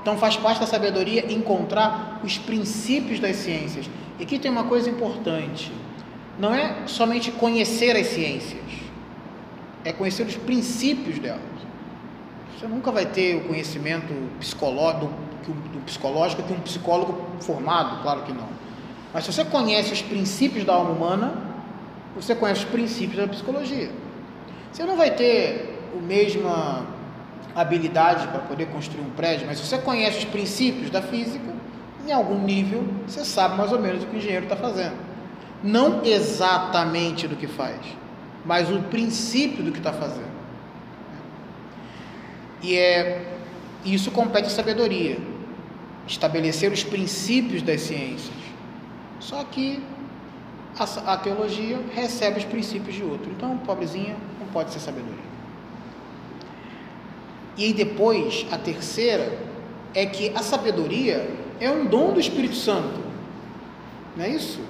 Então 0.00 0.16
faz 0.16 0.36
parte 0.36 0.60
da 0.60 0.66
sabedoria 0.66 1.30
encontrar 1.32 2.20
os 2.24 2.38
princípios 2.38 3.20
das 3.20 3.36
ciências. 3.36 3.88
E 4.18 4.22
aqui 4.22 4.38
tem 4.38 4.50
uma 4.50 4.64
coisa 4.64 4.88
importante. 4.88 5.70
Não 6.38 6.54
é 6.54 6.86
somente 6.86 7.30
conhecer 7.30 7.96
as 7.96 8.06
ciências, 8.06 8.62
é 9.84 9.92
conhecer 9.92 10.26
os 10.26 10.36
princípios 10.36 11.18
delas. 11.18 11.40
Você 12.58 12.66
nunca 12.66 12.90
vai 12.90 13.06
ter 13.06 13.36
o 13.36 13.48
conhecimento 13.48 14.14
psicológico, 14.38 15.10
do 15.46 15.84
psicológico 15.84 16.42
que 16.42 16.52
um 16.52 16.60
psicólogo 16.60 17.26
formado, 17.40 18.02
claro 18.02 18.22
que 18.22 18.32
não. 18.32 18.48
Mas 19.12 19.24
se 19.24 19.32
você 19.32 19.44
conhece 19.44 19.92
os 19.92 20.02
princípios 20.02 20.64
da 20.64 20.74
alma 20.74 20.90
humana, 20.90 21.34
você 22.14 22.34
conhece 22.34 22.64
os 22.64 22.70
princípios 22.70 23.16
da 23.16 23.28
psicologia. 23.28 23.90
Você 24.72 24.84
não 24.84 24.96
vai 24.96 25.10
ter 25.10 25.78
a 25.96 26.02
mesma 26.02 26.86
habilidade 27.54 28.26
para 28.28 28.40
poder 28.40 28.66
construir 28.66 29.02
um 29.02 29.10
prédio, 29.10 29.46
mas 29.46 29.58
se 29.58 29.66
você 29.66 29.78
conhece 29.78 30.18
os 30.18 30.24
princípios 30.24 30.90
da 30.90 31.02
física, 31.02 31.52
em 32.06 32.12
algum 32.12 32.38
nível 32.42 32.84
você 33.06 33.24
sabe 33.24 33.56
mais 33.56 33.72
ou 33.72 33.78
menos 33.78 34.02
o 34.02 34.06
que 34.06 34.16
o 34.16 34.18
engenheiro 34.18 34.44
está 34.44 34.56
fazendo. 34.56 34.96
Não 35.62 36.04
exatamente 36.04 37.28
do 37.28 37.36
que 37.36 37.46
faz, 37.46 37.78
mas 38.44 38.70
o 38.70 38.80
princípio 38.82 39.62
do 39.62 39.72
que 39.72 39.78
está 39.78 39.92
fazendo. 39.92 40.30
E 42.62 42.76
é 42.76 43.26
isso 43.84 44.10
compete 44.10 44.46
à 44.46 44.50
sabedoria, 44.50 45.18
estabelecer 46.06 46.70
os 46.70 46.84
princípios 46.84 47.62
das 47.62 47.80
ciências. 47.82 48.34
Só 49.18 49.42
que 49.44 49.82
a, 50.78 51.12
a 51.12 51.16
teologia 51.16 51.78
recebe 51.94 52.38
os 52.38 52.44
princípios 52.44 52.94
de 52.94 53.02
outro. 53.02 53.30
Então, 53.30 53.56
pobrezinha 53.58 54.16
não 54.38 54.46
pode 54.48 54.72
ser 54.72 54.80
sabedoria. 54.80 55.29
E 57.60 57.64
aí 57.66 57.72
depois, 57.74 58.46
a 58.50 58.56
terceira 58.56 59.38
é 59.94 60.06
que 60.06 60.32
a 60.34 60.42
sabedoria 60.42 61.28
é 61.60 61.70
um 61.70 61.84
dom 61.84 62.14
do 62.14 62.18
Espírito 62.18 62.54
Santo. 62.54 62.98
Não 64.16 64.24
é 64.24 64.30
isso? 64.30 64.60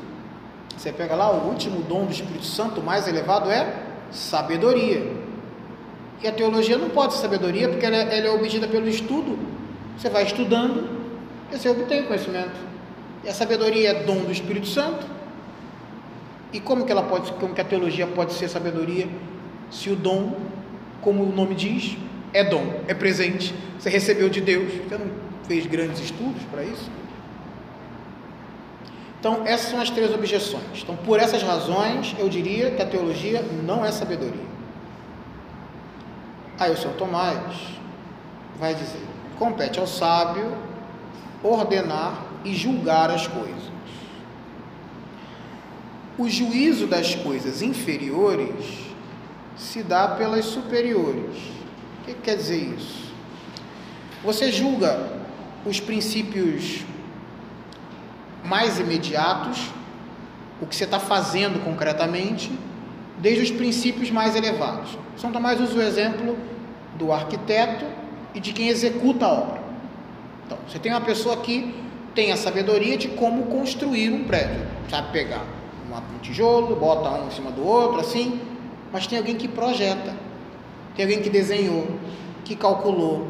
Você 0.77 0.91
pega 0.91 1.15
lá, 1.15 1.31
o 1.31 1.47
último 1.47 1.83
dom 1.83 2.07
do 2.07 2.11
Espírito 2.11 2.45
Santo 2.45 2.83
mais 2.83 3.07
elevado 3.07 3.49
é 3.49 3.81
sabedoria. 4.11 5.09
E 6.21 6.27
a 6.27 6.33
teologia 6.33 6.77
não 6.77 6.91
pode 6.91 7.15
ser 7.15 7.21
sabedoria, 7.21 7.69
porque 7.69 7.87
ela, 7.87 7.95
é, 7.95 8.19
ela 8.19 8.27
é 8.27 8.31
obtida 8.33 8.67
pelo 8.67 8.89
estudo. 8.89 9.39
Você 9.97 10.11
vai 10.11 10.25
estudando 10.25 10.91
e 11.53 11.57
você 11.57 11.69
obtém 11.69 12.03
conhecimento. 12.07 12.59
E 13.23 13.29
a 13.29 13.33
sabedoria 13.33 13.91
é 13.91 14.03
dom 14.03 14.25
do 14.25 14.33
Espírito 14.33 14.67
Santo. 14.67 15.07
E 16.53 16.59
como 16.59 16.85
que 16.85 16.91
ela 16.91 17.05
pode, 17.05 17.31
como 17.35 17.55
que 17.55 17.61
a 17.61 17.65
teologia 17.65 18.09
pode 18.09 18.33
ser 18.33 18.49
sabedoria 18.49 19.07
se 19.71 19.91
o 19.91 19.95
dom, 19.95 20.35
como 21.01 21.23
o 21.23 21.33
nome 21.33 21.55
diz, 21.55 21.97
é 22.33 22.45
dom, 22.45 22.81
é 22.87 22.95
presente, 22.95 23.55
você 23.79 23.89
recebeu 23.89 24.29
de 24.29 24.41
Deus. 24.41 24.73
Você 24.73 24.99
não 24.99 25.11
fez 25.47 25.67
grandes 25.67 26.01
estudos 26.01 26.43
para 26.51 26.63
isso? 26.63 26.91
Então, 29.19 29.43
essas 29.45 29.71
são 29.71 29.81
as 29.81 29.91
três 29.91 30.15
objeções. 30.15 30.83
Então, 30.83 30.97
por 30.97 31.19
essas 31.19 31.43
razões, 31.43 32.15
eu 32.19 32.29
diria 32.29 32.71
que 32.71 32.81
a 32.81 32.87
teologia 32.87 33.43
não 33.65 33.85
é 33.85 33.93
sabedoria. 33.93 34.49
Aí 36.59 36.73
o 36.73 36.77
São 36.77 36.93
Tomás 36.93 37.55
vai 38.59 38.75
dizer: 38.75 39.03
compete 39.39 39.79
ao 39.79 39.87
sábio 39.87 40.57
ordenar 41.43 42.27
e 42.45 42.55
julgar 42.55 43.11
as 43.11 43.27
coisas. 43.27 43.71
O 46.19 46.29
juízo 46.29 46.87
das 46.87 47.15
coisas 47.15 47.63
inferiores 47.63 48.91
se 49.57 49.83
dá 49.83 50.09
pelas 50.09 50.45
superiores. 50.45 51.60
O 52.11 52.15
que 52.15 52.23
quer 52.23 52.37
dizer 52.37 52.75
isso? 52.77 53.13
Você 54.25 54.51
julga 54.51 55.09
os 55.65 55.79
princípios 55.79 56.85
mais 58.45 58.81
imediatos, 58.81 59.71
o 60.61 60.67
que 60.67 60.75
você 60.75 60.85
está 60.85 60.99
fazendo 60.99 61.65
concretamente, 61.65 62.51
desde 63.19 63.45
os 63.45 63.51
princípios 63.53 64.11
mais 64.11 64.35
elevados. 64.35 64.99
São 65.17 65.31
Tomás 65.31 65.61
usa 65.61 65.79
o 65.79 65.83
exemplo 65.83 66.37
do 66.99 67.13
arquiteto 67.13 67.85
e 68.35 68.41
de 68.41 68.53
quem 68.53 68.69
executa 68.69 69.27
a 69.27 69.33
obra. 69.33 69.63
Então, 70.47 70.59
você 70.67 70.81
tem 70.81 70.91
uma 70.91 71.01
pessoa 71.01 71.37
que 71.37 71.73
tem 72.13 72.33
a 72.33 72.37
sabedoria 72.37 72.99
de 72.99 73.07
como 73.07 73.45
construir 73.45 74.11
um 74.11 74.25
prédio, 74.25 74.67
sabe 74.91 75.13
pegar 75.13 75.45
um 75.89 76.19
tijolo, 76.19 76.75
bota 76.75 77.09
um 77.11 77.29
em 77.29 77.31
cima 77.31 77.53
do 77.53 77.65
outro, 77.65 78.01
assim, 78.01 78.41
mas 78.93 79.07
tem 79.07 79.19
alguém 79.19 79.37
que 79.37 79.47
projeta, 79.47 80.13
tem 81.01 81.05
alguém 81.05 81.23
que 81.23 81.31
desenhou, 81.31 81.87
que 82.45 82.55
calculou, 82.55 83.27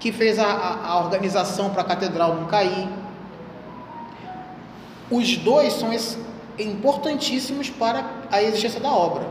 que 0.00 0.10
fez 0.10 0.40
a, 0.40 0.80
a, 0.84 0.98
organização 0.98 1.70
para 1.70 1.82
a 1.82 1.84
catedral 1.84 2.34
não 2.34 2.48
cair. 2.48 2.88
Os 5.08 5.36
dois 5.36 5.72
são 5.74 5.90
importantíssimos 6.58 7.70
para 7.70 8.04
a 8.28 8.42
existência 8.42 8.80
da 8.80 8.90
obra. 8.90 9.24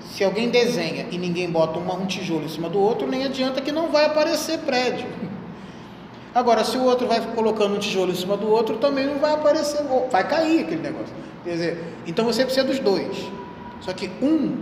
Se 0.00 0.24
alguém 0.24 0.48
desenha 0.48 1.08
e 1.10 1.18
ninguém 1.18 1.50
bota 1.50 1.78
um 1.78 2.06
tijolo 2.06 2.46
em 2.46 2.48
cima 2.48 2.70
do 2.70 2.80
outro, 2.80 3.06
nem 3.06 3.26
adianta 3.26 3.60
que 3.60 3.70
não 3.70 3.90
vai 3.90 4.06
aparecer 4.06 4.60
prédio. 4.60 5.06
Agora, 6.34 6.64
se 6.64 6.78
o 6.78 6.84
outro 6.84 7.06
vai 7.06 7.20
colocando 7.34 7.76
um 7.76 7.78
tijolo 7.78 8.12
em 8.12 8.16
cima 8.16 8.38
do 8.38 8.48
outro, 8.48 8.78
também 8.78 9.04
não 9.04 9.18
vai 9.18 9.34
aparecer, 9.34 9.82
vai 10.10 10.26
cair 10.26 10.60
aquele 10.60 10.80
negócio. 10.80 11.14
Quer 11.44 11.50
dizer, 11.50 11.84
então 12.06 12.24
você 12.24 12.44
precisa 12.44 12.64
dos 12.64 12.78
dois. 12.78 13.14
Só 13.82 13.92
que 13.92 14.10
um 14.22 14.56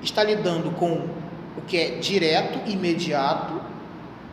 está 0.00 0.24
lidando 0.24 0.70
com 0.70 1.13
o 1.56 1.62
que 1.62 1.76
é 1.76 1.90
direto, 1.98 2.70
imediato, 2.70 3.60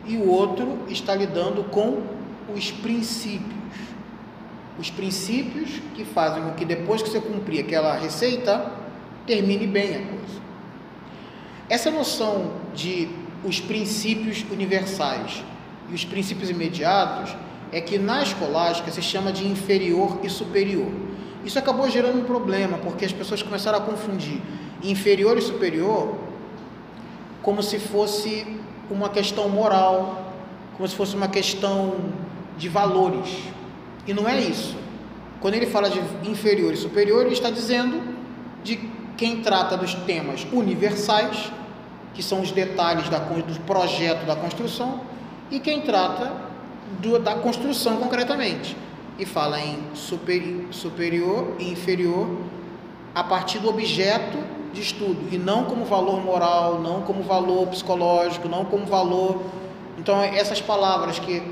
e 0.04 0.16
o 0.16 0.28
outro 0.28 0.80
está 0.88 1.14
lidando 1.14 1.64
com 1.64 2.02
os 2.54 2.70
princípios 2.70 3.62
os 4.78 4.90
princípios 4.90 5.80
que 5.94 6.04
fazem 6.04 6.42
com 6.42 6.52
que 6.52 6.64
depois 6.64 7.02
que 7.02 7.08
você 7.08 7.20
cumprir 7.20 7.60
aquela 7.60 7.94
receita, 7.94 8.72
termine 9.26 9.66
bem 9.66 9.90
a 9.90 9.98
coisa. 9.98 10.42
Essa 11.68 11.90
noção 11.90 12.52
de 12.74 13.08
os 13.44 13.60
princípios 13.60 14.44
universais 14.50 15.44
e 15.90 15.94
os 15.94 16.04
princípios 16.04 16.48
imediatos 16.48 17.36
é 17.70 17.80
que 17.80 17.98
na 17.98 18.22
escolástica 18.22 18.90
se 18.90 19.02
chama 19.02 19.32
de 19.32 19.46
inferior 19.46 20.18
e 20.22 20.28
superior. 20.28 20.90
Isso 21.44 21.58
acabou 21.58 21.88
gerando 21.90 22.20
um 22.20 22.24
problema, 22.24 22.78
porque 22.78 23.04
as 23.04 23.12
pessoas 23.12 23.42
começaram 23.42 23.78
a 23.78 23.82
confundir 23.82 24.40
inferior 24.82 25.36
e 25.38 25.42
superior 25.42 26.18
como 27.42 27.62
se 27.62 27.78
fosse 27.78 28.46
uma 28.90 29.08
questão 29.08 29.48
moral, 29.48 30.32
como 30.76 30.88
se 30.88 30.94
fosse 30.94 31.14
uma 31.16 31.28
questão 31.28 31.96
de 32.56 32.68
valores. 32.68 33.28
E 34.06 34.14
não 34.14 34.28
é 34.28 34.40
isso. 34.40 34.76
Quando 35.40 35.54
ele 35.54 35.66
fala 35.66 35.90
de 35.90 36.00
inferior 36.28 36.72
e 36.72 36.76
superior, 36.76 37.24
ele 37.24 37.34
está 37.34 37.50
dizendo 37.50 38.00
de 38.62 38.76
quem 39.16 39.42
trata 39.42 39.76
dos 39.76 39.94
temas 39.94 40.46
universais, 40.52 41.52
que 42.14 42.22
são 42.22 42.40
os 42.40 42.50
detalhes 42.50 43.08
da, 43.08 43.18
do 43.18 43.60
projeto 43.60 44.24
da 44.24 44.36
construção, 44.36 45.00
e 45.50 45.58
quem 45.58 45.82
trata 45.82 46.32
do, 47.00 47.18
da 47.18 47.34
construção 47.34 47.96
concretamente. 47.96 48.76
E 49.18 49.26
fala 49.26 49.60
em 49.60 49.78
superi, 49.94 50.66
superior 50.70 51.56
e 51.58 51.70
inferior 51.70 52.28
a 53.14 53.22
partir 53.22 53.58
do 53.58 53.68
objeto 53.68 54.38
de 54.72 54.80
estudo, 54.80 55.28
e 55.30 55.38
não 55.38 55.64
como 55.64 55.84
valor 55.84 56.22
moral, 56.24 56.80
não 56.80 57.02
como 57.02 57.22
valor 57.22 57.66
psicológico, 57.68 58.48
não 58.48 58.64
como 58.64 58.86
valor. 58.86 59.42
Então, 59.98 60.22
essas 60.22 60.60
palavras 60.60 61.18
que 61.18 61.42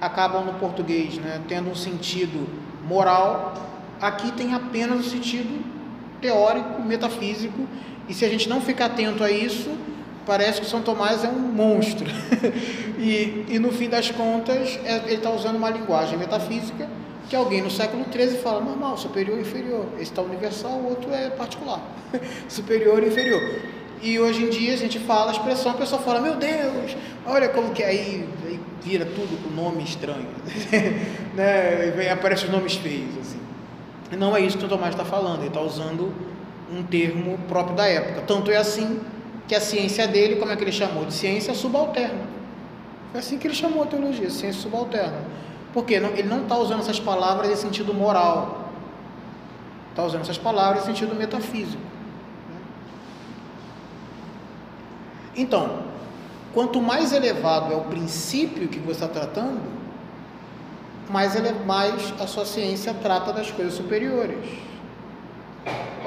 acabam 0.00 0.44
no 0.44 0.54
português 0.54 1.18
né, 1.18 1.40
tendo 1.46 1.70
um 1.70 1.74
sentido 1.74 2.48
moral, 2.86 3.54
aqui 4.00 4.32
tem 4.32 4.54
apenas 4.54 5.06
o 5.06 5.10
sentido 5.10 5.64
teórico, 6.20 6.82
metafísico, 6.82 7.66
e 8.08 8.14
se 8.14 8.24
a 8.24 8.28
gente 8.28 8.48
não 8.48 8.60
ficar 8.60 8.86
atento 8.86 9.22
a 9.22 9.30
isso, 9.30 9.70
parece 10.24 10.60
que 10.60 10.66
São 10.66 10.82
Tomás 10.82 11.24
é 11.24 11.28
um 11.28 11.38
monstro. 11.38 12.06
e, 12.98 13.44
e 13.48 13.58
no 13.58 13.70
fim 13.72 13.88
das 13.88 14.10
contas, 14.10 14.78
é, 14.84 14.96
ele 15.06 15.14
está 15.16 15.30
usando 15.30 15.56
uma 15.56 15.70
linguagem 15.70 16.18
metafísica 16.18 16.88
que 17.28 17.34
alguém 17.34 17.60
no 17.60 17.70
século 17.70 18.04
XIII 18.12 18.38
fala, 18.38 18.60
normal, 18.60 18.96
superior 18.96 19.38
e 19.38 19.42
inferior. 19.42 19.86
Esse 19.94 20.04
está 20.04 20.22
universal, 20.22 20.72
o 20.72 20.90
outro 20.90 21.12
é 21.12 21.30
particular. 21.30 21.80
superior 22.48 23.02
e 23.02 23.08
inferior. 23.08 23.42
E 24.02 24.18
hoje 24.20 24.44
em 24.44 24.50
dia 24.50 24.74
a 24.74 24.76
gente 24.76 24.98
fala 24.98 25.30
a 25.30 25.32
expressão, 25.32 25.72
a 25.72 25.74
pessoa 25.74 26.00
fala, 26.00 26.20
meu 26.20 26.36
Deus, 26.36 26.96
olha 27.26 27.48
como 27.48 27.72
que 27.72 27.82
é 27.82 27.86
aí, 27.86 28.28
aí 28.46 28.60
vira 28.82 29.04
tudo 29.04 29.42
com 29.42 29.50
nome 29.54 29.82
estranho. 29.82 30.28
né? 31.34 32.04
E 32.04 32.08
aparecem 32.08 32.46
os 32.46 32.52
nomes 32.52 32.74
feios. 32.74 33.16
Assim. 33.20 33.40
Não 34.16 34.36
é 34.36 34.40
isso 34.40 34.56
que 34.58 34.64
o 34.64 34.68
Tomás 34.68 34.94
está 34.94 35.04
falando, 35.04 35.40
ele 35.40 35.48
está 35.48 35.60
usando 35.60 36.12
um 36.70 36.82
termo 36.82 37.38
próprio 37.48 37.74
da 37.74 37.86
época. 37.86 38.22
Tanto 38.22 38.50
é 38.50 38.56
assim 38.56 39.00
que 39.48 39.54
a 39.54 39.60
ciência 39.60 40.06
dele, 40.06 40.36
como 40.36 40.52
é 40.52 40.56
que 40.56 40.62
ele 40.62 40.72
chamou? 40.72 41.04
De 41.04 41.14
ciência 41.14 41.54
subalterna. 41.54 42.36
É 43.14 43.18
assim 43.18 43.38
que 43.38 43.46
ele 43.46 43.54
chamou 43.54 43.82
a 43.82 43.86
teologia, 43.86 44.28
ciência 44.30 44.60
subalterna. 44.60 45.24
Porque 45.76 45.92
ele 45.92 46.22
não 46.22 46.44
está 46.44 46.56
usando 46.56 46.80
essas 46.80 46.98
palavras 46.98 47.50
em 47.50 47.54
sentido 47.54 47.92
moral, 47.92 48.70
está 49.90 50.02
usando 50.02 50.22
essas 50.22 50.38
palavras 50.38 50.84
em 50.84 50.86
sentido 50.86 51.14
metafísico. 51.14 51.82
Então, 55.36 55.80
quanto 56.54 56.80
mais 56.80 57.12
elevado 57.12 57.74
é 57.74 57.76
o 57.76 57.82
princípio 57.82 58.68
que 58.68 58.78
você 58.78 59.04
está 59.04 59.20
tratando, 59.20 59.60
mais, 61.10 61.36
ele, 61.36 61.52
mais 61.66 62.14
a 62.18 62.26
sua 62.26 62.46
ciência 62.46 62.94
trata 62.94 63.30
das 63.34 63.50
coisas 63.50 63.74
superiores. 63.74 64.48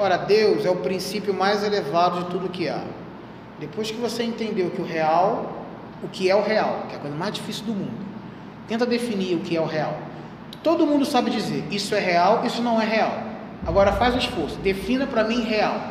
Ora, 0.00 0.16
Deus 0.16 0.64
é 0.64 0.70
o 0.70 0.78
princípio 0.78 1.32
mais 1.32 1.62
elevado 1.62 2.24
de 2.24 2.30
tudo 2.32 2.48
que 2.48 2.68
há. 2.68 2.82
Depois 3.60 3.88
que 3.88 3.98
você 3.98 4.24
entendeu 4.24 4.68
que 4.70 4.82
o 4.82 4.84
real, 4.84 5.64
o 6.02 6.08
que 6.08 6.28
é 6.28 6.34
o 6.34 6.42
real, 6.42 6.86
que 6.88 6.94
é 6.94 6.96
a 6.96 7.00
coisa 7.00 7.16
mais 7.16 7.34
difícil 7.34 7.66
do 7.66 7.72
mundo, 7.72 8.09
tenta 8.70 8.86
definir 8.86 9.34
o 9.34 9.40
que 9.40 9.56
é 9.56 9.60
o 9.60 9.66
real. 9.66 9.98
Todo 10.62 10.86
mundo 10.86 11.04
sabe 11.04 11.28
dizer, 11.28 11.64
isso 11.72 11.92
é 11.92 11.98
real, 11.98 12.46
isso 12.46 12.62
não 12.62 12.80
é 12.80 12.86
real. 12.86 13.12
Agora 13.66 13.90
faz 13.90 14.14
o 14.14 14.18
esforço, 14.18 14.58
defina 14.58 15.08
para 15.08 15.24
mim 15.24 15.42
real. 15.42 15.88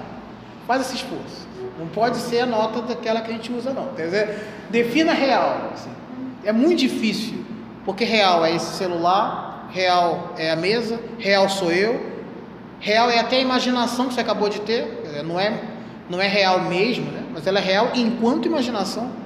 Faz 0.65 0.83
esse 0.83 0.95
esforço. 0.95 1.45
Não 1.77 1.87
pode 1.87 2.15
ser 2.15 2.39
a 2.39 2.45
nota 2.45 2.81
daquela 2.81 3.19
que 3.19 3.31
a 3.31 3.33
gente 3.33 3.51
usa, 3.51 3.73
não. 3.73 3.87
Quer 3.95 4.05
dizer, 4.05 4.47
defina 4.69 5.11
real. 5.11 5.71
Assim. 5.73 5.89
É 6.45 6.53
muito 6.53 6.79
difícil, 6.79 7.43
porque 7.83 8.05
real 8.05 8.45
é 8.45 8.55
esse 8.55 8.77
celular, 8.77 9.67
real 9.71 10.33
é 10.37 10.49
a 10.49 10.55
mesa, 10.55 11.01
real 11.17 11.49
sou 11.49 11.73
eu, 11.73 12.01
real 12.79 13.09
é 13.09 13.19
até 13.19 13.35
a 13.35 13.41
imaginação 13.41 14.07
que 14.07 14.13
você 14.13 14.21
acabou 14.21 14.47
de 14.47 14.61
ter, 14.61 15.21
não 15.25 15.37
é, 15.37 15.61
não 16.09 16.21
é 16.21 16.29
real 16.29 16.61
mesmo, 16.61 17.11
né? 17.11 17.25
mas 17.33 17.45
ela 17.45 17.59
é 17.59 17.61
real 17.61 17.91
enquanto 17.93 18.45
imaginação. 18.45 19.18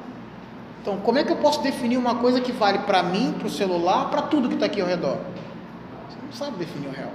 Então, 0.84 0.98
como 0.98 1.18
é 1.18 1.24
que 1.24 1.32
eu 1.32 1.38
posso 1.38 1.64
definir 1.64 1.98
uma 1.98 2.16
coisa 2.16 2.40
que 2.40 2.52
vale 2.52 2.80
para 2.80 3.02
mim, 3.02 3.34
para 3.40 3.48
o 3.48 3.50
celular, 3.50 4.10
para 4.12 4.22
tudo 4.24 4.48
que 4.50 4.54
está 4.54 4.68
aqui 4.68 4.82
ao 4.82 4.88
redor? 4.88 5.18
Você 6.10 6.18
não 6.26 6.34
sabe 6.34 6.58
definir 6.58 6.90
o 6.90 6.92
real. 6.92 7.12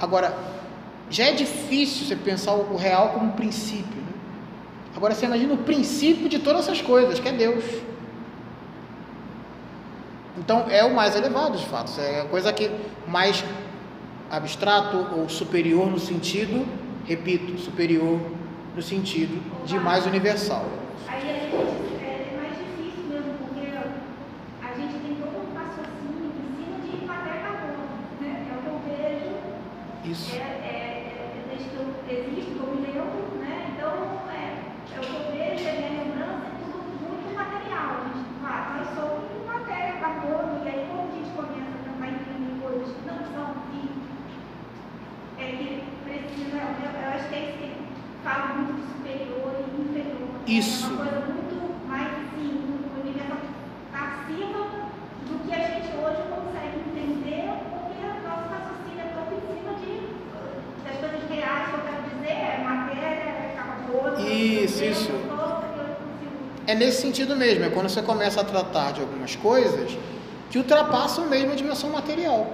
Agora, 0.00 0.32
já 1.10 1.24
é 1.24 1.32
difícil 1.32 2.06
você 2.06 2.16
pensar 2.16 2.52
o 2.54 2.76
real 2.76 3.08
como 3.08 3.26
um 3.26 3.32
princípio. 3.32 3.96
Né? 3.96 4.12
Agora, 4.94 5.14
você 5.14 5.26
imagina 5.26 5.52
o 5.52 5.58
princípio 5.58 6.28
de 6.28 6.38
todas 6.38 6.62
essas 6.62 6.80
coisas, 6.80 7.18
que 7.18 7.28
é 7.28 7.32
Deus. 7.32 7.64
Então, 10.38 10.66
é 10.70 10.84
o 10.84 10.94
mais 10.94 11.16
elevado, 11.16 11.58
de 11.58 11.66
fato. 11.66 11.92
É 12.00 12.20
a 12.20 12.24
coisa 12.26 12.52
que 12.52 12.70
mais 13.08 13.44
abstrato 14.30 14.96
ou 15.16 15.28
superior 15.28 15.90
no 15.90 15.98
sentido, 15.98 16.64
repito, 17.04 17.58
superior 17.58 18.20
no 18.74 18.82
sentido 18.82 19.42
de 19.64 19.78
mais 19.78 20.06
universal. 20.06 20.66
Aí 21.08 21.16
a 21.16 21.20
gente 21.20 21.54
é 21.54 22.36
mais 22.36 22.58
difícil 22.58 23.04
mesmo, 23.08 23.32
porque 23.38 23.66
a 24.62 24.74
gente 24.74 24.94
tem 24.98 25.14
todo 25.14 25.38
um 25.38 25.54
raciocínio 25.54 26.32
em 26.36 26.64
cima 26.64 26.78
de 26.80 27.06
matéria 27.06 27.40
carbono, 27.40 27.86
né? 28.20 28.46
É 28.50 28.54
o 28.54 28.60
que 28.62 28.68
eu 28.68 28.80
vejo. 28.84 29.30
Isso. 30.16 30.34
É, 30.34 30.48
é, 30.64 30.76
é, 31.12 31.44
desde 31.48 31.68
que 31.68 31.76
eu 31.76 31.92
existo, 32.08 32.52
estou 32.52 32.74
me 32.74 32.80
lembro, 32.80 33.36
né? 33.36 33.68
Então, 33.76 33.92
é, 34.32 34.64
é 34.94 34.98
o 34.98 35.04
que 35.04 35.12
eu 35.12 35.24
vejo, 35.30 35.68
é 35.68 35.72
minha 35.76 36.04
lembrança, 36.04 36.46
é 36.46 36.52
tudo 36.64 36.78
muito 37.04 37.36
material. 37.36 38.00
A 38.00 38.08
gente 38.08 38.24
fala, 38.40 38.80
nós 38.80 38.88
somos 38.96 39.46
matéria 39.46 40.00
carbono, 40.00 40.64
e 40.64 40.68
aí 40.68 40.86
quando 40.88 41.12
a 41.12 41.16
gente 41.16 41.30
começa 41.36 41.68
a 41.68 41.84
tentar 41.84 42.08
entender 42.08 42.54
coisas 42.64 42.88
que 42.96 43.02
não 43.04 43.18
são 43.28 43.46
físicas, 43.68 44.16
é 45.36 45.46
que 45.52 45.84
precisa, 46.04 46.56
eu, 46.64 46.90
eu 46.96 47.08
acho 47.12 47.28
que 47.28 47.34
é 47.34 47.40
isso 47.44 47.58
que 47.60 47.68
fala 48.24 48.54
muito 48.54 48.80
superior 48.96 49.52
e 49.52 49.80
inferior. 49.82 50.28
Isso. 50.46 50.86
É 50.86 50.88
uma 50.88 50.96
coisa 50.96 51.20
muito 51.28 51.56
mais 51.86 52.08
assim, 52.24 52.50
um 52.64 53.00
universo 53.04 53.36
acima 53.92 54.60
do 55.28 55.44
que 55.44 55.52
a 55.52 55.60
gente 55.60 55.88
hoje 55.92 56.22
consegue 56.32 56.76
entender, 56.88 57.52
porque 57.68 58.00
o 58.00 58.22
nosso 58.26 58.48
raciocínio 58.48 59.02
é 59.04 59.12
todo 59.14 59.30
em 59.34 59.42
cima 59.46 59.72
de, 59.80 59.92
das 60.84 60.96
coisas 61.00 61.30
reais, 61.30 61.68
que 61.68 61.74
eu 61.74 61.82
quero 61.82 62.02
dizer, 62.10 62.32
é 62.32 62.62
matéria, 62.62 63.30
é 63.30 63.54
carbono. 63.56 64.16
Isso, 64.46 64.82
é 64.82 64.86
isso. 64.88 65.10
É 66.66 66.74
nesse 66.74 67.02
sentido 67.02 67.36
mesmo, 67.36 67.64
é 67.64 67.70
quando 67.70 67.88
você 67.88 68.02
começa 68.02 68.40
a 68.40 68.44
tratar 68.44 68.92
de 68.92 69.00
algumas 69.00 69.36
coisas 69.36 69.96
que 70.50 70.58
ultrapassam 70.58 71.26
mesmo 71.26 71.52
a 71.52 71.54
dimensão 71.54 71.90
material. 71.90 72.46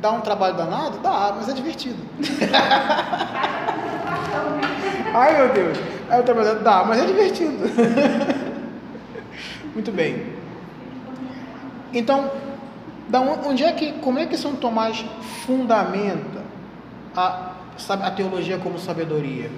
Dá 0.00 0.10
um 0.10 0.20
trabalho 0.20 0.56
danado? 0.56 0.98
Dá, 0.98 1.32
mas 1.36 1.48
é 1.48 1.52
divertido. 1.52 1.98
Ai 5.14 5.36
meu 5.38 5.48
Deus, 5.52 5.78
aí 6.10 6.20
o 6.20 6.24
trabalho 6.24 6.58
dá, 6.60 6.84
mas 6.84 7.00
é 7.00 7.06
divertido. 7.06 7.58
Muito 9.74 9.92
bem. 9.92 10.34
Então, 11.92 12.30
da 13.08 13.20
on- 13.20 13.48
onde 13.48 13.64
é 13.64 13.72
que, 13.72 13.92
como 13.94 14.18
é 14.18 14.26
que 14.26 14.36
São 14.36 14.56
Tomás 14.56 15.04
fundamenta 15.46 16.42
a, 17.16 17.52
a 18.02 18.10
teologia 18.10 18.58
como 18.58 18.78
sabedoria? 18.78 19.50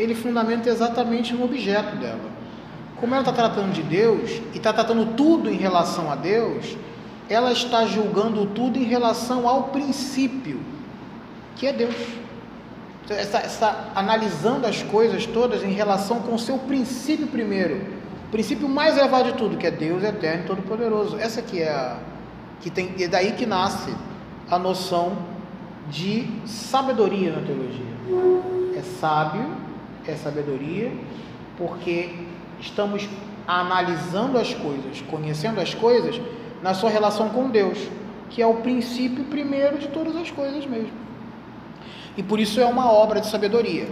Ele 0.00 0.14
fundamenta 0.14 0.68
exatamente 0.68 1.34
no 1.34 1.44
objeto 1.44 1.96
dela. 1.96 2.30
Como 2.96 3.14
ela 3.14 3.22
está 3.22 3.32
tratando 3.32 3.72
de 3.72 3.82
Deus 3.82 4.30
e 4.52 4.56
está 4.58 4.72
tratando 4.72 5.14
tudo 5.14 5.50
em 5.50 5.56
relação 5.56 6.10
a 6.10 6.14
Deus, 6.14 6.76
ela 7.28 7.52
está 7.52 7.86
julgando 7.86 8.46
tudo 8.46 8.78
em 8.78 8.84
relação 8.84 9.48
ao 9.48 9.64
princípio, 9.64 10.60
que 11.56 11.66
é 11.66 11.72
Deus. 11.72 11.94
Está, 13.08 13.40
está 13.40 13.90
analisando 13.94 14.66
as 14.66 14.82
coisas 14.82 15.26
todas 15.26 15.64
em 15.64 15.72
relação 15.72 16.20
com 16.20 16.34
o 16.34 16.38
seu 16.38 16.58
princípio 16.58 17.26
primeiro, 17.26 17.82
o 18.28 18.30
princípio 18.30 18.68
mais 18.68 18.96
elevado 18.96 19.32
de 19.32 19.38
tudo, 19.38 19.56
que 19.56 19.66
é 19.66 19.70
Deus 19.70 20.04
eterno 20.04 20.44
e 20.44 20.46
todo-poderoso. 20.46 21.18
Essa 21.18 21.42
que 21.42 21.60
é 21.60 21.70
a 21.70 21.98
que 22.60 22.70
tem 22.70 22.94
é 23.00 23.08
daí 23.08 23.32
que 23.32 23.46
nasce 23.46 23.92
a 24.50 24.58
noção 24.58 25.16
de 25.88 26.28
sabedoria 26.46 27.32
na 27.32 27.40
teologia. 27.40 28.76
É 28.76 28.82
sábio, 29.00 29.46
é 30.10 30.16
sabedoria, 30.16 30.92
porque 31.56 32.10
estamos 32.60 33.08
analisando 33.46 34.38
as 34.38 34.52
coisas, 34.54 35.00
conhecendo 35.10 35.60
as 35.60 35.74
coisas 35.74 36.20
na 36.62 36.74
sua 36.74 36.90
relação 36.90 37.30
com 37.30 37.48
Deus, 37.48 37.78
que 38.28 38.40
é 38.42 38.46
o 38.46 38.54
princípio 38.54 39.24
primeiro 39.24 39.78
de 39.78 39.88
todas 39.88 40.14
as 40.16 40.30
coisas 40.30 40.66
mesmo. 40.66 40.92
E 42.16 42.22
por 42.22 42.38
isso 42.38 42.60
é 42.60 42.66
uma 42.66 42.90
obra 42.90 43.20
de 43.20 43.28
sabedoria. 43.28 43.88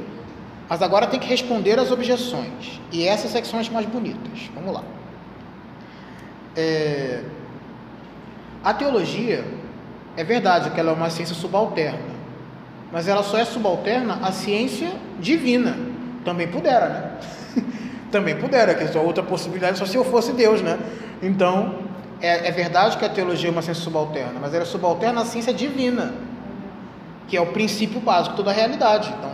Mas 0.68 0.82
agora 0.82 1.06
tem 1.06 1.18
que 1.18 1.26
responder 1.26 1.78
às 1.78 1.90
objeções. 1.90 2.78
E 2.92 3.06
essas 3.06 3.34
é 3.34 3.40
que 3.40 3.46
são 3.48 3.58
as 3.58 3.68
mais 3.70 3.86
bonitas. 3.86 4.50
Vamos 4.54 4.74
lá. 4.74 4.84
É, 6.54 7.22
A 8.62 8.74
teologia, 8.74 9.44
é 10.16 10.24
verdade 10.24 10.70
que 10.70 10.78
ela 10.78 10.90
é 10.90 10.94
uma 10.94 11.08
ciência 11.08 11.34
subalterna. 11.34 12.18
Mas 12.92 13.08
ela 13.08 13.22
só 13.22 13.38
é 13.38 13.44
subalterna 13.44 14.18
à 14.22 14.30
ciência 14.30 14.92
divina. 15.18 15.87
Também 16.24 16.48
pudera, 16.48 16.88
né? 16.88 17.62
Também 18.10 18.36
pudera, 18.36 18.74
que 18.74 18.84
é 18.84 18.86
só 18.88 19.00
outra 19.00 19.22
possibilidade, 19.22 19.78
só 19.78 19.86
se 19.86 19.96
eu 19.96 20.04
fosse 20.04 20.32
Deus, 20.32 20.62
né? 20.62 20.78
Então, 21.22 21.80
é, 22.20 22.48
é 22.48 22.50
verdade 22.50 22.96
que 22.96 23.04
a 23.04 23.08
teologia 23.08 23.48
é 23.48 23.52
uma 23.52 23.62
ciência 23.62 23.82
subalterna, 23.82 24.40
mas 24.40 24.54
ela 24.54 24.62
é 24.62 24.66
subalterna 24.66 25.22
à 25.22 25.24
ciência 25.24 25.52
divina 25.52 26.14
que 27.28 27.36
é 27.36 27.40
o 27.40 27.46
princípio 27.46 28.00
básico 28.00 28.34
toda 28.34 28.50
a 28.50 28.54
realidade. 28.54 29.14
Então, 29.16 29.30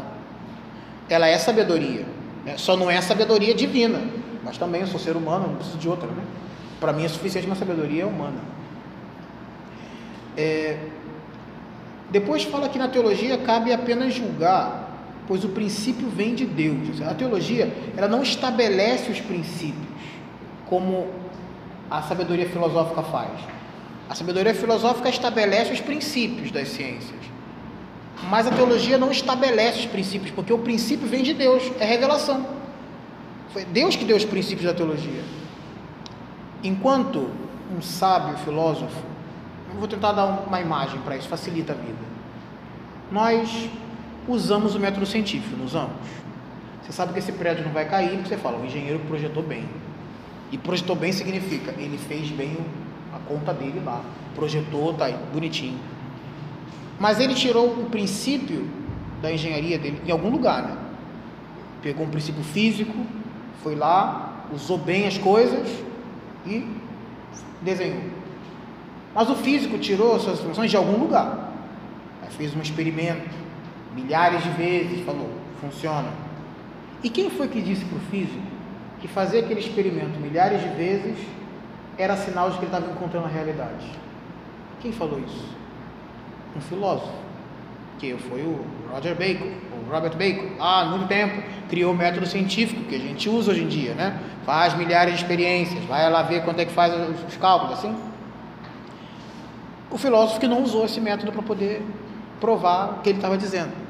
ela 1.09 1.27
é 1.29 1.39
sabedoria, 1.39 2.05
né? 2.45 2.57
só 2.59 2.77
não 2.77 2.91
é 2.91 3.01
sabedoria 3.01 3.55
divina, 3.55 4.03
mas 4.43 4.59
também 4.59 4.81
eu 4.81 4.87
sou 4.87 4.99
ser 4.99 5.17
humano, 5.17 5.47
não 5.47 5.55
preciso 5.55 5.79
de 5.79 5.89
outra. 5.89 6.09
Né? 6.09 6.23
Para 6.81 6.93
mim 6.93 7.05
é 7.05 7.09
suficiente 7.09 7.47
uma 7.47 7.57
sabedoria 7.57 8.07
humana. 8.07 8.41
É... 10.37 10.77
Depois 12.11 12.43
fala 12.45 12.69
que 12.69 12.79
na 12.79 12.89
teologia 12.89 13.39
cabe 13.39 13.73
apenas 13.73 14.13
julgar, 14.13 14.84
pois 15.27 15.45
o 15.45 15.49
princípio 15.49 16.09
vem 16.09 16.35
de 16.35 16.45
Deus. 16.45 17.01
A 17.03 17.15
teologia 17.15 17.73
ela 17.97 18.09
não 18.09 18.23
estabelece 18.23 19.11
os 19.11 19.21
princípios 19.21 19.95
como 20.67 21.09
a 21.91 22.03
sabedoria 22.03 22.49
filosófica 22.49 23.03
faz. 23.03 23.31
A 24.09 24.15
sabedoria 24.15 24.55
filosófica 24.55 25.09
estabelece 25.09 25.73
os 25.73 25.81
princípios 25.81 26.51
das 26.51 26.69
ciências. 26.69 27.21
Mas 28.29 28.47
a 28.47 28.51
teologia 28.51 28.97
não 28.97 29.11
estabelece 29.11 29.81
os 29.81 29.87
princípios, 29.87 30.31
porque 30.31 30.53
o 30.53 30.59
princípio 30.59 31.07
vem 31.07 31.23
de 31.23 31.35
Deus, 31.35 31.63
é 31.79 31.85
revelação. 31.85 32.47
Foi 33.53 33.65
Deus 33.65 33.97
que 33.97 34.05
deu 34.05 34.17
os 34.17 34.25
princípios 34.25 34.67
da 34.67 34.75
teologia. 34.75 35.23
Enquanto 36.63 37.31
um 37.77 37.83
sábio 37.83 38.37
filósofo, 38.39 39.03
vou 39.79 39.89
tentar 39.89 40.13
dar 40.13 40.25
uma 40.25 40.61
imagem 40.61 41.01
para 41.01 41.17
isso, 41.17 41.29
facilita 41.29 41.73
a 41.73 41.77
vida. 41.77 41.99
Nós 43.11 43.69
usamos 44.29 44.75
o 44.75 44.81
método 44.81 45.07
científico, 45.07 45.57
não 45.57 45.65
usamos? 45.65 45.93
Você 46.83 46.93
sabe 46.93 47.13
que 47.13 47.19
esse 47.19 47.33
prédio 47.33 47.65
não 47.65 47.73
vai 47.73 47.89
cair, 47.89 48.11
porque 48.11 48.29
você 48.29 48.37
fala, 48.37 48.59
o 48.59 48.67
engenheiro 48.67 49.01
projetou 49.01 49.43
bem. 49.43 49.65
E 50.53 50.59
projetou 50.59 50.95
bem 50.95 51.13
significa, 51.13 51.75
ele 51.79 51.99
fez 51.99 52.31
bem 52.31 52.57
a 53.15 53.19
conta 53.19 53.53
dele 53.53 53.81
lá, 53.85 54.03
projetou, 54.35 54.93
tá 54.95 55.07
aí, 55.07 55.17
bonitinho. 55.33 55.79
Mas 56.99 57.19
ele 57.19 57.35
tirou 57.35 57.67
o 57.69 57.91
princípio 57.91 58.69
da 59.21 59.33
engenharia 59.33 59.79
dele 59.79 60.01
em 60.07 60.11
algum 60.11 60.31
lugar, 60.31 60.63
né? 60.63 60.77
Pegou 61.83 62.07
um 62.07 62.11
princípio 62.11 62.43
físico, 62.43 62.95
foi 63.63 63.75
lá, 63.75 64.45
usou 64.53 64.79
bem 64.79 65.07
as 65.07 65.19
coisas 65.19 65.69
e 66.47 66.67
desenhou. 67.63 68.03
Mas 69.15 69.31
o 69.31 69.37
físico 69.37 69.79
tirou 69.79 70.19
suas 70.21 70.39
informações 70.39 70.71
de 70.71 70.77
algum 70.77 70.99
lugar. 70.99 71.53
Aí 72.23 72.31
fez 72.31 72.55
um 72.55 72.61
experimento, 72.61 73.44
milhares 73.95 74.43
de 74.43 74.51
vezes, 74.51 75.05
falou, 75.05 75.31
funciona. 75.61 76.09
E 77.03 77.11
quem 77.11 77.31
foi 77.31 77.49
que 77.49 77.61
disse 77.61 77.85
para 77.85 77.99
o 77.99 78.01
físico 78.01 78.43
que 79.01 79.07
fazer 79.07 79.41
aquele 79.41 79.61
experimento 79.61 80.19
milhares 80.19 80.61
de 80.63 80.69
vezes 80.69 81.19
era 81.99 82.17
sinal 82.17 82.51
de 82.51 82.59
que 82.59 82.65
ele 82.65 82.75
estava 82.75 82.91
encontrando 82.91 83.27
a 83.27 83.31
realidade? 83.31 83.87
Quem 84.81 84.93
falou 84.93 85.21
isso? 85.21 85.45
Um 86.57 86.61
filósofo, 86.61 87.13
que 87.99 88.15
foi 88.29 88.43
o 88.43 88.65
Roger 88.91 89.15
Bacon, 89.15 89.51
o 89.87 89.91
Robert 89.91 90.17
Bacon, 90.17 90.63
há 90.63 90.85
muito 90.85 91.07
tempo, 91.07 91.43
criou 91.69 91.93
o 91.93 91.97
método 91.97 92.27
científico 92.27 92.83
que 92.85 92.95
a 92.95 92.99
gente 92.99 93.29
usa 93.29 93.53
hoje 93.53 93.63
em 93.63 93.69
dia, 93.69 93.95
né? 93.95 94.19
Faz 94.45 94.75
milhares 94.75 95.15
de 95.15 95.21
experiências, 95.21 95.85
vai 95.85 96.11
lá 96.11 96.23
ver 96.23 96.45
quanto 96.45 96.61
é 96.61 96.65
que 96.65 96.73
faz 96.73 96.93
os 97.27 97.37
cálculos, 97.37 97.79
assim. 97.79 97.95
O 99.91 99.99
filósofo 99.99 100.41
que 100.41 100.49
não 100.49 100.63
usou 100.63 100.85
esse 100.85 101.01
método 101.01 101.33
para 101.33 101.43
poder 101.43 101.83
provar 102.41 102.99
o 102.99 103.03
que 103.03 103.11
ele 103.11 103.19
estava 103.19 103.37
dizendo. 103.37 103.84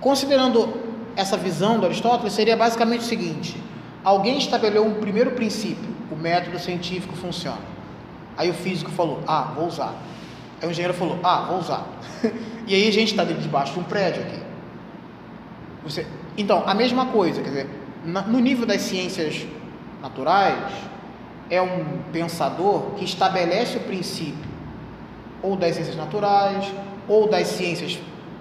Considerando 0.00 0.72
essa 1.14 1.36
visão 1.36 1.78
do 1.78 1.86
Aristóteles, 1.86 2.32
seria 2.32 2.56
basicamente 2.56 3.00
o 3.00 3.04
seguinte: 3.04 3.56
alguém 4.02 4.38
estabeleceu 4.38 4.84
um 4.84 4.94
primeiro 4.94 5.32
princípio, 5.32 5.88
o 6.10 6.16
método 6.16 6.58
científico 6.58 7.14
funciona. 7.16 7.70
Aí 8.36 8.48
o 8.48 8.54
físico 8.54 8.90
falou: 8.90 9.22
Ah, 9.26 9.52
vou 9.54 9.66
usar. 9.66 9.94
Aí 10.60 10.68
o 10.68 10.70
engenheiro 10.70 10.94
falou: 10.94 11.18
Ah, 11.22 11.42
vou 11.42 11.58
usar. 11.58 11.86
e 12.66 12.74
aí 12.74 12.88
a 12.88 12.92
gente 12.92 13.10
está 13.10 13.24
debaixo 13.24 13.74
de 13.74 13.80
um 13.80 13.84
prédio 13.84 14.22
aqui. 14.22 14.40
Você... 15.84 16.06
Então, 16.36 16.62
a 16.66 16.74
mesma 16.74 17.06
coisa, 17.06 17.42
quer 17.42 17.48
dizer, 17.48 17.70
no 18.04 18.38
nível 18.38 18.64
das 18.64 18.80
ciências 18.82 19.46
naturais, 20.00 20.72
é 21.50 21.60
um 21.60 21.98
pensador 22.12 22.92
que 22.96 23.04
estabelece 23.04 23.76
o 23.76 23.80
princípio 23.80 24.48
ou 25.42 25.56
das 25.56 25.74
ciências 25.74 25.96
naturais 25.96 26.72
ou 27.08 27.28
das 27.28 27.48
ciências 27.48 27.98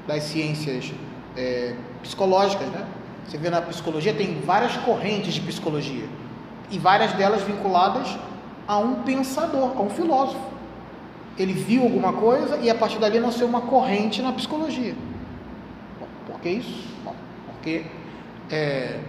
das 0.08 0.24
ciências 0.24 0.92
é, 1.36 1.74
psicológicas, 2.02 2.68
né? 2.68 2.86
Você 3.26 3.38
vê 3.38 3.50
na 3.50 3.62
psicologia 3.62 4.14
tem 4.14 4.42
várias 4.42 4.76
correntes 4.78 5.36
de 5.36 5.42
psicologia 5.42 6.06
e 6.72 6.80
várias 6.80 7.14
delas 7.14 7.44
vinculadas 7.44 8.18
a 8.68 8.78
um 8.78 9.04
pensador, 9.04 9.74
a 9.78 9.82
um 9.82 9.90
filósofo. 9.90 10.42
Ele 11.38 11.54
viu 11.54 11.84
alguma 11.84 12.14
coisa 12.14 12.58
e 12.58 12.70
a 12.70 12.76
partir 12.76 13.00
dali 13.00 13.20
nasceu 13.20 13.48
uma 13.48 13.62
corrente 13.62 14.22
na 14.22 14.32
psicologia. 14.32 14.96
Por 16.26 16.40
que 16.40 16.50
isso? 16.50 16.88
Bom, 17.04 17.16
porque 17.48 17.86
é, 18.52 19.00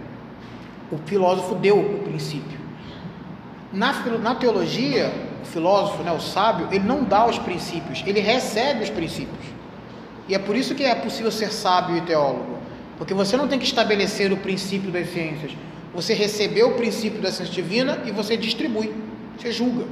o 0.91 0.97
filósofo 1.05 1.55
deu 1.55 1.79
o 1.79 1.99
princípio. 1.99 2.59
Na, 3.73 3.93
na 4.19 4.35
teologia, 4.35 5.11
o 5.41 5.45
filósofo, 5.45 6.03
né, 6.03 6.11
o 6.11 6.19
sábio, 6.19 6.67
ele 6.71 6.85
não 6.85 7.03
dá 7.03 7.25
os 7.25 7.39
princípios, 7.39 8.03
ele 8.05 8.19
recebe 8.19 8.83
os 8.83 8.89
princípios. 8.89 9.45
E 10.27 10.35
é 10.35 10.39
por 10.39 10.55
isso 10.55 10.75
que 10.75 10.83
é 10.83 10.95
possível 10.95 11.31
ser 11.31 11.51
sábio 11.51 11.97
e 11.97 12.01
teólogo. 12.01 12.59
Porque 12.97 13.13
você 13.13 13.35
não 13.35 13.47
tem 13.47 13.57
que 13.57 13.65
estabelecer 13.65 14.31
o 14.31 14.37
princípio 14.37 14.91
das 14.91 15.09
ciências. 15.09 15.51
Você 15.93 16.13
recebeu 16.13 16.69
o 16.69 16.73
princípio 16.75 17.21
da 17.21 17.31
ciência 17.31 17.53
divina 17.53 17.99
e 18.05 18.11
você 18.11 18.37
distribui. 18.37 18.93
Você 19.37 19.51
julga. 19.51 19.85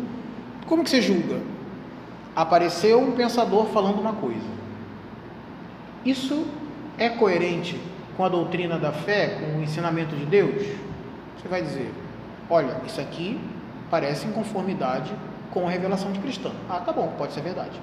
Como 0.68 0.84
que 0.84 0.90
você 0.90 1.02
julga? 1.02 1.42
Apareceu 2.36 3.02
um 3.02 3.14
pensador 3.14 3.66
falando 3.68 4.00
uma 4.00 4.14
coisa. 4.14 4.48
Isso 6.06 6.46
é 6.98 7.10
coerente 7.10 7.80
com 8.16 8.24
a 8.24 8.30
doutrina 8.30 8.78
da 8.78 8.92
fé, 8.92 9.40
com 9.40 9.60
o 9.60 9.64
ensinamento 9.64 10.16
de 10.16 10.26
Deus? 10.26 10.66
Você 11.38 11.48
vai 11.48 11.62
dizer: 11.62 11.92
olha, 12.50 12.80
isso 12.86 13.00
aqui 13.02 13.40
parece 13.90 14.28
em 14.28 14.32
conformidade 14.32 15.12
com 15.52 15.68
a 15.68 15.72
revelação 15.72 16.12
de 16.12 16.20
cristã. 16.20 16.52
Ah, 16.70 16.80
tá 16.80 16.92
bom, 16.92 17.14
pode 17.18 17.34
ser 17.34 17.42
verdade. 17.42 17.82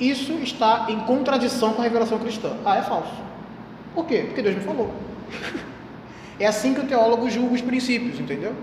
Isso 0.00 0.32
está 0.34 0.86
em 0.88 1.00
contradição 1.00 1.72
com 1.72 1.80
a 1.80 1.84
revelação 1.84 2.18
cristã. 2.18 2.56
Ah, 2.64 2.76
é 2.76 2.82
falso. 2.82 3.14
Por 3.94 4.06
quê? 4.06 4.24
Porque 4.26 4.42
Deus 4.42 4.56
me 4.56 4.62
falou. 4.62 4.92
é 6.38 6.46
assim 6.46 6.74
que 6.74 6.80
o 6.80 6.86
teólogo 6.86 7.30
julga 7.30 7.54
os 7.54 7.60
princípios, 7.60 8.18
entendeu? 8.18 8.54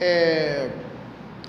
É... 0.00 0.70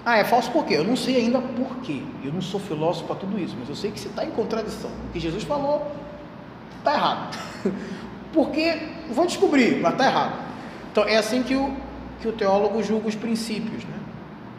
Ah, 0.04 0.18
é 0.18 0.24
falso 0.24 0.50
por 0.52 0.66
quê? 0.66 0.76
Eu 0.76 0.84
não 0.84 0.96
sei 0.96 1.18
ainda 1.18 1.40
por 1.40 1.78
quê. 1.78 2.02
Eu 2.24 2.32
não 2.32 2.42
sou 2.42 2.60
filósofo 2.60 3.08
para 3.08 3.18
tudo 3.18 3.38
isso, 3.40 3.56
mas 3.60 3.70
eu 3.70 3.76
sei 3.76 3.92
que 3.92 4.00
se 4.00 4.08
está 4.08 4.26
em 4.26 4.32
contradição. 4.32 4.90
O 5.10 5.14
que 5.14 5.20
Jesus 5.20 5.44
falou 5.44 5.92
está 6.80 6.94
errado. 6.94 7.38
Porque, 8.34 8.78
vou 9.10 9.26
descobrir, 9.26 9.80
mas 9.82 9.94
está 9.94 10.06
errado. 10.06 10.34
Então, 10.92 11.04
é 11.04 11.18
assim 11.18 11.44
que 11.44 11.56
o, 11.56 11.74
que 12.22 12.28
o 12.28 12.32
teólogo 12.32 12.82
julga 12.82 13.08
os 13.08 13.16
princípios, 13.16 13.84
né? 13.84 13.98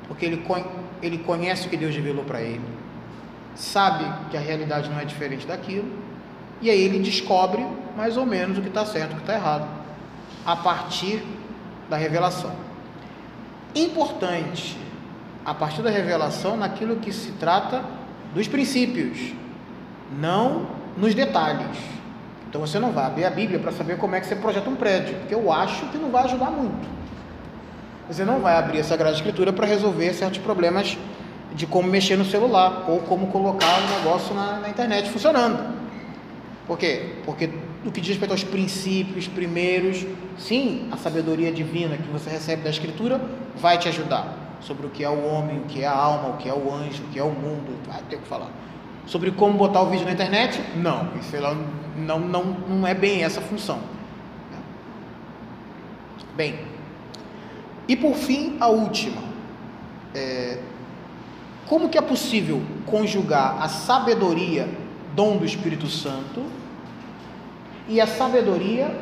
Porque 0.07 0.25
ele, 0.25 0.43
ele 1.03 1.19
conhece 1.19 1.67
o 1.67 1.71
que 1.71 1.77
Deus 1.77 1.95
revelou 1.95 2.25
para 2.25 2.41
ele, 2.41 2.61
sabe 3.55 4.05
que 4.31 4.37
a 4.37 4.41
realidade 4.41 4.89
não 4.89 4.99
é 4.99 5.05
diferente 5.05 5.47
daquilo, 5.47 5.89
e 6.61 6.71
aí 6.71 6.81
ele 6.81 6.99
descobre 6.99 7.67
mais 7.97 8.17
ou 8.17 8.27
menos 8.27 8.59
o 8.59 8.63
que 8.63 8.69
está 8.69 8.85
certo 8.85 9.11
e 9.11 9.15
o 9.15 9.17
que 9.17 9.23
está 9.23 9.35
errado, 9.35 9.69
a 10.45 10.57
partir 10.57 11.23
da 11.89 11.97
revelação. 11.97 12.53
Importante, 13.75 14.79
a 15.45 15.55
partir 15.55 15.83
da 15.83 15.91
revelação, 15.91 16.57
naquilo 16.57 16.97
que 16.97 17.13
se 17.13 17.33
trata 17.33 17.83
dos 18.35 18.49
princípios, 18.49 19.33
não 20.19 20.67
nos 20.97 21.15
detalhes. 21.15 21.79
Então 22.49 22.61
você 22.61 22.79
não 22.79 22.93
vai 22.93 23.05
abrir 23.05 23.25
a 23.25 23.31
Bíblia 23.31 23.59
para 23.59 23.73
saber 23.73 23.99
como 23.99 24.15
é 24.15 24.21
que 24.21 24.27
você 24.27 24.37
projeta 24.37 24.69
um 24.71 24.77
prédio, 24.77 25.17
porque 25.19 25.35
eu 25.35 25.53
acho 25.53 25.87
que 25.87 25.99
não 25.99 26.11
vai 26.11 26.25
ajudar 26.25 26.51
muito. 26.51 26.89
Você 28.09 28.25
não 28.25 28.41
vai 28.41 28.57
abrir 28.57 28.81
a 28.81 28.85
Sagrada 28.85 29.15
Escritura 29.15 29.53
para 29.53 29.67
resolver 29.67 30.15
certos 30.15 30.39
problemas 30.39 30.97
de 31.55 31.67
como 31.67 31.89
mexer 31.89 32.17
no 32.17 32.25
celular 32.25 32.85
ou 32.89 33.01
como 33.01 33.29
colocar 33.29 33.79
o 33.79 33.99
negócio 33.99 34.35
na, 34.35 34.61
na 34.61 34.69
internet 34.69 35.11
funcionando. 35.11 35.77
Por 36.67 36.79
quê? 36.79 37.17
Porque 37.25 37.51
no 37.85 37.91
que 37.91 38.01
diz 38.01 38.11
respeito 38.11 38.33
aos 38.33 38.45
princípios 38.45 39.27
primeiros, 39.27 40.05
sim, 40.39 40.89
a 40.93 40.97
sabedoria 40.97 41.51
divina 41.51 41.97
que 41.97 42.09
você 42.09 42.29
recebe 42.29 42.63
da 42.63 42.71
Escritura 42.71 43.21
vai 43.57 43.79
te 43.79 43.89
ajudar 43.89 44.57
sobre 44.61 44.87
o 44.87 44.91
que 44.91 45.03
é 45.03 45.09
o 45.09 45.27
homem, 45.27 45.59
o 45.59 45.63
que 45.63 45.83
é 45.83 45.87
a 45.87 45.95
alma, 45.95 46.31
o 46.31 46.37
que 46.37 46.49
é 46.49 46.53
o 46.53 46.73
anjo, 46.73 47.03
o 47.05 47.07
que 47.09 47.19
é 47.19 47.23
o 47.23 47.31
mundo, 47.31 47.79
vai 47.87 48.03
ter 48.09 48.17
o 48.17 48.21
que 48.21 48.29
falar. 48.29 48.51
Sobre 49.07 49.31
como 49.31 49.57
botar 49.57 49.81
o 49.83 49.87
vídeo 49.87 50.05
na 50.05 50.13
internet? 50.13 50.61
Não, 50.77 51.09
isso 51.19 51.35
não, 51.97 52.19
não, 52.19 52.45
não 52.45 52.87
é 52.87 52.93
bem 52.93 53.25
essa 53.25 53.41
função. 53.41 53.79
Bem, 56.37 56.59
e 57.89 57.97
por 57.97 58.15
fim, 58.15 58.59
a 58.61 58.69
última. 58.69 59.23
É, 60.15 60.59
como 61.69 61.89
que 61.89 61.99
é 61.99 62.03
possível 62.03 62.63
conjugar 62.87 63.63
a 63.63 63.69
sabedoria, 63.69 64.69
dom 65.15 65.37
do 65.37 65.45
Espírito 65.45 65.87
Santo, 65.87 66.43
e 67.89 68.01
a 68.01 68.07
sabedoria, 68.07 68.95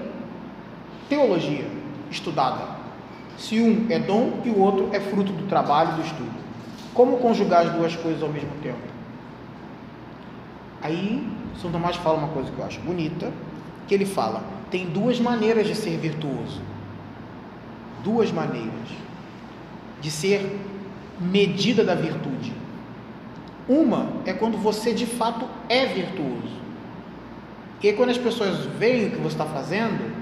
teologia, 1.09 1.67
estudada? 2.11 2.77
Se 3.39 3.61
um 3.61 3.87
é 3.91 3.99
dom 3.99 4.41
e 4.45 4.51
o 4.51 4.59
outro 4.59 4.91
é 4.93 5.01
fruto 5.01 5.33
do 5.33 5.47
trabalho, 5.47 5.97
do 5.97 6.03
estudo. 6.03 6.37
Como 6.95 7.19
conjugar 7.19 7.67
as 7.67 7.73
duas 7.73 7.95
coisas 7.95 8.23
ao 8.23 8.29
mesmo 8.29 8.51
tempo? 8.63 8.79
Aí, 10.83 11.27
São 11.61 11.71
Tomás 11.71 11.97
fala 11.97 12.19
uma 12.19 12.29
coisa 12.29 12.51
que 12.51 12.59
eu 12.59 12.65
acho 12.65 12.81
bonita, 12.81 13.33
que 13.87 13.95
ele 13.95 14.07
fala, 14.07 14.43
tem 14.71 14.87
duas 14.87 15.21
maneiras 15.21 15.67
de 15.67 15.75
ser 15.75 15.97
virtuoso 15.99 16.61
duas 18.07 18.31
maneiras 18.31 18.89
de 20.01 20.11
ser 20.13 20.61
medida 21.21 21.85
da 21.85 21.95
virtude. 21.95 22.53
Uma 23.69 24.09
é 24.25 24.33
quando 24.33 24.57
você 24.59 24.93
de 24.93 25.07
fato 25.07 25.47
é 25.69 25.87
virtuoso. 25.87 26.57
E 27.83 27.93
quando 27.93 28.11
as 28.11 28.19
pessoas 28.19 28.65
veem 28.79 29.07
o 29.07 29.11
que 29.11 29.17
você 29.17 29.35
está 29.35 29.45
fazendo, 29.45 30.13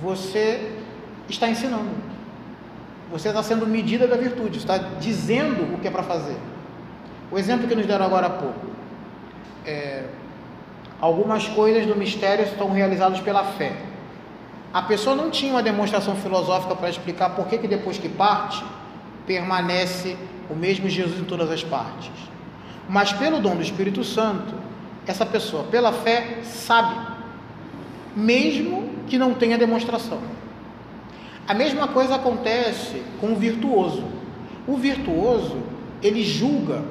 você 0.00 0.72
está 1.28 1.48
ensinando. 1.48 1.90
Você 3.10 3.28
está 3.28 3.42
sendo 3.42 3.66
medida 3.66 4.06
da 4.06 4.16
virtude, 4.16 4.58
está 4.58 4.78
dizendo 4.78 5.74
o 5.74 5.78
que 5.78 5.88
é 5.88 5.90
para 5.90 6.02
fazer. 6.02 6.36
O 7.30 7.38
exemplo 7.38 7.68
que 7.68 7.74
nos 7.74 7.86
deram 7.86 8.06
agora 8.06 8.26
há 8.26 8.30
pouco. 8.30 8.66
É, 9.66 10.04
algumas 11.00 11.46
coisas 11.48 11.86
do 11.86 11.94
mistério 11.94 12.44
estão 12.44 12.70
realizadas 12.70 13.20
pela 13.20 13.44
fé 13.44 13.76
a 14.72 14.80
pessoa 14.80 15.14
não 15.14 15.30
tinha 15.30 15.52
uma 15.52 15.62
demonstração 15.62 16.16
filosófica 16.16 16.74
para 16.74 16.88
explicar 16.88 17.30
por 17.30 17.46
que, 17.46 17.58
que 17.58 17.68
depois 17.68 17.98
que 17.98 18.08
parte, 18.08 18.64
permanece 19.26 20.16
o 20.50 20.54
mesmo 20.54 20.88
Jesus 20.88 21.20
em 21.20 21.24
todas 21.24 21.50
as 21.50 21.62
partes. 21.62 22.10
Mas 22.88 23.12
pelo 23.12 23.40
dom 23.40 23.56
do 23.56 23.62
Espírito 23.62 24.04
Santo, 24.04 24.54
essa 25.06 25.24
pessoa, 25.24 25.64
pela 25.64 25.92
fé, 25.92 26.40
sabe, 26.42 26.94
mesmo 28.14 28.90
que 29.06 29.18
não 29.18 29.34
tenha 29.34 29.58
demonstração. 29.58 30.20
A 31.46 31.54
mesma 31.54 31.88
coisa 31.88 32.16
acontece 32.16 33.02
com 33.20 33.32
o 33.32 33.36
virtuoso. 33.36 34.04
O 34.66 34.76
virtuoso, 34.76 35.58
ele 36.02 36.22
julga 36.22 36.82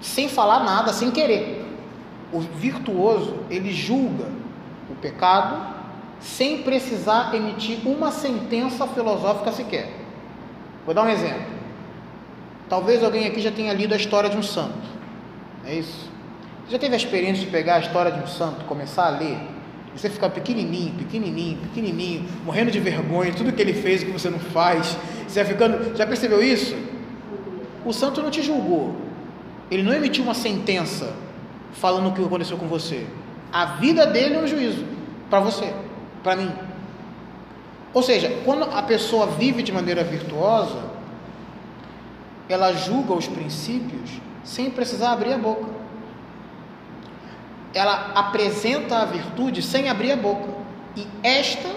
sem 0.00 0.28
falar 0.28 0.64
nada, 0.64 0.92
sem 0.92 1.10
querer. 1.10 1.64
O 2.32 2.40
virtuoso, 2.40 3.36
ele 3.48 3.72
julga 3.72 4.26
o 4.90 4.94
pecado 4.96 5.72
sem 6.20 6.62
precisar 6.62 7.34
emitir 7.34 7.86
uma 7.86 8.10
sentença 8.10 8.86
filosófica 8.86 9.52
sequer. 9.52 10.01
Vou 10.84 10.94
dar 10.94 11.02
um 11.02 11.08
exemplo. 11.08 11.52
Talvez 12.68 13.04
alguém 13.04 13.26
aqui 13.26 13.40
já 13.40 13.50
tenha 13.50 13.72
lido 13.72 13.92
a 13.92 13.96
história 13.96 14.30
de 14.30 14.36
um 14.36 14.42
santo. 14.42 14.78
É 15.64 15.74
isso? 15.74 16.10
Já 16.68 16.78
teve 16.78 16.94
a 16.94 16.96
experiência 16.96 17.44
de 17.44 17.50
pegar 17.50 17.76
a 17.76 17.80
história 17.80 18.10
de 18.10 18.20
um 18.20 18.26
santo, 18.26 18.64
começar 18.64 19.06
a 19.06 19.10
ler, 19.10 19.36
e 19.94 19.98
você 19.98 20.08
ficar 20.08 20.30
pequenininho, 20.30 20.94
pequenininho, 20.94 21.58
pequenininho, 21.58 22.26
morrendo 22.44 22.70
de 22.70 22.80
vergonha, 22.80 23.32
tudo 23.32 23.52
que 23.52 23.60
ele 23.60 23.74
fez 23.74 24.02
que 24.02 24.10
você 24.10 24.30
não 24.30 24.38
faz, 24.38 24.96
você 25.28 25.42
vai 25.42 25.52
ficando. 25.52 25.96
Já 25.96 26.06
percebeu 26.06 26.42
isso? 26.42 26.74
O 27.84 27.92
santo 27.92 28.22
não 28.22 28.30
te 28.30 28.42
julgou. 28.42 28.96
Ele 29.70 29.82
não 29.82 29.92
emitiu 29.92 30.24
uma 30.24 30.34
sentença 30.34 31.12
falando 31.72 32.08
o 32.08 32.12
que 32.12 32.24
aconteceu 32.24 32.56
com 32.56 32.66
você. 32.66 33.06
A 33.52 33.66
vida 33.66 34.06
dele 34.06 34.36
é 34.36 34.38
um 34.38 34.46
juízo 34.46 34.84
para 35.28 35.40
você, 35.40 35.72
para 36.22 36.36
mim. 36.36 36.50
Ou 37.94 38.02
seja, 38.02 38.40
quando 38.44 38.64
a 38.64 38.82
pessoa 38.82 39.26
vive 39.26 39.62
de 39.62 39.72
maneira 39.72 40.02
virtuosa, 40.02 40.82
ela 42.48 42.72
julga 42.72 43.12
os 43.12 43.26
princípios 43.26 44.10
sem 44.44 44.70
precisar 44.70 45.12
abrir 45.12 45.32
a 45.32 45.38
boca. 45.38 45.66
Ela 47.74 48.12
apresenta 48.14 48.98
a 48.98 49.04
virtude 49.04 49.62
sem 49.62 49.88
abrir 49.88 50.12
a 50.12 50.16
boca. 50.16 50.48
E 50.96 51.06
esta 51.22 51.68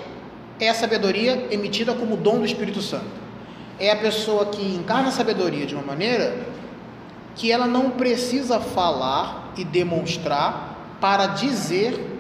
é 0.59 0.69
a 0.69 0.73
sabedoria 0.73 1.47
emitida 1.51 1.93
como 1.93 2.17
dom 2.17 2.39
do 2.39 2.45
Espírito 2.45 2.81
Santo. 2.81 3.25
É 3.79 3.91
a 3.91 3.95
pessoa 3.95 4.47
que 4.47 4.61
encarna 4.61 5.09
a 5.09 5.11
sabedoria 5.11 5.65
de 5.65 5.75
uma 5.75 5.83
maneira 5.83 6.45
que 7.35 7.51
ela 7.51 7.67
não 7.67 7.91
precisa 7.91 8.59
falar 8.59 9.53
e 9.57 9.65
demonstrar 9.65 10.97
para 11.01 11.27
dizer 11.27 12.19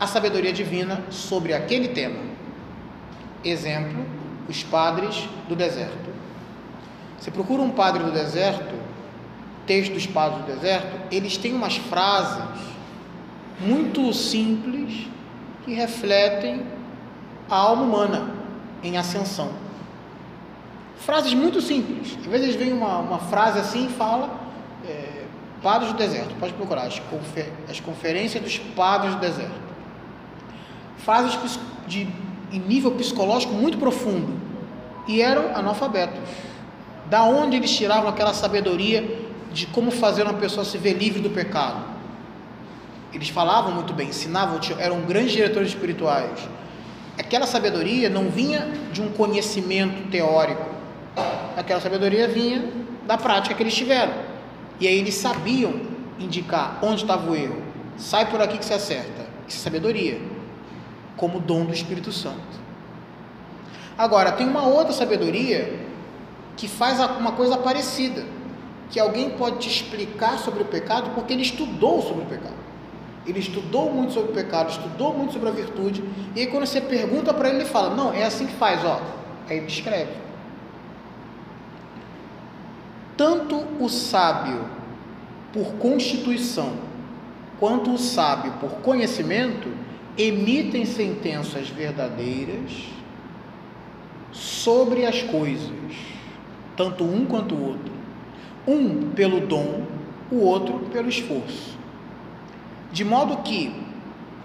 a 0.00 0.06
sabedoria 0.06 0.52
divina 0.52 1.04
sobre 1.10 1.52
aquele 1.52 1.88
tema. 1.88 2.35
Exemplo, 3.48 4.04
os 4.48 4.64
padres 4.64 5.28
do 5.48 5.54
deserto. 5.54 6.10
Você 7.18 7.30
procura 7.30 7.62
um 7.62 7.70
padre 7.70 8.02
do 8.02 8.10
deserto, 8.10 8.74
texto 9.66 9.92
dos 9.92 10.06
padres 10.06 10.44
do 10.44 10.46
deserto, 10.52 11.00
eles 11.12 11.36
têm 11.36 11.54
umas 11.54 11.76
frases 11.76 12.44
muito 13.60 14.12
simples 14.12 15.06
que 15.64 15.72
refletem 15.72 16.66
a 17.48 17.56
alma 17.56 17.82
humana 17.82 18.30
em 18.82 18.98
ascensão. 18.98 19.52
Frases 20.98 21.32
muito 21.32 21.60
simples. 21.60 22.16
Às 22.18 22.26
vezes 22.26 22.56
vem 22.56 22.72
uma, 22.72 22.98
uma 22.98 23.18
frase 23.18 23.60
assim 23.60 23.86
e 23.86 23.90
fala 23.90 24.40
é, 24.84 25.24
padres 25.62 25.92
do 25.92 25.98
deserto. 25.98 26.34
Pode 26.40 26.52
procurar 26.54 26.82
as, 26.82 26.98
confer, 26.98 27.52
as 27.68 27.78
conferências 27.78 28.42
dos 28.42 28.58
padres 28.58 29.14
do 29.14 29.20
deserto. 29.20 29.66
Frases 30.98 31.58
de, 31.86 32.08
em 32.52 32.58
nível 32.58 32.92
psicológico 32.92 33.52
muito 33.52 33.78
profundo. 33.78 34.34
E 35.06 35.20
eram 35.20 35.56
analfabetos. 35.56 36.18
Da 37.08 37.22
onde 37.22 37.56
eles 37.56 37.70
tiravam 37.70 38.08
aquela 38.08 38.34
sabedoria 38.34 39.26
de 39.52 39.66
como 39.66 39.90
fazer 39.90 40.22
uma 40.22 40.34
pessoa 40.34 40.64
se 40.64 40.76
ver 40.76 40.94
livre 40.94 41.20
do 41.20 41.30
pecado? 41.30 41.84
Eles 43.12 43.28
falavam 43.28 43.72
muito 43.72 43.92
bem, 43.92 44.08
ensinavam, 44.08 44.60
eram 44.78 45.00
grandes 45.02 45.32
diretores 45.32 45.68
espirituais. 45.68 46.48
Aquela 47.18 47.46
sabedoria 47.46 48.10
não 48.10 48.28
vinha 48.28 48.68
de 48.92 49.00
um 49.00 49.08
conhecimento 49.10 50.10
teórico, 50.10 50.66
aquela 51.56 51.80
sabedoria 51.80 52.28
vinha 52.28 52.70
da 53.06 53.16
prática 53.16 53.54
que 53.54 53.62
eles 53.62 53.74
tiveram. 53.74 54.12
E 54.78 54.86
aí 54.86 54.98
eles 54.98 55.14
sabiam 55.14 55.80
indicar 56.18 56.78
onde 56.82 57.02
estava 57.02 57.30
o 57.30 57.34
erro. 57.34 57.62
Sai 57.96 58.26
por 58.26 58.42
aqui 58.42 58.58
que 58.58 58.64
se 58.64 58.74
acerta. 58.74 59.26
Isso 59.48 59.58
é 59.58 59.60
sabedoria, 59.62 60.20
como 61.16 61.40
dom 61.40 61.64
do 61.64 61.72
Espírito 61.72 62.12
Santo. 62.12 62.66
Agora, 63.96 64.32
tem 64.32 64.46
uma 64.46 64.66
outra 64.66 64.92
sabedoria 64.92 65.86
que 66.56 66.68
faz 66.68 67.00
uma 67.00 67.32
coisa 67.32 67.56
parecida, 67.56 68.24
que 68.90 69.00
alguém 69.00 69.30
pode 69.30 69.58
te 69.58 69.68
explicar 69.68 70.38
sobre 70.38 70.62
o 70.62 70.66
pecado 70.66 71.10
porque 71.14 71.32
ele 71.32 71.42
estudou 71.42 72.02
sobre 72.02 72.22
o 72.22 72.26
pecado. 72.26 72.54
Ele 73.26 73.40
estudou 73.40 73.92
muito 73.92 74.12
sobre 74.12 74.30
o 74.30 74.34
pecado, 74.34 74.70
estudou 74.70 75.12
muito 75.12 75.32
sobre 75.32 75.48
a 75.48 75.52
virtude, 75.52 76.04
e 76.34 76.40
aí 76.40 76.46
quando 76.46 76.66
você 76.66 76.80
pergunta 76.80 77.34
para 77.34 77.48
ele, 77.48 77.58
ele 77.58 77.64
fala: 77.68 77.94
"Não, 77.94 78.12
é 78.12 78.24
assim 78.24 78.46
que 78.46 78.54
faz, 78.54 78.84
ó". 78.84 79.00
Aí 79.48 79.56
ele 79.56 79.66
escreve. 79.66 80.12
Tanto 83.16 83.64
o 83.80 83.88
sábio 83.88 84.66
por 85.52 85.72
constituição, 85.74 86.74
quanto 87.58 87.92
o 87.92 87.98
sábio 87.98 88.52
por 88.60 88.70
conhecimento 88.82 89.68
emitem 90.16 90.84
sentenças 90.84 91.68
verdadeiras 91.68 92.70
sobre 94.32 95.04
as 95.06 95.22
coisas 95.22 95.76
tanto 96.76 97.04
um 97.04 97.24
quanto 97.24 97.54
o 97.54 97.68
outro. 97.68 97.92
Um 98.68 99.10
pelo 99.12 99.40
dom, 99.40 99.82
o 100.30 100.40
outro 100.40 100.80
pelo 100.92 101.08
esforço. 101.08 101.76
De 102.92 103.04
modo 103.04 103.38
que 103.38 103.74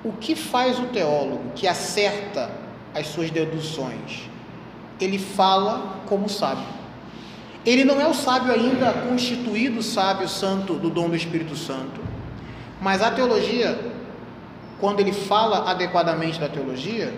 o 0.03 0.13
que 0.13 0.34
faz 0.36 0.80
o 0.80 0.88
teólogo 0.88 1.51
que 1.55 1.67
acerta 1.67 2.49
as 2.95 3.07
suas 3.07 3.30
deduções? 3.30 4.30
Ele 4.99 5.19
fala 5.19 6.01
como 6.05 6.30
sábio. 6.30 6.65
Ele 7.65 7.84
não 7.84 7.99
é 7.99 8.07
o 8.07 8.13
sábio 8.13 8.53
ainda 8.53 8.91
constituído 9.07 9.84
sábio 9.84 10.28
santo 10.28 10.76
do 10.76 10.89
dom 10.89 11.09
do 11.09 11.15
Espírito 11.15 11.55
Santo, 11.55 12.01
mas 12.82 13.03
a 13.03 13.11
teologia, 13.11 13.78
quando 14.82 14.99
ele 14.99 15.13
fala 15.13 15.69
adequadamente 15.69 16.39
da 16.39 16.49
teologia, 16.49 17.13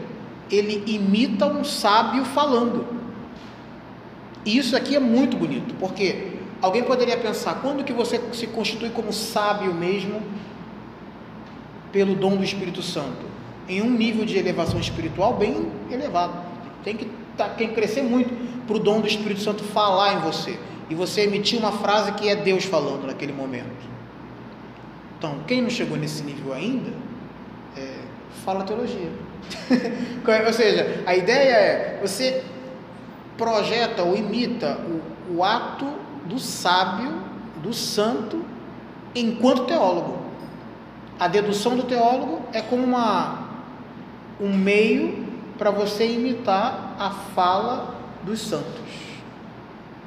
ele 0.51 0.83
imita 0.85 1.47
um 1.47 1.63
sábio 1.63 2.25
falando. 2.25 2.85
E 4.45 4.57
isso 4.57 4.75
aqui 4.75 4.97
é 4.97 4.99
muito 4.99 5.37
bonito, 5.37 5.73
porque 5.75 6.33
alguém 6.61 6.83
poderia 6.83 7.17
pensar, 7.17 7.61
quando 7.61 7.83
que 7.85 7.93
você 7.93 8.21
se 8.33 8.47
constitui 8.47 8.89
como 8.89 9.13
sábio 9.13 9.73
mesmo 9.73 10.21
pelo 11.93 12.15
dom 12.15 12.35
do 12.35 12.43
Espírito 12.43 12.81
Santo? 12.81 13.31
Em 13.69 13.81
um 13.81 13.89
nível 13.89 14.25
de 14.25 14.37
elevação 14.37 14.77
espiritual 14.77 15.35
bem 15.35 15.71
elevado. 15.89 16.43
Tem 16.83 16.97
que, 16.97 17.09
tá, 17.37 17.47
tem 17.47 17.69
que 17.69 17.75
crescer 17.75 18.01
muito 18.01 18.33
para 18.67 18.75
o 18.75 18.79
dom 18.79 18.99
do 18.99 19.07
Espírito 19.07 19.39
Santo 19.39 19.63
falar 19.63 20.15
em 20.15 20.19
você. 20.19 20.59
E 20.89 20.95
você 20.95 21.21
emitir 21.21 21.57
uma 21.57 21.71
frase 21.71 22.11
que 22.11 22.27
é 22.27 22.35
Deus 22.35 22.65
falando 22.65 23.07
naquele 23.07 23.31
momento. 23.31 23.93
Então, 25.17 25.39
quem 25.47 25.61
não 25.61 25.69
chegou 25.69 25.95
nesse 25.97 26.21
nível 26.23 26.53
ainda, 26.53 26.91
fala 28.45 28.63
teologia. 28.63 29.11
Ou 30.47 30.53
seja, 30.53 31.03
a 31.05 31.15
ideia 31.15 31.53
é 31.53 31.99
você 32.01 32.43
projeta 33.37 34.03
ou 34.03 34.15
imita 34.15 34.77
o, 34.77 35.37
o 35.37 35.43
ato 35.43 35.85
do 36.25 36.39
sábio, 36.39 37.11
do 37.61 37.73
santo, 37.73 38.43
enquanto 39.15 39.65
teólogo. 39.65 40.23
A 41.19 41.27
dedução 41.27 41.75
do 41.75 41.83
teólogo 41.83 42.41
é 42.53 42.61
como 42.61 42.83
uma, 42.83 43.49
um 44.39 44.53
meio 44.53 45.25
para 45.57 45.71
você 45.71 46.07
imitar 46.07 46.95
a 46.99 47.09
fala 47.09 47.95
dos 48.23 48.41
santos. 48.41 48.81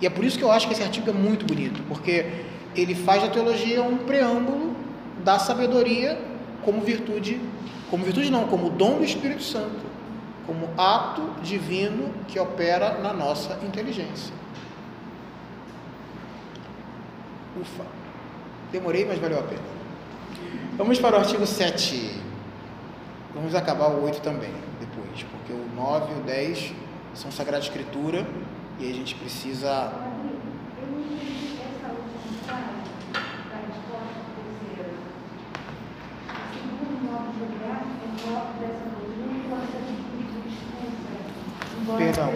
E 0.00 0.06
é 0.06 0.10
por 0.10 0.24
isso 0.24 0.36
que 0.36 0.44
eu 0.44 0.50
acho 0.50 0.66
que 0.66 0.74
esse 0.74 0.82
artigo 0.82 1.08
é 1.08 1.12
muito 1.12 1.46
bonito, 1.46 1.82
porque 1.88 2.26
ele 2.74 2.94
faz 2.94 3.22
da 3.22 3.28
teologia 3.28 3.82
um 3.82 3.96
preâmbulo 3.98 4.76
da 5.24 5.38
sabedoria 5.38 6.18
como 6.62 6.82
virtude, 6.82 7.40
como 7.90 8.04
virtude 8.04 8.30
não, 8.30 8.46
como 8.46 8.70
dom 8.70 8.98
do 8.98 9.04
Espírito 9.04 9.42
Santo 9.42 9.96
como 10.46 10.68
ato 10.78 11.22
divino 11.42 12.14
que 12.28 12.38
opera 12.38 12.98
na 12.98 13.12
nossa 13.12 13.58
inteligência. 13.64 14.32
Ufa, 17.60 17.84
demorei, 18.70 19.04
mas 19.04 19.18
valeu 19.18 19.40
a 19.40 19.42
pena. 19.42 19.62
Vamos 20.76 21.00
para 21.00 21.16
o 21.16 21.18
artigo 21.18 21.46
7. 21.46 22.22
Vamos 23.34 23.54
acabar 23.54 23.88
o 23.88 24.04
8 24.04 24.20
também, 24.20 24.52
depois, 24.78 25.22
porque 25.24 25.52
o 25.52 25.68
9 25.74 26.12
e 26.12 26.18
o 26.20 26.22
10 26.22 26.72
são 27.14 27.30
Sagrada 27.30 27.62
Escritura 27.62 28.26
e 28.78 28.88
a 28.88 28.94
gente 28.94 29.14
precisa 29.14 29.92
Perdão. 41.94 42.32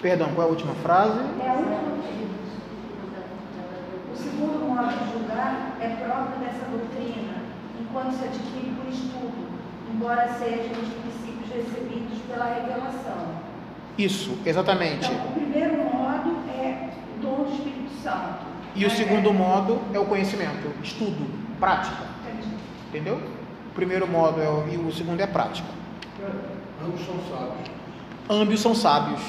Perdão, 0.00 0.30
qual 0.34 0.46
é 0.46 0.48
a 0.48 0.52
última 0.52 0.74
frase? 0.76 1.18
É 1.44 1.48
a 1.48 1.54
última 1.54 1.98
O 4.12 4.16
segundo 4.16 4.66
modo 4.66 4.88
de 4.88 5.12
julgar 5.12 5.76
é 5.80 5.88
próprio 5.88 6.38
dessa 6.40 6.64
doutrina, 6.70 7.34
enquanto 7.80 8.12
se 8.12 8.24
adquire 8.24 8.74
por 8.76 8.88
estudo, 8.90 9.48
embora 9.92 10.28
sejam 10.38 10.72
os 10.72 10.88
princípios 10.88 11.50
recebidos 11.52 12.18
pela 12.28 12.46
revelação. 12.46 13.48
Isso, 13.98 14.38
exatamente. 14.46 15.10
Então, 15.10 15.26
o 15.26 15.32
primeiro 15.32 15.76
modo 15.84 16.36
é 16.48 16.90
o 17.16 17.20
dom 17.20 17.44
do 17.44 17.52
Espírito 17.52 17.90
Santo. 18.02 18.46
E 18.74 18.86
o 18.86 18.90
segundo 18.90 19.34
modo 19.34 19.80
é 19.92 19.98
o 19.98 20.06
conhecimento, 20.06 20.72
estudo, 20.82 21.28
prática. 21.58 22.04
Entendeu? 22.88 23.20
O 23.78 23.80
primeiro 23.80 24.08
modo 24.08 24.40
é 24.40 24.74
e 24.74 24.76
o 24.76 24.92
segundo 24.92 25.20
é 25.20 25.26
prática. 25.28 25.68
Ambos 26.84 27.06
são 27.06 27.14
sábios. 27.30 27.70
Ambos 28.28 28.60
são 28.60 28.74
sábios. 28.74 29.20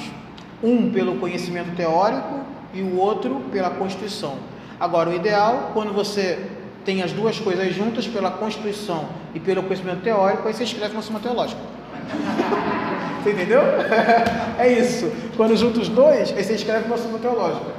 Um 0.60 0.90
pelo 0.90 1.18
conhecimento 1.18 1.76
teórico 1.76 2.40
e 2.74 2.82
o 2.82 2.98
outro 2.98 3.42
pela 3.52 3.70
constituição. 3.70 4.38
Agora, 4.80 5.10
o 5.10 5.14
ideal, 5.14 5.70
quando 5.72 5.92
você 5.92 6.50
tem 6.84 7.00
as 7.00 7.12
duas 7.12 7.38
coisas 7.38 7.72
juntas, 7.72 8.08
pela 8.08 8.28
constituição 8.28 9.10
e 9.32 9.38
pelo 9.38 9.62
conhecimento 9.62 10.02
teórico, 10.02 10.48
aí 10.48 10.52
você 10.52 10.64
escreve 10.64 10.94
uma 10.94 11.02
suma 11.02 11.20
teológica. 11.20 11.60
Você 13.22 13.30
entendeu? 13.32 13.60
É 14.58 14.72
isso. 14.72 15.12
Quando 15.36 15.56
junta 15.56 15.78
os 15.80 15.88
dois, 15.88 16.32
aí 16.36 16.42
você 16.42 16.54
escreve 16.54 16.86
uma 16.86 16.98
suma 16.98 17.18
teológica. 17.18 17.72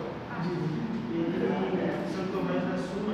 E 1.12 1.18
Santo 2.16 2.32
Tomás 2.32 2.64
da 2.64 2.78
Suma, 2.78 3.14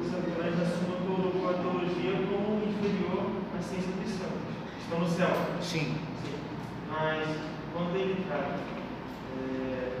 o 0.00 0.04
Santo 0.04 0.30
Tomás 0.30 0.56
da 0.56 0.64
Suma 0.64 0.96
colocou 1.06 1.50
a 1.50 1.54
teologia 1.54 2.12
como 2.30 2.62
inferior 2.64 3.26
à 3.58 3.62
ciência 3.62 3.92
dos 3.92 4.12
santos. 4.12 4.56
Estão 4.80 5.00
no 5.00 5.08
céu. 5.08 5.30
Sim. 5.76 5.94
Sim. 6.24 6.32
Mas 6.90 7.28
quando 7.74 7.94
ele 7.96 8.24
trata 8.26 8.60
é, 9.36 9.98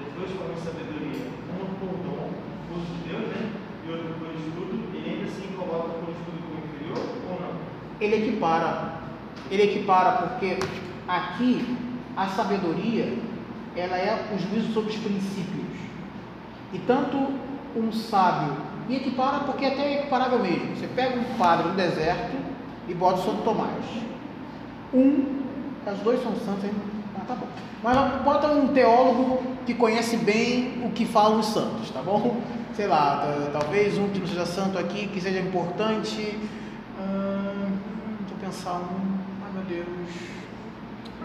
das 0.00 0.12
duas 0.14 0.30
formas 0.30 0.56
de 0.56 0.64
sabedoria, 0.64 1.26
uma 1.50 1.68
por 1.78 1.98
dom, 1.98 2.30
curso 2.72 2.86
de 2.94 3.10
Deus, 3.10 3.28
né? 3.28 3.52
E 3.86 3.90
outra 3.90 4.08
por 4.14 4.28
estudo, 4.28 4.88
ele 4.94 5.10
ainda 5.10 5.24
assim 5.26 5.48
coloca 5.54 5.88
por 6.00 6.08
estudo 6.08 6.40
como 6.48 6.64
inferior 6.64 6.98
ou 7.28 7.40
não? 7.42 7.60
ele 8.00 8.26
equipara. 8.26 9.00
Ele 9.50 9.62
equipara 9.64 10.12
porque 10.12 10.58
aqui 11.06 11.76
a 12.16 12.26
sabedoria 12.28 13.18
ela 13.76 13.98
é 13.98 14.32
o 14.34 14.38
juízo 14.38 14.72
sobre 14.72 14.90
os 14.90 14.96
princípios. 14.96 15.76
E 16.72 16.78
tanto 16.78 17.18
um 17.76 17.92
sábio 17.92 18.56
e 18.88 18.96
equipara 18.96 19.40
porque 19.40 19.66
até 19.66 19.82
é 19.82 19.98
equiparável 20.00 20.38
mesmo. 20.38 20.74
Você 20.74 20.86
pega 20.86 21.20
um 21.20 21.36
padre 21.36 21.68
no 21.68 21.74
deserto 21.74 22.34
e 22.88 22.94
bota 22.94 23.20
o 23.20 23.24
Santo 23.24 23.42
Tomás. 23.42 24.08
Um, 24.94 25.42
os 25.90 25.98
dois 26.00 26.22
são 26.22 26.34
santos, 26.36 26.64
hein? 26.64 26.70
Ah, 27.16 27.24
tá 27.26 27.34
bom. 27.34 27.46
Mas 27.82 28.22
bota 28.22 28.48
um 28.48 28.68
teólogo 28.68 29.42
que 29.66 29.74
conhece 29.74 30.16
bem 30.16 30.82
o 30.84 30.90
que 30.90 31.04
falam 31.06 31.40
os 31.40 31.46
santos, 31.46 31.90
tá 31.90 32.00
bom? 32.02 32.40
Sei 32.74 32.86
lá, 32.86 33.16
ta- 33.52 33.60
talvez 33.60 33.98
um 33.98 34.08
que 34.08 34.20
não 34.20 34.26
seja 34.26 34.46
santo 34.46 34.78
aqui, 34.78 35.08
que 35.08 35.20
seja 35.20 35.40
importante. 35.40 36.38
Hum, 37.00 37.70
deixa 38.20 38.34
eu 38.34 38.38
pensar 38.40 38.74
um. 38.74 39.18
Ai 39.44 39.50
meu 39.52 39.62
Deus. 39.64 40.08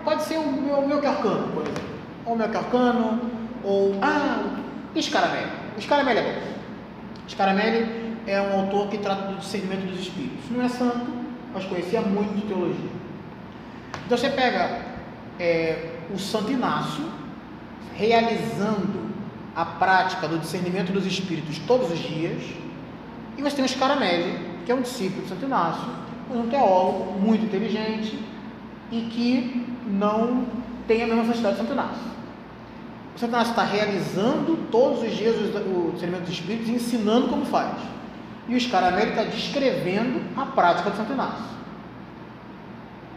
Pode 0.04 0.24
ser 0.24 0.38
o 0.38 0.52
meu, 0.52 0.82
meu 0.88 0.98
Arcano, 0.98 1.48
por 1.54 1.62
exemplo. 1.64 1.84
Ou 2.26 2.34
o 2.34 2.38
meu 2.38 2.46
Arcano, 2.48 3.22
ou. 3.64 3.96
Ah, 4.02 4.44
Scaramelli. 5.00 5.52
Scaramelli 5.80 6.20
é 6.20 6.24
bom. 6.24 6.54
Scaramelli 7.28 8.14
é 8.28 8.42
um 8.42 8.62
autor 8.62 8.88
que 8.90 8.98
trata 8.98 9.28
do 9.28 9.38
discernimento 9.38 9.88
dos 9.90 10.00
espíritos. 10.02 10.50
Não 10.52 10.64
é 10.64 10.70
santo, 10.70 11.06
mas 11.54 11.66
conhecia 11.66 12.02
muito 12.02 12.34
de 12.36 12.42
teologia. 12.48 12.90
Então 14.06 14.18
você 14.18 14.30
pega 14.30 14.82
é, 15.40 15.92
o 16.14 16.20
Santo 16.20 16.52
Inácio 16.52 17.06
realizando 17.96 19.14
a 19.56 19.64
prática 19.66 20.28
do 20.28 20.40
discernimento 20.40 20.92
dos 20.92 21.06
espíritos 21.06 21.60
todos 21.60 21.92
os 21.92 22.00
dias, 22.00 22.42
e 23.38 23.42
você 23.42 23.56
tem 23.56 23.66
o 23.66 23.70
Scaramelli, 23.70 24.40
que 24.66 24.72
é 24.72 24.76
um 24.76 24.82
discípulo 24.82 25.24
de 25.24 25.30
Santo 25.30 25.46
Inácio, 25.46 25.88
um 26.32 26.48
teólogo 26.48 27.20
muito 27.20 27.46
inteligente 27.46 28.18
e 28.92 29.02
que 29.12 29.66
não 29.88 30.46
tem 30.88 31.04
a 31.04 31.08
mesma 31.08 31.26
santidade 31.26 31.56
de 31.56 31.62
Santo 31.62 31.74
Inácio. 31.74 32.14
O 33.16 33.20
Santo 33.20 33.30
Inácio 33.32 33.52
está 33.52 33.64
realizando 33.64 34.68
todos 34.72 35.04
os 35.04 35.16
dias 35.16 35.36
o 35.36 35.92
discernimento 35.92 36.26
dos 36.26 36.34
espíritos 36.34 36.70
e 36.70 36.72
ensinando 36.74 37.28
como 37.28 37.46
faz. 37.46 37.78
E 38.48 38.56
o 38.56 38.60
Scaramelli 38.60 39.12
está 39.12 39.24
descrevendo 39.24 40.22
a 40.36 40.46
prática 40.46 40.90
de 40.90 40.98
Santo 40.98 41.14
Inácio. 41.14 41.54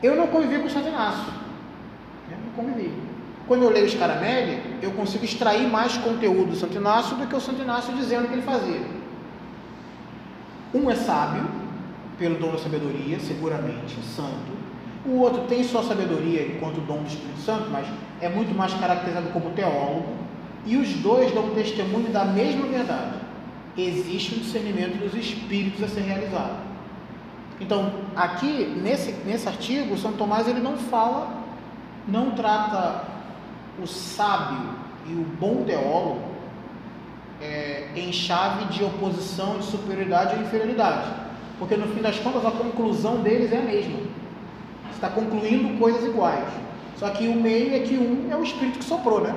Eu 0.07 0.15
não 0.15 0.29
convivi 0.29 0.61
com 0.61 0.67
o 0.67 0.71
Santo 0.71 0.87
Inácio. 0.87 1.33
Eu 2.31 2.39
não 2.39 2.53
convivi. 2.53 2.93
Quando 3.49 3.65
eu 3.65 3.71
leio 3.71 3.89
Scaramelli, 3.89 4.63
eu 4.81 4.93
consigo 4.93 5.25
extrair 5.25 5.67
mais 5.69 5.97
conteúdo 5.97 6.51
do 6.51 6.57
Santo 6.57 6.77
Inácio 6.77 7.17
do 7.17 7.27
que 7.27 7.35
o 7.35 7.41
Santo 7.41 7.61
Inácio 7.61 7.93
dizendo 7.93 8.27
o 8.27 8.29
que 8.29 8.35
ele 8.35 8.43
fazia. 8.43 8.83
Um 10.73 10.89
é 10.89 10.95
sábio, 10.95 11.45
pelo 12.21 12.37
dom 12.37 12.53
da 12.53 12.59
sabedoria, 12.59 13.19
seguramente, 13.19 13.97
santo. 14.17 14.53
O 15.05 15.19
outro 15.19 15.43
tem 15.49 15.65
sua 15.65 15.83
sabedoria 15.83 16.47
enquanto 16.47 16.87
dom 16.87 16.99
do 16.99 17.09
Espírito 17.09 17.41
Santo, 17.41 17.69
mas 17.71 17.89
é 18.21 18.29
muito 18.29 18.57
mais 18.57 18.73
caracterizado 18.75 19.31
como 19.31 19.51
teólogo. 19.51 20.15
E 20.65 20.77
os 20.77 20.89
dois 20.95 21.33
dão 21.33 21.51
testemunho 21.51 22.11
da 22.11 22.25
mesma 22.25 22.67
verdade. 22.69 23.17
Existe 23.77 24.37
um 24.37 24.39
discernimento 24.39 24.99
dos 24.99 25.15
espíritos 25.15 25.83
a 25.83 25.89
ser 25.89 26.03
realizado. 26.03 26.66
Então, 27.61 27.91
aqui, 28.15 28.75
nesse, 28.83 29.13
nesse 29.25 29.49
artigo, 29.49 29.97
São 29.97 30.13
Tomás 30.13 30.47
ele 30.47 30.61
não 30.61 30.77
fala, 30.77 31.29
não 32.07 32.33
trata 32.33 33.05
o 33.83 33.87
sábio 33.87 34.71
e 35.07 35.13
o 35.13 35.25
bom 35.39 35.65
teólogo 35.65 36.21
é, 37.41 37.89
em 37.97 38.13
chave 38.13 38.67
de 38.67 38.85
oposição, 38.85 39.59
de 39.59 39.65
superioridade 39.65 40.37
ou 40.37 40.43
inferioridade. 40.43 41.11
Porque 41.59 41.77
no 41.77 41.87
fim 41.89 42.03
das 42.03 42.19
contas 42.19 42.45
a 42.45 42.51
conclusão 42.51 43.23
deles 43.23 43.53
é 43.53 43.59
a 43.59 43.63
mesma. 43.63 43.99
Você 43.99 44.95
está 44.95 45.09
concluindo 45.09 45.79
coisas 45.79 46.05
iguais. 46.05 46.49
Só 46.97 47.09
que 47.11 47.27
o 47.29 47.35
meio 47.35 47.75
é 47.75 47.81
que 47.81 47.95
um 47.97 48.31
é 48.31 48.37
o 48.37 48.43
espírito 48.43 48.79
que 48.79 48.85
soprou, 48.85 49.21
né? 49.21 49.35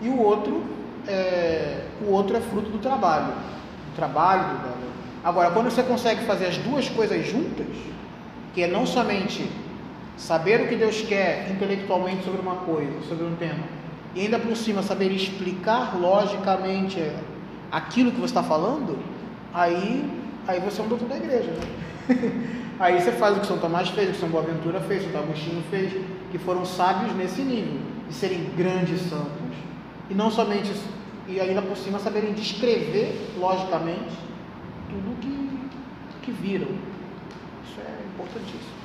E 0.00 0.08
o 0.08 0.20
outro 0.20 0.62
é, 1.06 1.84
o 2.06 2.12
outro 2.12 2.36
é 2.36 2.40
fruto 2.40 2.70
do 2.70 2.78
trabalho. 2.78 3.26
Do 3.26 3.96
trabalho, 3.96 4.58
do, 4.58 4.88
Agora, 5.28 5.50
quando 5.50 5.70
você 5.70 5.82
consegue 5.82 6.24
fazer 6.24 6.46
as 6.46 6.56
duas 6.56 6.88
coisas 6.88 7.26
juntas, 7.26 7.66
que 8.54 8.62
é 8.62 8.66
não 8.66 8.86
somente 8.86 9.46
saber 10.16 10.62
o 10.62 10.68
que 10.68 10.74
Deus 10.74 11.02
quer 11.02 11.50
intelectualmente 11.50 12.24
sobre 12.24 12.40
uma 12.40 12.54
coisa, 12.54 13.02
sobre 13.06 13.26
um 13.26 13.36
tema, 13.36 13.62
e 14.14 14.22
ainda 14.22 14.38
por 14.38 14.56
cima 14.56 14.82
saber 14.82 15.12
explicar 15.12 16.00
logicamente 16.00 17.12
aquilo 17.70 18.10
que 18.10 18.16
você 18.16 18.30
está 18.30 18.42
falando, 18.42 18.98
aí, 19.52 20.10
aí 20.46 20.60
você 20.60 20.80
é 20.80 20.84
um 20.84 20.88
doutor 20.88 21.06
da 21.06 21.18
igreja. 21.18 21.50
Né? 21.50 22.42
aí 22.80 22.98
você 22.98 23.12
faz 23.12 23.36
o 23.36 23.40
que 23.40 23.46
São 23.48 23.58
Tomás 23.58 23.90
fez, 23.90 24.08
o 24.08 24.12
que 24.12 24.20
São 24.20 24.30
Boaventura 24.30 24.80
fez, 24.80 25.02
o 25.02 25.08
que 25.08 25.12
São 25.12 25.20
Agostinho 25.24 25.62
fez, 25.70 25.92
que 26.32 26.38
foram 26.38 26.64
sábios 26.64 27.14
nesse 27.14 27.42
nível, 27.42 27.78
de 28.08 28.14
serem 28.14 28.48
grandes 28.56 29.02
santos, 29.02 29.58
e 30.08 30.14
não 30.14 30.30
somente, 30.30 30.72
e 31.28 31.38
ainda 31.38 31.60
por 31.60 31.76
cima 31.76 31.98
saberem 31.98 32.32
descrever 32.32 33.14
logicamente 33.38 34.26
tudo 34.88 35.20
que, 35.20 35.70
que 36.22 36.32
viram. 36.32 36.68
Isso 37.64 37.80
é 37.80 38.04
importantíssimo. 38.14 38.78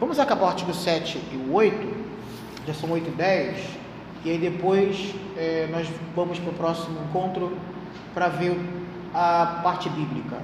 Vamos 0.00 0.18
acabar 0.18 0.46
o 0.46 0.48
artigo 0.48 0.74
7 0.74 1.18
e 1.32 1.36
o 1.36 1.52
8, 1.52 1.94
já 2.66 2.74
são 2.74 2.90
8 2.90 3.08
e 3.08 3.12
10, 3.12 3.68
e 4.24 4.30
aí 4.30 4.38
depois 4.38 5.14
é, 5.36 5.68
nós 5.70 5.88
vamos 6.16 6.38
para 6.38 6.50
o 6.50 6.54
próximo 6.54 6.98
encontro 7.08 7.56
para 8.14 8.28
ver 8.28 8.58
a 9.14 9.60
parte 9.62 9.88
bíblica. 9.88 10.38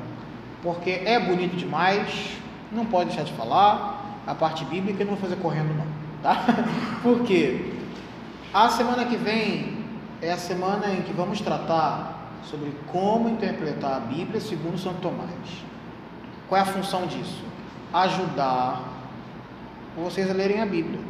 Porque 0.63 1.03
é 1.05 1.19
bonito 1.19 1.57
demais, 1.57 2.37
não 2.71 2.85
pode 2.87 3.11
deixar 3.11 3.25
de 3.25 3.33
falar, 3.33 4.21
a 4.27 4.35
parte 4.35 4.65
bíblica 4.65 5.03
eu 5.03 5.07
não 5.07 5.15
vou 5.15 5.23
fazer 5.23 5.41
correndo 5.41 5.75
não, 5.77 5.87
tá? 6.23 6.45
Porque 7.03 7.73
a 8.53 8.69
semana 8.69 9.05
que 9.05 9.17
vem 9.17 9.79
é 10.21 10.33
a 10.33 10.37
semana 10.37 10.93
em 10.93 11.03
que 11.03 11.13
vamos 11.13 11.41
tratar 11.41 12.18
sobre 12.45 12.73
como 12.91 13.29
interpretar 13.29 13.97
a 13.97 14.01
Bíblia 14.01 14.41
segundo 14.41 14.79
Santo 14.79 15.01
Tomás. 15.01 15.31
Qual 16.49 16.59
é 16.59 16.63
a 16.63 16.67
função 16.67 17.07
disso? 17.07 17.45
Ajudar 17.93 18.99
vocês 19.97 20.31
a 20.31 20.33
lerem 20.33 20.61
a 20.61 20.67
Bíblia. 20.67 21.01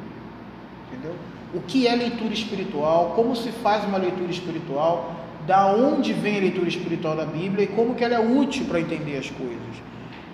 Entendeu? 0.91 1.15
O 1.55 1.61
que 1.61 1.87
é 1.87 1.95
leitura 1.95 2.33
espiritual? 2.33 3.13
Como 3.15 3.35
se 3.37 3.51
faz 3.51 3.85
uma 3.85 3.99
leitura 3.99 4.31
espiritual? 4.31 5.15
Da 5.47 5.67
onde 5.67 6.13
vem 6.13 6.37
a 6.37 6.41
leitura 6.41 6.69
espiritual 6.69 7.17
da 7.17 7.25
Bíblia 7.25 7.65
e 7.65 7.69
como 7.69 7.95
que 7.95 8.05
ela 8.05 8.15
é 8.15 8.19
útil 8.19 8.67
para 8.67 8.81
entender 8.81 9.17
as 9.17 9.31
coisas? 9.31 9.59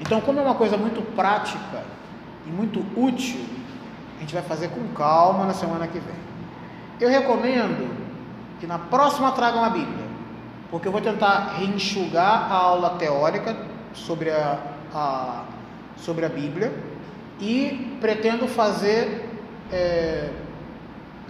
Então, 0.01 0.21
como 0.21 0.41
é 0.41 0.43
uma 0.43 0.55
coisa 0.55 0.77
muito 0.77 1.03
prática 1.15 1.85
e 2.47 2.51
muito 2.51 2.85
útil, 2.97 3.41
a 4.17 4.21
gente 4.21 4.35
vai 4.35 4.43
fazer 4.43 4.69
com 4.69 4.87
calma 4.95 5.47
na 5.47 5.55
semana 5.55 5.87
que 5.87 5.99
vem. 5.99 6.17
Eu 7.01 7.09
recomendo 7.09 7.95
que 8.59 8.67
na 8.67 8.79
próxima 8.79 9.31
tragam 9.33 9.63
a 9.63 9.71
Bíblia 9.71 10.04
porque 10.75 10.89
eu 10.89 10.93
vou 10.93 11.01
tentar 11.01 11.55
reenxugar 11.57 12.51
a 12.51 12.57
aula 12.57 12.91
teórica 12.99 13.57
sobre 13.93 14.29
a, 14.29 14.59
a 14.93 15.45
sobre 15.97 16.27
a 16.27 16.29
Bíblia 16.29 16.75
e 17.41 17.97
pretendo 18.01 18.49
fazer 18.49 19.25
é, 19.71 20.31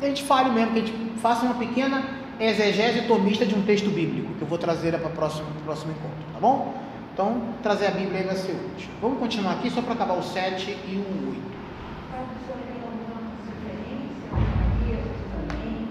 a 0.01 0.07
gente 0.07 0.23
fale 0.23 0.49
mesmo, 0.49 0.73
que 0.73 0.79
a 0.79 0.83
gente 0.83 1.21
faça 1.21 1.45
uma 1.45 1.57
pequena 1.57 2.05
exegese 2.41 3.03
tomista 3.03 3.45
de 3.45 3.55
um 3.55 3.61
texto 3.61 3.91
bíblico, 3.91 4.33
que 4.33 4.41
eu 4.41 4.49
vou 4.49 4.57
trazer 4.57 4.99
para 4.99 5.09
o 5.09 5.13
próximo, 5.13 5.47
próximo 5.63 5.93
encontro, 5.93 6.25
tá 6.33 6.41
bom? 6.41 6.73
Então, 7.13 7.43
trazer 7.63 7.89
a 7.89 7.91
Bíblia 7.91 8.21
aí 8.21 8.27
vai 8.27 8.37
ser 8.37 8.53
útil. 8.53 8.89
Vamos 9.03 9.19
continuar 9.19 9.53
aqui 9.53 9.69
só 9.69 9.83
para 9.83 9.93
acabar 9.93 10.15
o 10.15 10.23
7 10.23 10.71
e 10.71 10.97
o 10.97 11.29
8. 11.33 11.54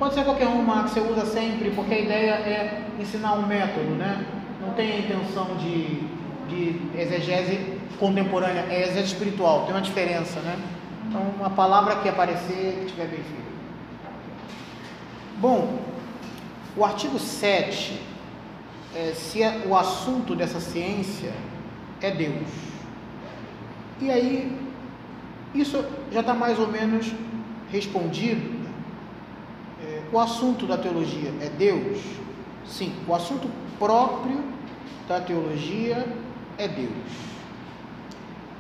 Pode 0.04 0.16
ser 0.16 0.26
qualquer 0.26 0.50
uma 0.50 0.84
que 0.84 0.90
você 0.90 1.00
usa 1.00 1.26
sempre, 1.26 1.72
porque 1.72 1.94
a 1.94 2.00
ideia 2.00 2.32
é 2.32 2.84
ensinar 3.00 3.36
um 3.36 3.48
método, 3.48 3.92
né? 3.92 4.26
Não 4.60 4.74
tem 4.74 4.92
a 4.92 5.00
intenção 5.00 5.56
de, 5.56 6.02
de 6.50 6.82
exegese 6.94 7.80
contemporânea, 7.98 8.66
é 8.70 8.82
exegese 8.82 9.14
espiritual, 9.14 9.62
tem 9.64 9.74
uma 9.74 9.82
diferença, 9.82 10.42
né? 10.42 10.60
Então, 11.08 11.22
uma 11.40 11.50
palavra 11.52 11.96
que 11.96 12.10
aparecer, 12.10 12.80
que 12.82 12.88
tiver 12.88 13.06
bem 13.06 13.22
feita. 13.24 13.44
Bom, 15.38 15.80
o 16.76 16.84
artigo 16.84 17.18
7, 17.18 18.02
é, 18.94 19.14
se 19.14 19.42
é, 19.42 19.64
o 19.66 19.74
assunto 19.74 20.36
dessa 20.36 20.60
ciência 20.60 21.32
é 22.02 22.12
Deus. 22.12 22.50
E 24.02 24.12
aí, 24.12 24.60
isso 25.56 25.86
já 26.12 26.20
está 26.20 26.34
mais 26.34 26.60
ou 26.60 26.68
menos 26.68 27.10
respondido. 27.72 28.63
O 30.14 30.20
assunto 30.20 30.68
da 30.68 30.78
teologia 30.78 31.34
é 31.42 31.50
Deus? 31.50 31.98
Sim, 32.68 32.94
o 33.08 33.16
assunto 33.16 33.50
próprio 33.80 34.44
da 35.08 35.20
teologia 35.20 36.06
é 36.56 36.68
Deus. 36.68 36.92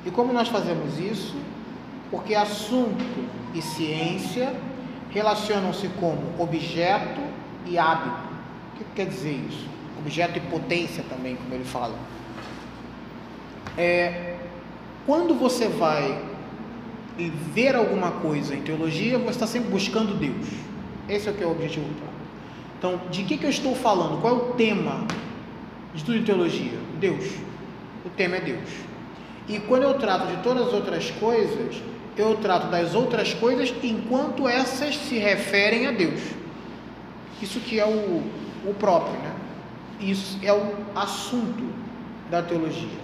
E 0.04 0.10
como 0.10 0.34
nós 0.34 0.48
fazemos 0.48 0.98
isso? 0.98 1.36
Porque 2.10 2.34
assunto 2.34 3.06
e 3.54 3.62
ciência 3.62 4.52
relacionam-se 5.12 5.88
como 6.00 6.24
objeto 6.40 7.22
e 7.68 7.78
hábito. 7.78 8.34
O 8.74 8.78
que 8.80 8.86
quer 8.96 9.06
dizer 9.06 9.40
isso? 9.48 9.68
Objeto 10.00 10.40
e 10.40 10.42
potência 10.42 11.06
também, 11.08 11.36
como 11.36 11.54
ele 11.54 11.66
fala. 11.66 11.94
É, 13.78 14.38
quando 15.06 15.36
você 15.36 15.68
vai 15.68 16.20
ver 17.54 17.76
alguma 17.76 18.10
coisa 18.10 18.56
em 18.56 18.62
teologia, 18.64 19.20
você 19.20 19.30
está 19.30 19.46
sempre 19.46 19.70
buscando 19.70 20.18
Deus. 20.18 20.73
Esse 21.08 21.28
é 21.28 21.32
o 21.32 21.34
que 21.34 21.44
é 21.44 21.48
o 21.48 21.52
objetivo 21.52 21.86
Então, 22.78 23.02
de 23.12 23.24
que, 23.24 23.38
que 23.38 23.46
eu 23.46 23.50
estou 23.50 23.76
falando? 23.76 24.22
Qual 24.22 24.34
é 24.34 24.38
o 24.38 24.54
tema 24.54 25.06
de 25.94 26.04
tudo 26.04 26.18
em 26.18 26.24
teologia? 26.24 26.78
Deus. 27.00 27.26
O 28.06 28.10
tema 28.10 28.38
é 28.38 28.42
Deus. 28.42 28.70
E 29.48 29.60
quando 29.60 29.84
eu 29.84 29.94
trato 29.96 30.28
de 30.28 30.42
todas 30.42 30.68
as 30.68 30.74
outras 30.74 31.12
coisas, 31.12 31.82
eu 32.16 32.36
trato 32.38 32.68
das 32.68 32.96
outras 32.96 33.34
coisas 33.34 33.74
enquanto 33.84 34.48
essas 34.48 34.96
se 34.96 35.18
referem 35.18 35.88
a 35.88 35.92
Deus. 35.92 36.22
Isso 37.42 37.60
que 37.60 37.80
é 37.80 37.86
o, 37.86 38.24
o 38.66 38.74
próprio, 38.80 39.20
né? 39.20 39.34
Isso 40.00 40.40
é 40.42 40.54
o 40.54 40.74
assunto 40.96 41.64
da 42.32 42.42
teologia. 42.42 43.04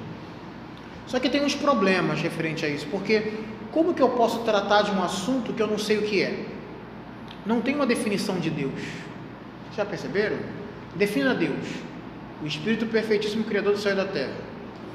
Só 1.07 1.19
que 1.19 1.29
tem 1.29 1.43
uns 1.43 1.55
problemas 1.55 2.21
referente 2.21 2.65
a 2.65 2.69
isso, 2.69 2.87
porque 2.89 3.33
como 3.71 3.93
que 3.93 4.01
eu 4.01 4.09
posso 4.09 4.39
tratar 4.39 4.83
de 4.83 4.91
um 4.91 5.03
assunto 5.03 5.53
que 5.53 5.61
eu 5.61 5.67
não 5.67 5.77
sei 5.77 5.97
o 5.97 6.03
que 6.03 6.21
é? 6.21 6.45
Não 7.45 7.61
tem 7.61 7.75
uma 7.75 7.85
definição 7.85 8.39
de 8.39 8.49
Deus. 8.49 8.73
Já 9.75 9.85
perceberam? 9.85 10.37
Defina 10.95 11.33
Deus, 11.33 11.67
o 12.43 12.47
Espírito 12.47 12.85
Perfeitíssimo 12.87 13.43
Criador 13.43 13.73
do 13.73 13.79
céu 13.79 13.93
e 13.93 13.95
da 13.95 14.05
terra. 14.05 14.33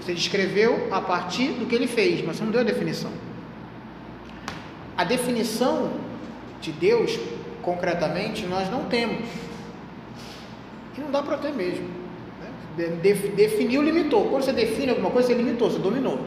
Você 0.01 0.12
descreveu 0.12 0.88
a 0.90 1.01
partir 1.01 1.53
do 1.53 1.66
que 1.66 1.74
ele 1.74 1.86
fez, 1.86 2.24
mas 2.24 2.36
você 2.36 2.45
não 2.45 2.51
deu 2.51 2.61
a 2.61 2.64
definição. 2.64 3.11
A 4.97 5.05
definição 5.05 5.92
de 6.61 6.72
Deus, 6.72 7.18
concretamente, 7.62 8.47
nós 8.47 8.70
não 8.70 8.84
temos. 8.84 9.26
E 10.97 11.01
não 11.01 11.11
dá 11.11 11.22
para 11.22 11.38
ter 11.38 11.53
mesmo. 11.53 11.88
Né? 12.76 12.88
definiu, 13.34 13.82
limitou. 13.82 14.28
Quando 14.28 14.42
você 14.42 14.53
define 14.53 14.90
alguma 14.90 15.11
coisa, 15.11 15.28
você 15.28 15.34
limitou, 15.34 15.70
você 15.70 15.78
dominou. 15.78 16.18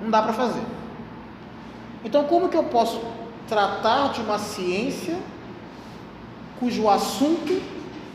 Não 0.00 0.10
dá 0.10 0.22
para 0.22 0.32
fazer. 0.32 0.62
Então, 2.04 2.24
como 2.24 2.48
que 2.48 2.56
eu 2.56 2.64
posso 2.64 3.00
tratar 3.48 4.12
de 4.12 4.20
uma 4.20 4.38
ciência 4.38 5.16
cujo 6.58 6.88
assunto 6.88 7.60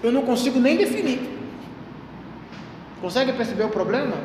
eu 0.03 0.11
não 0.11 0.23
consigo 0.23 0.59
nem 0.59 0.77
definir? 0.77 1.19
Consegue 3.01 3.33
perceber 3.33 3.63
o 3.63 3.69
problema? 3.69 4.15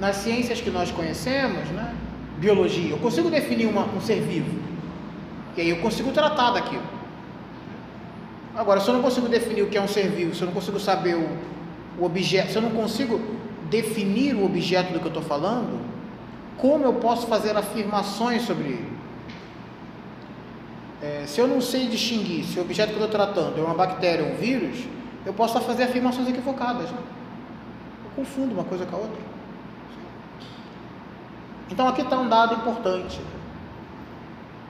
Nas 0.00 0.16
ciências 0.16 0.60
que 0.60 0.70
nós 0.70 0.90
conhecemos, 0.90 1.68
né? 1.70 1.94
biologia, 2.38 2.90
eu 2.90 2.98
consigo 2.98 3.30
definir 3.30 3.66
uma, 3.66 3.84
um 3.86 4.00
ser 4.00 4.20
vivo. 4.20 4.58
E 5.56 5.60
aí 5.60 5.70
eu 5.70 5.78
consigo 5.78 6.12
tratar 6.12 6.50
daquilo. 6.52 6.82
Agora, 8.54 8.80
se 8.80 8.88
eu 8.88 8.94
não 8.94 9.02
consigo 9.02 9.28
definir 9.28 9.62
o 9.62 9.68
que 9.68 9.76
é 9.76 9.82
um 9.82 9.88
ser 9.88 10.08
vivo, 10.08 10.34
se 10.34 10.42
eu 10.42 10.46
não 10.46 10.54
consigo 10.54 10.78
saber 10.78 11.14
o, 11.14 11.28
o 11.98 12.04
objeto, 12.04 12.52
se 12.52 12.56
eu 12.56 12.62
não 12.62 12.70
consigo 12.70 13.20
definir 13.70 14.34
o 14.34 14.44
objeto 14.44 14.92
do 14.92 14.98
que 14.98 15.06
eu 15.06 15.08
estou 15.08 15.22
falando, 15.22 15.80
como 16.56 16.84
eu 16.84 16.94
posso 16.94 17.26
fazer 17.26 17.56
afirmações 17.56 18.42
sobre 18.42 18.64
ele? 18.64 18.95
É, 21.02 21.24
se 21.26 21.40
eu 21.40 21.46
não 21.46 21.60
sei 21.60 21.88
distinguir 21.88 22.44
se 22.44 22.58
o 22.58 22.62
objeto 22.62 22.88
que 22.88 22.98
eu 22.98 23.04
estou 23.04 23.26
tratando 23.26 23.58
é 23.58 23.62
uma 23.62 23.74
bactéria 23.74 24.24
ou 24.24 24.32
um 24.32 24.36
vírus, 24.36 24.84
eu 25.26 25.34
posso 25.34 25.60
fazer 25.60 25.84
afirmações 25.84 26.28
equivocadas. 26.28 26.90
Né? 26.90 26.98
Eu 28.04 28.10
confundo 28.16 28.54
uma 28.54 28.64
coisa 28.64 28.86
com 28.86 28.96
a 28.96 28.98
outra. 29.00 29.20
Então 31.70 31.86
aqui 31.88 32.02
está 32.02 32.18
um 32.18 32.28
dado 32.28 32.54
importante. 32.54 33.20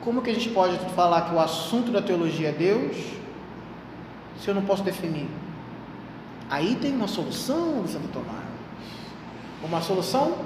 Como 0.02 0.22
que 0.22 0.30
a 0.30 0.34
gente 0.34 0.48
pode 0.50 0.78
falar 0.94 1.22
que 1.22 1.34
o 1.34 1.40
assunto 1.40 1.90
da 1.90 2.00
teologia 2.00 2.48
é 2.48 2.52
Deus 2.52 2.96
se 4.40 4.48
eu 4.48 4.54
não 4.54 4.62
posso 4.62 4.82
definir? 4.82 5.28
Aí 6.48 6.76
tem 6.76 6.94
uma 6.94 7.08
solução 7.08 7.86
Santo 7.86 8.08
Tomás. 8.08 8.46
Uma 9.62 9.80
solução, 9.80 10.38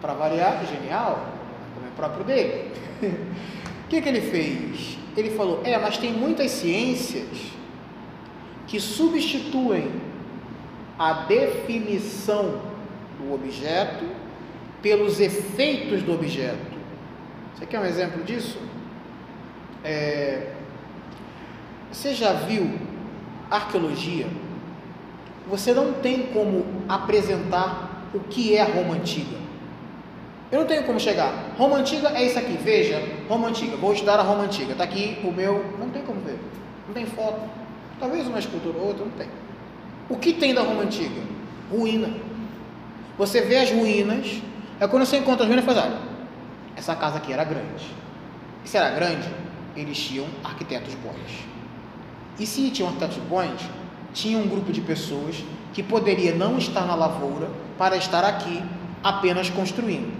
para 0.00 0.14
variar, 0.14 0.64
genial, 0.64 1.26
como 1.74 1.86
é 1.86 1.90
próprio 1.96 2.24
dele. 2.24 2.72
que, 3.90 4.00
que 4.00 4.08
ele 4.08 4.20
fez? 4.20 4.96
Ele 5.16 5.30
falou: 5.30 5.60
é, 5.64 5.76
mas 5.76 5.98
tem 5.98 6.12
muitas 6.12 6.52
ciências 6.52 7.26
que 8.68 8.78
substituem 8.78 9.90
a 10.96 11.12
definição 11.24 12.62
do 13.18 13.34
objeto 13.34 14.04
pelos 14.80 15.18
efeitos 15.18 16.02
do 16.02 16.14
objeto. 16.14 16.78
Você 17.54 17.66
quer 17.66 17.80
um 17.80 17.84
exemplo 17.84 18.22
disso? 18.22 18.58
É, 19.82 20.52
você 21.90 22.14
já 22.14 22.32
viu 22.32 22.78
arqueologia? 23.50 24.28
Você 25.48 25.74
não 25.74 25.94
tem 25.94 26.28
como 26.28 26.64
apresentar 26.88 28.06
o 28.14 28.20
que 28.20 28.54
é 28.54 28.62
Roma 28.62 28.94
antiga. 28.94 29.36
Eu 30.50 30.60
não 30.60 30.66
tenho 30.66 30.84
como 30.84 30.98
chegar. 30.98 31.32
Roma 31.56 31.76
antiga 31.76 32.08
é 32.08 32.24
isso 32.24 32.38
aqui. 32.38 32.56
Veja, 32.56 33.00
Roma 33.28 33.48
antiga. 33.48 33.76
Vou 33.76 33.92
estudar 33.92 34.18
a 34.18 34.22
Roma 34.22 34.44
antiga. 34.44 34.72
Está 34.72 34.84
aqui 34.84 35.18
o 35.22 35.30
meu. 35.30 35.64
Não 35.78 35.90
tem 35.90 36.02
como 36.02 36.20
ver. 36.20 36.38
Não 36.86 36.94
tem 36.94 37.06
foto. 37.06 37.40
Talvez 38.00 38.26
uma 38.26 38.38
escultura 38.38 38.76
ou 38.78 38.88
outra, 38.88 39.04
não 39.04 39.12
tem. 39.12 39.28
O 40.08 40.16
que 40.16 40.32
tem 40.32 40.52
da 40.52 40.62
Roma 40.62 40.82
antiga? 40.82 41.20
Ruína. 41.70 42.10
Você 43.16 43.42
vê 43.42 43.58
as 43.58 43.70
ruínas 43.70 44.42
é 44.80 44.88
quando 44.88 45.04
você 45.04 45.18
encontra 45.18 45.44
as 45.44 45.46
ruínas 45.46 45.62
e 45.62 45.66
fala, 45.66 45.86
olha, 45.86 45.98
essa 46.74 46.94
casa 46.96 47.18
aqui 47.18 47.32
era 47.32 47.44
grande. 47.44 47.84
E 48.64 48.68
se 48.68 48.78
era 48.78 48.88
grande, 48.90 49.28
eles 49.76 49.98
tinham 49.98 50.26
arquitetos 50.42 50.94
bons. 50.94 51.44
E 52.38 52.46
se 52.46 52.70
tinham 52.70 52.88
arquitetos 52.88 53.18
bons, 53.18 53.60
tinha 54.14 54.38
um 54.38 54.48
grupo 54.48 54.72
de 54.72 54.80
pessoas 54.80 55.44
que 55.74 55.82
poderia 55.82 56.34
não 56.34 56.56
estar 56.56 56.86
na 56.86 56.94
lavoura 56.94 57.50
para 57.76 57.96
estar 57.96 58.24
aqui 58.24 58.62
apenas 59.04 59.50
construindo. 59.50 60.19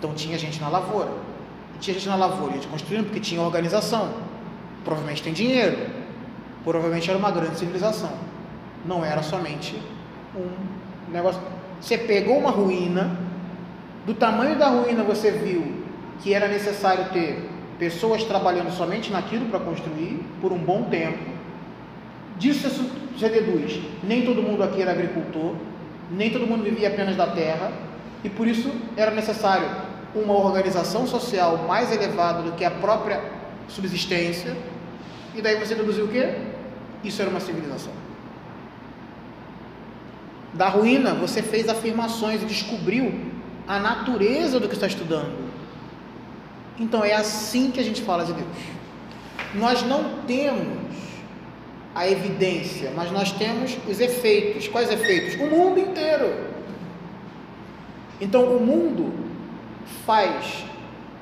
Então 0.00 0.14
tinha 0.14 0.38
gente 0.38 0.58
na 0.58 0.70
lavoura. 0.70 1.10
E 1.76 1.78
tinha 1.78 1.92
gente 1.92 2.08
na 2.08 2.16
lavoura, 2.16 2.54
gente 2.54 2.66
construindo 2.68 3.04
porque 3.04 3.20
tinha 3.20 3.42
organização. 3.42 4.14
Provavelmente 4.82 5.22
tem 5.22 5.34
dinheiro. 5.34 5.76
Provavelmente 6.64 7.08
era 7.10 7.18
uma 7.18 7.30
grande 7.30 7.58
civilização. 7.58 8.10
Não 8.86 9.04
era 9.04 9.22
somente 9.22 9.76
um 10.34 11.12
negócio. 11.12 11.38
Você 11.78 11.98
pegou 11.98 12.38
uma 12.38 12.50
ruína 12.50 13.14
do 14.06 14.14
tamanho 14.14 14.58
da 14.58 14.68
ruína 14.68 15.04
você 15.04 15.30
viu 15.30 15.84
que 16.20 16.32
era 16.32 16.48
necessário 16.48 17.10
ter 17.12 17.46
pessoas 17.78 18.24
trabalhando 18.24 18.70
somente 18.70 19.12
naquilo 19.12 19.46
para 19.46 19.60
construir 19.60 20.24
por 20.40 20.50
um 20.50 20.58
bom 20.58 20.84
tempo. 20.84 21.18
Disso 22.38 22.70
você 23.14 23.28
deduz: 23.28 23.78
nem 24.02 24.24
todo 24.24 24.42
mundo 24.42 24.62
aqui 24.62 24.80
era 24.80 24.92
agricultor, 24.92 25.54
nem 26.10 26.30
todo 26.30 26.46
mundo 26.46 26.64
vivia 26.64 26.88
apenas 26.88 27.16
da 27.16 27.26
terra, 27.26 27.70
e 28.24 28.30
por 28.30 28.48
isso 28.48 28.72
era 28.96 29.10
necessário 29.10 29.89
uma 30.14 30.34
organização 30.34 31.06
social 31.06 31.58
mais 31.68 31.92
elevada 31.92 32.42
do 32.42 32.52
que 32.52 32.64
a 32.64 32.70
própria 32.70 33.22
subsistência. 33.68 34.56
E 35.34 35.42
daí 35.42 35.56
você 35.56 35.74
deduziu 35.74 36.06
o 36.06 36.08
quê? 36.08 36.34
Isso 37.04 37.20
era 37.22 37.30
uma 37.30 37.40
civilização. 37.40 37.92
Da 40.52 40.68
ruína 40.68 41.14
você 41.14 41.42
fez 41.42 41.68
afirmações 41.68 42.42
e 42.42 42.44
descobriu 42.44 43.14
a 43.68 43.78
natureza 43.78 44.58
do 44.58 44.68
que 44.68 44.74
está 44.74 44.86
estudando. 44.86 45.50
Então 46.78 47.04
é 47.04 47.14
assim 47.14 47.70
que 47.70 47.78
a 47.78 47.84
gente 47.84 48.02
fala 48.02 48.24
de 48.24 48.32
Deus. 48.32 48.48
nós 49.54 49.82
não 49.82 50.22
temos 50.26 50.80
a 51.94 52.08
evidência, 52.08 52.92
mas 52.94 53.10
nós 53.10 53.32
temos 53.32 53.76
os 53.88 54.00
efeitos. 54.00 54.68
Quais 54.68 54.90
efeitos? 54.90 55.34
O 55.40 55.46
mundo 55.46 55.78
inteiro. 55.78 56.50
Então, 58.20 58.44
o 58.56 58.64
mundo 58.64 59.12
faz 60.06 60.64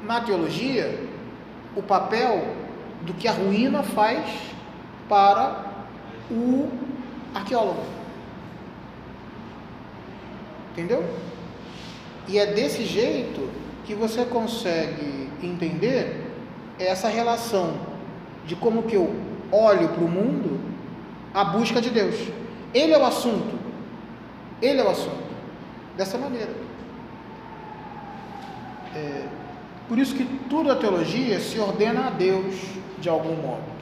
na 0.04 0.20
teologia 0.20 1.08
o 1.76 1.82
papel 1.82 2.54
do 3.02 3.14
que 3.14 3.28
a 3.28 3.32
ruína 3.32 3.82
faz 3.82 4.24
para 5.08 5.64
o 6.30 6.68
arqueólogo. 7.34 7.82
Entendeu? 10.72 11.04
E 12.26 12.38
é 12.38 12.46
desse 12.46 12.84
jeito 12.84 13.48
que 13.84 13.94
você 13.94 14.24
consegue 14.24 15.30
entender 15.42 16.26
essa 16.78 17.08
relação 17.08 17.74
de 18.46 18.54
como 18.54 18.82
que 18.84 18.94
eu 18.94 19.14
olho 19.50 19.88
para 19.88 20.04
o 20.04 20.08
mundo 20.08 20.60
a 21.32 21.44
busca 21.44 21.80
de 21.80 21.90
Deus. 21.90 22.14
Ele 22.74 22.92
é 22.92 22.98
o 22.98 23.04
assunto. 23.04 23.58
Ele 24.60 24.80
é 24.80 24.84
o 24.84 24.90
assunto. 24.90 25.28
Dessa 25.96 26.18
maneira. 26.18 26.67
É, 28.98 29.22
por 29.88 29.98
isso 29.98 30.14
que 30.14 30.24
tudo 30.50 30.70
a 30.70 30.76
teologia 30.76 31.38
se 31.40 31.58
ordena 31.58 32.08
a 32.08 32.10
Deus 32.10 32.54
de 32.98 33.08
algum 33.08 33.34
modo. 33.36 33.78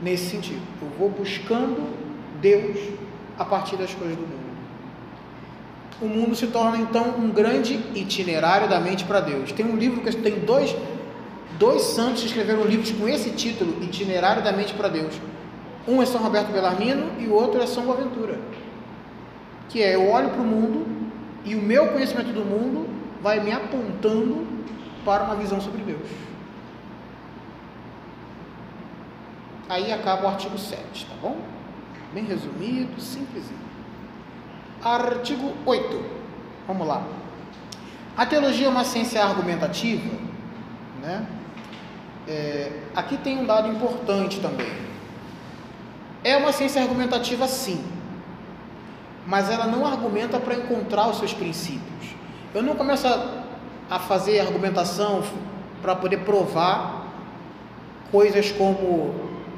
Nesse 0.00 0.30
sentido. 0.30 0.62
Eu 0.80 0.88
vou 0.98 1.10
buscando 1.10 1.82
Deus 2.40 2.78
a 3.38 3.44
partir 3.44 3.76
das 3.76 3.92
coisas 3.94 4.16
do 4.16 4.22
mundo. 4.22 4.38
O 6.00 6.06
mundo 6.06 6.36
se 6.36 6.46
torna 6.46 6.78
então 6.78 7.14
um 7.18 7.30
grande 7.30 7.74
itinerário 7.94 8.68
da 8.68 8.78
mente 8.78 9.04
para 9.04 9.20
Deus. 9.20 9.50
Tem 9.50 9.66
um 9.66 9.76
livro 9.76 10.00
que 10.00 10.14
tem 10.16 10.38
dois 10.38 10.74
Dois 11.58 11.82
santos 11.82 12.24
escreveram 12.24 12.64
livros 12.64 12.92
com 12.92 13.08
esse 13.08 13.30
título, 13.30 13.82
Itinerário 13.82 14.44
da 14.44 14.52
Mente 14.52 14.74
para 14.74 14.86
Deus. 14.88 15.12
Um 15.88 16.00
é 16.00 16.06
São 16.06 16.22
Roberto 16.22 16.52
Bellarmino 16.52 17.10
e 17.18 17.26
o 17.26 17.32
outro 17.32 17.60
é 17.60 17.66
São 17.66 17.84
Boaventura. 17.84 18.38
Que 19.68 19.82
é, 19.82 19.96
eu 19.96 20.08
olho 20.08 20.28
para 20.28 20.40
o 20.40 20.46
mundo 20.46 20.86
e 21.44 21.56
o 21.56 21.60
meu 21.60 21.88
conhecimento 21.88 22.32
do 22.32 22.44
mundo 22.44 22.86
vai 23.22 23.40
me 23.40 23.52
apontando 23.52 24.46
para 25.04 25.24
uma 25.24 25.34
visão 25.36 25.60
sobre 25.60 25.82
Deus. 25.82 26.08
Aí 29.68 29.92
acaba 29.92 30.24
o 30.24 30.28
artigo 30.28 30.56
7, 30.56 31.06
tá 31.06 31.14
bom? 31.20 31.36
Bem 32.12 32.24
resumido, 32.24 33.00
simplesinho. 33.00 33.60
Artigo 34.82 35.52
8. 35.66 36.04
Vamos 36.66 36.86
lá. 36.86 37.06
A 38.16 38.24
teologia 38.24 38.66
é 38.66 38.70
uma 38.70 38.84
ciência 38.84 39.22
argumentativa, 39.22 40.10
né? 41.02 41.26
É, 42.26 42.72
aqui 42.94 43.16
tem 43.16 43.38
um 43.38 43.46
dado 43.46 43.68
importante 43.68 44.40
também. 44.40 44.70
É 46.24 46.36
uma 46.36 46.52
ciência 46.52 46.82
argumentativa, 46.82 47.46
sim, 47.46 47.82
mas 49.26 49.50
ela 49.50 49.66
não 49.66 49.86
argumenta 49.86 50.40
para 50.40 50.54
encontrar 50.54 51.08
os 51.08 51.18
seus 51.18 51.32
princípios. 51.32 52.17
Eu 52.54 52.62
não 52.62 52.74
começo 52.74 53.06
a, 53.06 53.44
a 53.90 53.98
fazer 53.98 54.40
argumentação 54.40 55.22
para 55.82 55.94
poder 55.94 56.18
provar 56.18 57.06
coisas 58.10 58.50
como 58.52 59.14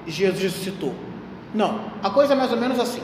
Jesus 0.06 0.52
citou. 0.54 0.94
Não, 1.54 1.92
a 2.02 2.10
coisa 2.10 2.34
é 2.34 2.36
mais 2.36 2.50
ou 2.50 2.58
menos 2.58 2.78
assim. 2.78 3.02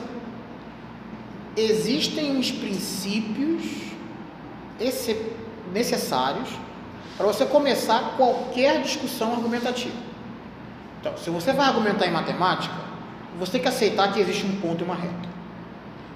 Existem 1.56 2.38
os 2.38 2.50
princípios 2.50 3.62
necessários 5.72 6.48
para 7.16 7.26
você 7.26 7.46
começar 7.46 8.14
qualquer 8.16 8.82
discussão 8.82 9.32
argumentativa. 9.32 9.96
Então, 11.00 11.16
se 11.16 11.30
você 11.30 11.52
vai 11.52 11.66
argumentar 11.66 12.06
em 12.06 12.10
matemática, 12.10 12.74
você 13.38 13.52
tem 13.52 13.62
que 13.62 13.68
aceitar 13.68 14.12
que 14.12 14.20
existe 14.20 14.44
um 14.44 14.60
ponto 14.60 14.82
e 14.82 14.84
uma 14.84 14.94
reta. 14.94 15.28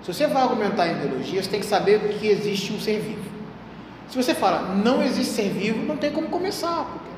Se 0.03 0.13
você 0.13 0.27
vai 0.27 0.43
argumentar 0.43 0.89
em 0.89 0.95
biologia, 0.95 1.43
você 1.43 1.49
tem 1.49 1.61
que 1.61 1.67
saber 1.67 2.19
que 2.19 2.27
existe 2.27 2.73
um 2.73 2.81
ser 2.81 3.01
vivo. 3.01 3.30
Se 4.11 4.17
você 4.17 4.35
fala 4.35 4.75
não 4.75 5.03
existe 5.03 5.33
ser 5.33 5.51
vivo, 5.51 5.87
não 5.87 5.97
tem 5.97 6.11
como 6.11 6.29
começar. 6.29 6.85
Porque 6.85 7.11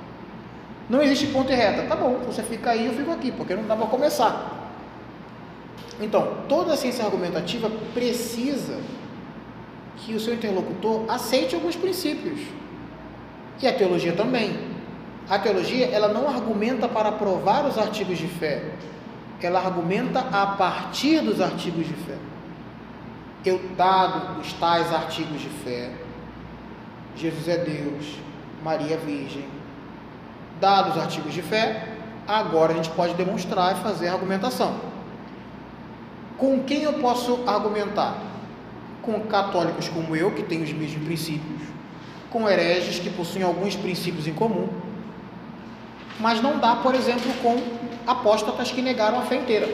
não 0.90 1.02
existe 1.02 1.26
ponto 1.28 1.50
e 1.50 1.54
reta. 1.54 1.84
Tá 1.88 1.96
bom, 1.96 2.20
você 2.26 2.42
fica 2.42 2.70
aí, 2.70 2.86
eu 2.86 2.92
fico 2.92 3.10
aqui, 3.10 3.32
porque 3.32 3.54
não 3.54 3.66
dá 3.66 3.74
para 3.74 3.86
começar. 3.86 4.70
Então, 6.00 6.36
toda 6.48 6.74
a 6.74 6.76
ciência 6.76 7.04
argumentativa 7.04 7.70
precisa 7.94 8.78
que 9.96 10.14
o 10.14 10.20
seu 10.20 10.34
interlocutor 10.34 11.04
aceite 11.08 11.54
alguns 11.54 11.76
princípios. 11.76 12.40
E 13.60 13.66
a 13.66 13.72
teologia 13.72 14.12
também. 14.12 14.58
A 15.30 15.38
teologia, 15.38 15.86
ela 15.86 16.08
não 16.08 16.28
argumenta 16.28 16.88
para 16.88 17.12
provar 17.12 17.64
os 17.64 17.78
artigos 17.78 18.18
de 18.18 18.26
fé. 18.26 18.64
Ela 19.40 19.58
argumenta 19.60 20.20
a 20.20 20.46
partir 20.46 21.20
dos 21.20 21.40
artigos 21.40 21.86
de 21.86 21.94
fé. 21.94 22.16
Eu, 23.44 23.60
dado 23.76 24.40
os 24.40 24.52
tais 24.52 24.92
artigos 24.92 25.40
de 25.40 25.48
fé, 25.48 25.90
Jesus 27.16 27.48
é 27.48 27.58
Deus, 27.58 28.16
Maria 28.62 28.94
é 28.94 28.96
Virgem, 28.96 29.44
dados 30.60 30.96
os 30.96 31.02
artigos 31.02 31.34
de 31.34 31.42
fé, 31.42 31.88
agora 32.26 32.72
a 32.72 32.76
gente 32.76 32.90
pode 32.90 33.14
demonstrar 33.14 33.76
e 33.76 33.82
fazer 33.82 34.08
argumentação. 34.08 34.76
Com 36.38 36.62
quem 36.64 36.82
eu 36.82 36.94
posso 36.94 37.40
argumentar? 37.46 38.16
Com 39.02 39.20
católicos 39.22 39.88
como 39.88 40.14
eu, 40.16 40.30
que 40.32 40.42
têm 40.42 40.62
os 40.62 40.72
mesmos 40.72 41.04
princípios, 41.04 41.60
com 42.30 42.48
hereges 42.48 42.98
que 42.98 43.10
possuem 43.10 43.44
alguns 43.44 43.76
princípios 43.76 44.26
em 44.26 44.32
comum, 44.32 44.68
mas 46.18 46.40
não 46.40 46.58
dá, 46.58 46.76
por 46.76 46.94
exemplo, 46.94 47.32
com 47.42 47.60
apóstatas 48.06 48.70
que 48.70 48.80
negaram 48.80 49.18
a 49.18 49.22
fé 49.22 49.36
inteira. 49.36 49.68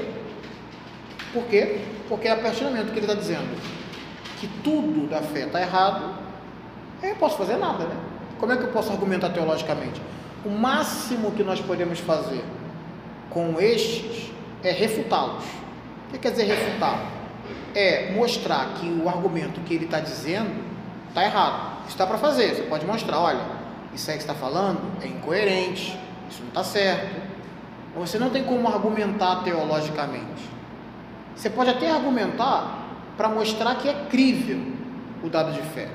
Por 1.32 1.44
quê? 1.44 1.81
Porque 2.09 2.27
é 2.27 2.32
a 2.32 2.36
partir 2.36 2.65
do 2.65 2.70
momento 2.70 2.93
que 2.93 2.98
ele 2.98 3.06
está 3.06 3.15
dizendo 3.15 3.78
que 4.40 4.48
tudo 4.62 5.09
da 5.09 5.20
fé 5.20 5.47
está 5.47 5.60
errado, 5.60 6.15
eu 7.03 7.11
não 7.11 7.16
posso 7.16 7.37
fazer 7.37 7.57
nada, 7.57 7.85
né? 7.85 7.97
Como 8.39 8.53
é 8.53 8.57
que 8.57 8.65
eu 8.65 8.69
posso 8.69 8.93
argumentar 8.93 9.31
teologicamente? 9.31 10.01
O 10.45 10.51
máximo 10.51 11.33
que 11.33 11.43
nós 11.43 11.61
podemos 11.61 11.99
fazer 11.99 12.45
com 13.31 13.61
estes 13.61 14.31
é 14.62 14.70
refutá-los. 14.70 15.45
O 16.09 16.12
que 16.12 16.19
quer 16.19 16.31
dizer 16.31 16.45
refutar? 16.45 17.01
É 17.75 18.12
mostrar 18.12 18.75
que 18.75 18.89
o 18.89 19.09
argumento 19.09 19.61
que 19.61 19.75
ele 19.75 19.85
está 19.85 20.01
dizendo 20.01 20.51
está 21.09 21.25
errado. 21.25 21.79
Isso 21.89 21.99
dá 21.99 22.07
para 22.07 22.19
fazer, 22.19 22.55
você 22.55 22.62
pode 22.62 22.87
mostrar, 22.87 23.19
olha, 23.19 23.41
isso 23.95 24.11
aí 24.11 24.16
que 24.16 24.23
está 24.23 24.35
falando 24.35 24.81
é 25.03 25.07
incoerente, 25.07 25.99
isso 26.31 26.41
não 26.41 26.49
está 26.49 26.65
certo. 26.65 27.29
Você 27.97 28.19
não 28.19 28.31
tem 28.31 28.45
como 28.45 28.69
argumentar 28.69 29.43
teologicamente. 29.43 30.49
Você 31.35 31.51
pode 31.51 31.70
até 31.70 31.91
argumentar 31.91 32.87
para 33.16 33.29
mostrar 33.29 33.75
que 33.77 33.89
é 33.89 34.07
crível 34.11 34.61
o 35.23 35.29
dado 35.29 35.53
de 35.53 35.61
fé, 35.61 35.89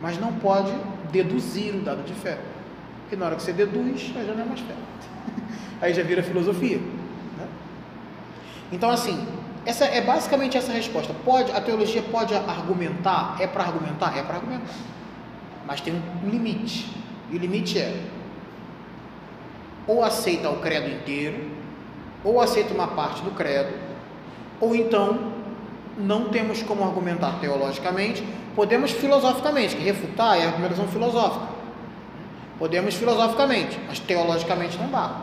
mas 0.00 0.18
não 0.18 0.32
pode 0.32 0.72
deduzir 1.10 1.74
o 1.74 1.80
dado 1.80 2.04
de 2.04 2.14
fé. 2.14 2.38
Porque 3.02 3.16
na 3.16 3.26
hora 3.26 3.36
que 3.36 3.42
você 3.42 3.52
deduz, 3.52 4.12
já 4.14 4.34
não 4.34 4.42
é 4.42 4.46
mais 4.46 4.60
fé. 4.60 4.74
Aí 5.80 5.94
já 5.94 6.02
vira 6.02 6.22
filosofia. 6.22 6.78
Né? 6.78 7.46
Então, 8.72 8.90
assim, 8.90 9.26
essa 9.64 9.84
é 9.84 10.00
basicamente 10.00 10.56
essa 10.56 10.72
resposta. 10.72 11.14
Pode, 11.24 11.52
a 11.52 11.60
teologia 11.60 12.02
pode 12.02 12.34
argumentar? 12.34 13.36
É 13.40 13.46
para 13.46 13.64
argumentar? 13.64 14.16
É 14.16 14.22
para 14.22 14.36
argumentar 14.36 14.66
mas 15.66 15.80
tem 15.80 15.94
um 16.24 16.28
limite. 16.28 16.88
E 17.30 17.36
o 17.36 17.38
limite 17.38 17.78
é 17.78 18.04
ou 19.86 20.02
aceita 20.02 20.50
o 20.50 20.60
credo 20.60 20.88
inteiro, 20.88 21.48
ou 22.24 22.40
aceita 22.40 22.74
uma 22.74 22.88
parte 22.88 23.22
do 23.22 23.30
credo, 23.30 23.72
ou 24.60 24.74
então 24.74 25.32
não 25.98 26.28
temos 26.28 26.62
como 26.62 26.84
argumentar 26.84 27.38
teologicamente, 27.40 28.22
podemos 28.54 28.90
filosoficamente, 28.90 29.76
que 29.76 29.82
refutar 29.82 30.38
é 30.38 30.46
argumentação 30.46 30.86
filosófica. 30.88 31.46
Podemos 32.58 32.94
filosoficamente, 32.94 33.78
mas 33.86 33.98
teologicamente 34.00 34.78
não 34.78 34.88
dá. 34.88 35.22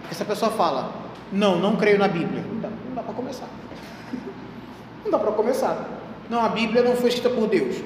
Porque 0.00 0.14
se 0.14 0.22
a 0.22 0.26
pessoa 0.26 0.50
fala, 0.50 0.92
não, 1.32 1.58
não 1.58 1.76
creio 1.76 1.98
na 1.98 2.08
Bíblia, 2.08 2.42
não 2.42 2.60
dá, 2.60 2.68
não 2.68 2.94
dá 2.94 3.02
para 3.02 3.14
começar. 3.14 3.46
Não 5.04 5.10
dá 5.10 5.18
para 5.18 5.32
começar. 5.32 5.88
Não, 6.28 6.44
a 6.44 6.48
Bíblia 6.50 6.82
não 6.82 6.94
foi 6.94 7.08
escrita 7.08 7.30
por 7.30 7.48
Deus. 7.48 7.76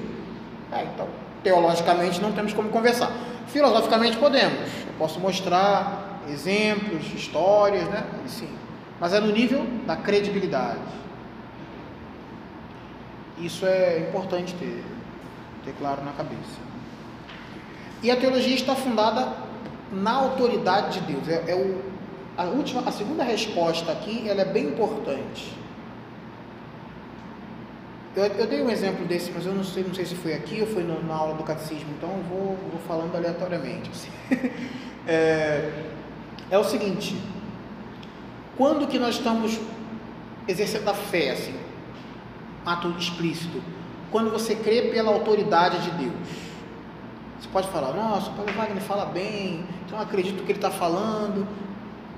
É, 0.71 0.83
então, 0.83 1.07
teologicamente 1.41 2.21
não 2.21 2.33
temos 2.33 2.53
como 2.53 2.69
conversar. 2.69 3.09
Filosoficamente 3.47 4.17
podemos. 4.17 4.59
Eu 4.85 4.93
posso 4.99 5.19
mostrar 5.19 6.19
exemplos, 6.29 7.05
histórias, 7.13 7.87
né? 7.87 8.03
Sim. 8.27 8.49
Mas 8.99 9.13
é 9.13 9.19
no 9.19 9.31
nível 9.31 9.65
da 9.87 9.95
credibilidade. 9.95 10.77
Isso 13.37 13.65
é 13.65 13.99
importante 13.99 14.53
ter, 14.55 14.83
ter 15.63 15.73
claro 15.73 16.03
na 16.03 16.13
cabeça. 16.13 16.65
E 18.01 18.09
a 18.11 18.15
teologia 18.15 18.55
está 18.55 18.75
fundada 18.75 19.33
na 19.91 20.11
autoridade 20.11 20.99
de 20.99 21.13
Deus. 21.13 21.27
É, 21.27 21.51
é 21.51 21.55
o, 21.55 21.81
a 22.37 22.45
última, 22.45 22.81
a 22.81 22.91
segunda 22.91 23.23
resposta 23.23 23.91
aqui, 23.91 24.29
ela 24.29 24.41
é 24.41 24.45
bem 24.45 24.67
importante. 24.67 25.53
Eu, 28.15 28.23
eu, 28.23 28.47
dei 28.47 28.61
um 28.61 28.69
exemplo 28.69 29.05
desse, 29.05 29.29
mas 29.31 29.45
eu 29.45 29.53
não 29.53 29.63
sei, 29.63 29.83
não 29.83 29.93
sei 29.93 30.05
se 30.05 30.15
foi 30.15 30.33
aqui 30.33 30.61
ou 30.61 30.67
foi 30.67 30.83
no, 30.83 31.03
na 31.03 31.13
aula 31.13 31.33
do 31.33 31.43
catecismo, 31.43 31.89
então 31.97 32.09
eu 32.09 32.23
vou, 32.23 32.57
vou 32.71 32.79
falando 32.87 33.15
aleatoriamente. 33.15 33.89
Assim. 33.89 34.09
É, 35.07 35.71
é 36.49 36.57
o 36.57 36.63
seguinte: 36.63 37.15
quando 38.57 38.87
que 38.87 38.97
nós 38.97 39.17
estamos 39.17 39.59
exercendo 40.47 40.89
a 40.89 40.95
fé, 40.95 41.29
assim, 41.29 41.53
ato 42.65 42.89
explícito? 42.97 43.61
Quando 44.11 44.31
você 44.31 44.55
crê 44.55 44.83
pela 44.83 45.11
autoridade 45.11 45.81
de 45.81 45.91
Deus. 45.91 46.45
Você 47.39 47.49
pode 47.51 47.67
falar, 47.67 47.93
nossa, 47.93 48.31
o 48.31 48.33
Paulo 48.33 48.51
Wagner 48.53 48.81
fala 48.81 49.05
bem, 49.05 49.65
então 49.85 49.97
eu 49.97 50.03
acredito 50.03 50.43
que 50.43 50.51
ele 50.51 50.57
está 50.57 50.71
falando. 50.71 51.47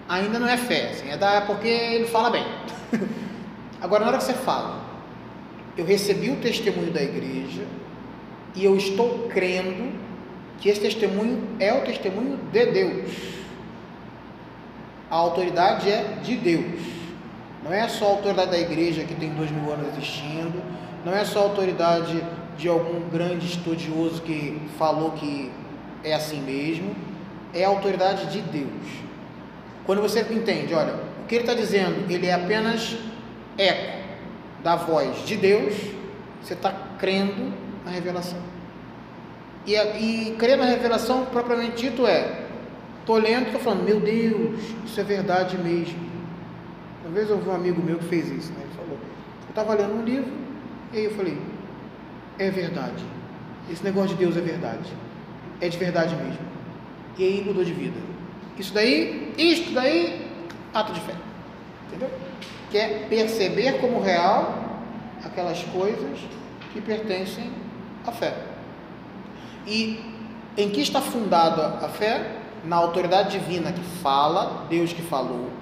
Ainda 0.07 0.39
não 0.39 0.47
é 0.47 0.55
fé, 0.55 0.91
assim, 0.91 1.09
é, 1.09 1.17
da, 1.17 1.33
é 1.33 1.41
porque 1.41 1.67
ele 1.67 2.05
fala 2.05 2.29
bem. 2.29 2.45
Agora, 3.81 4.03
na 4.03 4.09
hora 4.09 4.17
que 4.17 4.23
você 4.23 4.33
fala, 4.33 4.79
eu 5.75 5.85
recebi 5.85 6.31
o 6.31 6.37
testemunho 6.37 6.91
da 6.91 7.01
igreja 7.01 7.65
e 8.55 8.63
eu 8.63 8.75
estou 8.75 9.27
crendo 9.27 9.91
que 10.59 10.69
esse 10.69 10.81
testemunho 10.81 11.43
é 11.59 11.73
o 11.73 11.81
testemunho 11.81 12.37
de 12.51 12.65
Deus. 12.67 13.11
A 15.09 15.15
autoridade 15.15 15.89
é 15.89 16.17
de 16.23 16.35
Deus. 16.35 16.96
Não 17.63 17.73
é 17.73 17.87
só 17.87 18.05
a 18.05 18.09
autoridade 18.09 18.51
da 18.51 18.59
igreja 18.59 19.03
que 19.03 19.15
tem 19.15 19.29
dois 19.31 19.51
mil 19.51 19.71
anos 19.71 19.87
existindo, 19.93 20.61
não 21.05 21.13
é 21.13 21.25
só 21.25 21.39
a 21.39 21.43
autoridade 21.43 22.23
de 22.57 22.67
algum 22.67 23.07
grande 23.09 23.45
estudioso 23.45 24.21
que 24.21 24.59
falou 24.77 25.11
que 25.11 25.51
é 26.03 26.13
assim 26.13 26.41
mesmo, 26.41 26.95
é 27.53 27.63
a 27.63 27.67
autoridade 27.67 28.27
de 28.27 28.41
Deus. 28.41 28.87
Quando 29.85 30.01
você 30.01 30.21
entende, 30.21 30.73
olha, 30.73 30.95
o 31.23 31.27
que 31.27 31.35
ele 31.35 31.43
está 31.43 31.53
dizendo, 31.53 32.11
ele 32.11 32.27
é 32.27 32.33
apenas 32.33 32.97
eco 33.57 33.97
da 34.63 34.75
voz 34.75 35.25
de 35.25 35.37
Deus, 35.37 35.73
você 36.41 36.53
está 36.53 36.73
crendo 36.99 37.53
na 37.85 37.91
revelação. 37.91 38.39
E, 39.65 39.75
e 39.75 40.35
crer 40.37 40.57
na 40.57 40.65
revelação, 40.65 41.25
propriamente 41.25 41.89
dito, 41.89 42.07
é: 42.07 42.45
estou 42.99 43.17
lendo, 43.17 43.47
estou 43.47 43.61
falando, 43.61 43.83
meu 43.83 43.99
Deus, 43.99 44.61
isso 44.85 44.99
é 44.99 45.03
verdade 45.03 45.57
mesmo. 45.57 46.16
Uma 47.07 47.15
vez 47.15 47.29
eu 47.29 47.39
vi 47.39 47.49
um 47.49 47.55
amigo 47.55 47.81
meu 47.81 47.97
que 47.99 48.05
fez 48.05 48.27
isso, 48.27 48.51
né? 48.51 48.59
ele 48.63 48.73
falou: 48.75 48.99
eu 48.99 49.49
estava 49.49 49.73
lendo 49.73 49.93
um 49.93 50.03
livro, 50.03 50.29
e 50.91 50.97
aí 50.97 51.05
eu 51.05 51.11
falei: 51.15 51.41
é 52.37 52.51
verdade, 52.51 53.01
esse 53.71 53.81
negócio 53.81 54.09
de 54.09 54.15
Deus 54.15 54.35
é 54.35 54.41
verdade, 54.41 54.91
é 55.61 55.69
de 55.69 55.77
verdade 55.77 56.13
mesmo. 56.17 56.45
E 57.17 57.23
aí 57.23 57.43
mudou 57.45 57.63
de 57.63 57.71
vida. 57.71 57.97
Isso 58.59 58.73
daí, 58.73 59.33
isto 59.37 59.71
daí, 59.71 60.27
ato 60.73 60.91
de 60.91 60.99
fé. 60.99 61.13
Entendeu? 61.87 62.09
Que 62.69 62.77
é 62.77 63.05
perceber 63.07 63.79
como 63.79 64.01
real 64.01 64.81
aquelas 65.23 65.63
coisas 65.63 66.19
que 66.73 66.81
pertencem 66.81 67.49
à 68.05 68.11
fé. 68.11 68.35
E 69.65 70.03
em 70.57 70.69
que 70.69 70.81
está 70.81 70.99
fundada 70.99 71.85
a 71.85 71.87
fé? 71.87 72.33
Na 72.65 72.75
autoridade 72.75 73.39
divina 73.39 73.71
que 73.71 73.83
fala, 74.01 74.65
Deus 74.69 74.91
que 74.91 75.01
falou. 75.01 75.56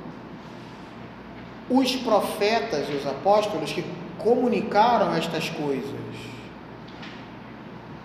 Os 1.69 1.95
profetas 1.95 2.87
e 2.89 2.93
os 2.93 3.05
apóstolos 3.07 3.71
que 3.71 3.83
comunicaram 4.17 5.15
estas 5.15 5.49
coisas. 5.49 6.05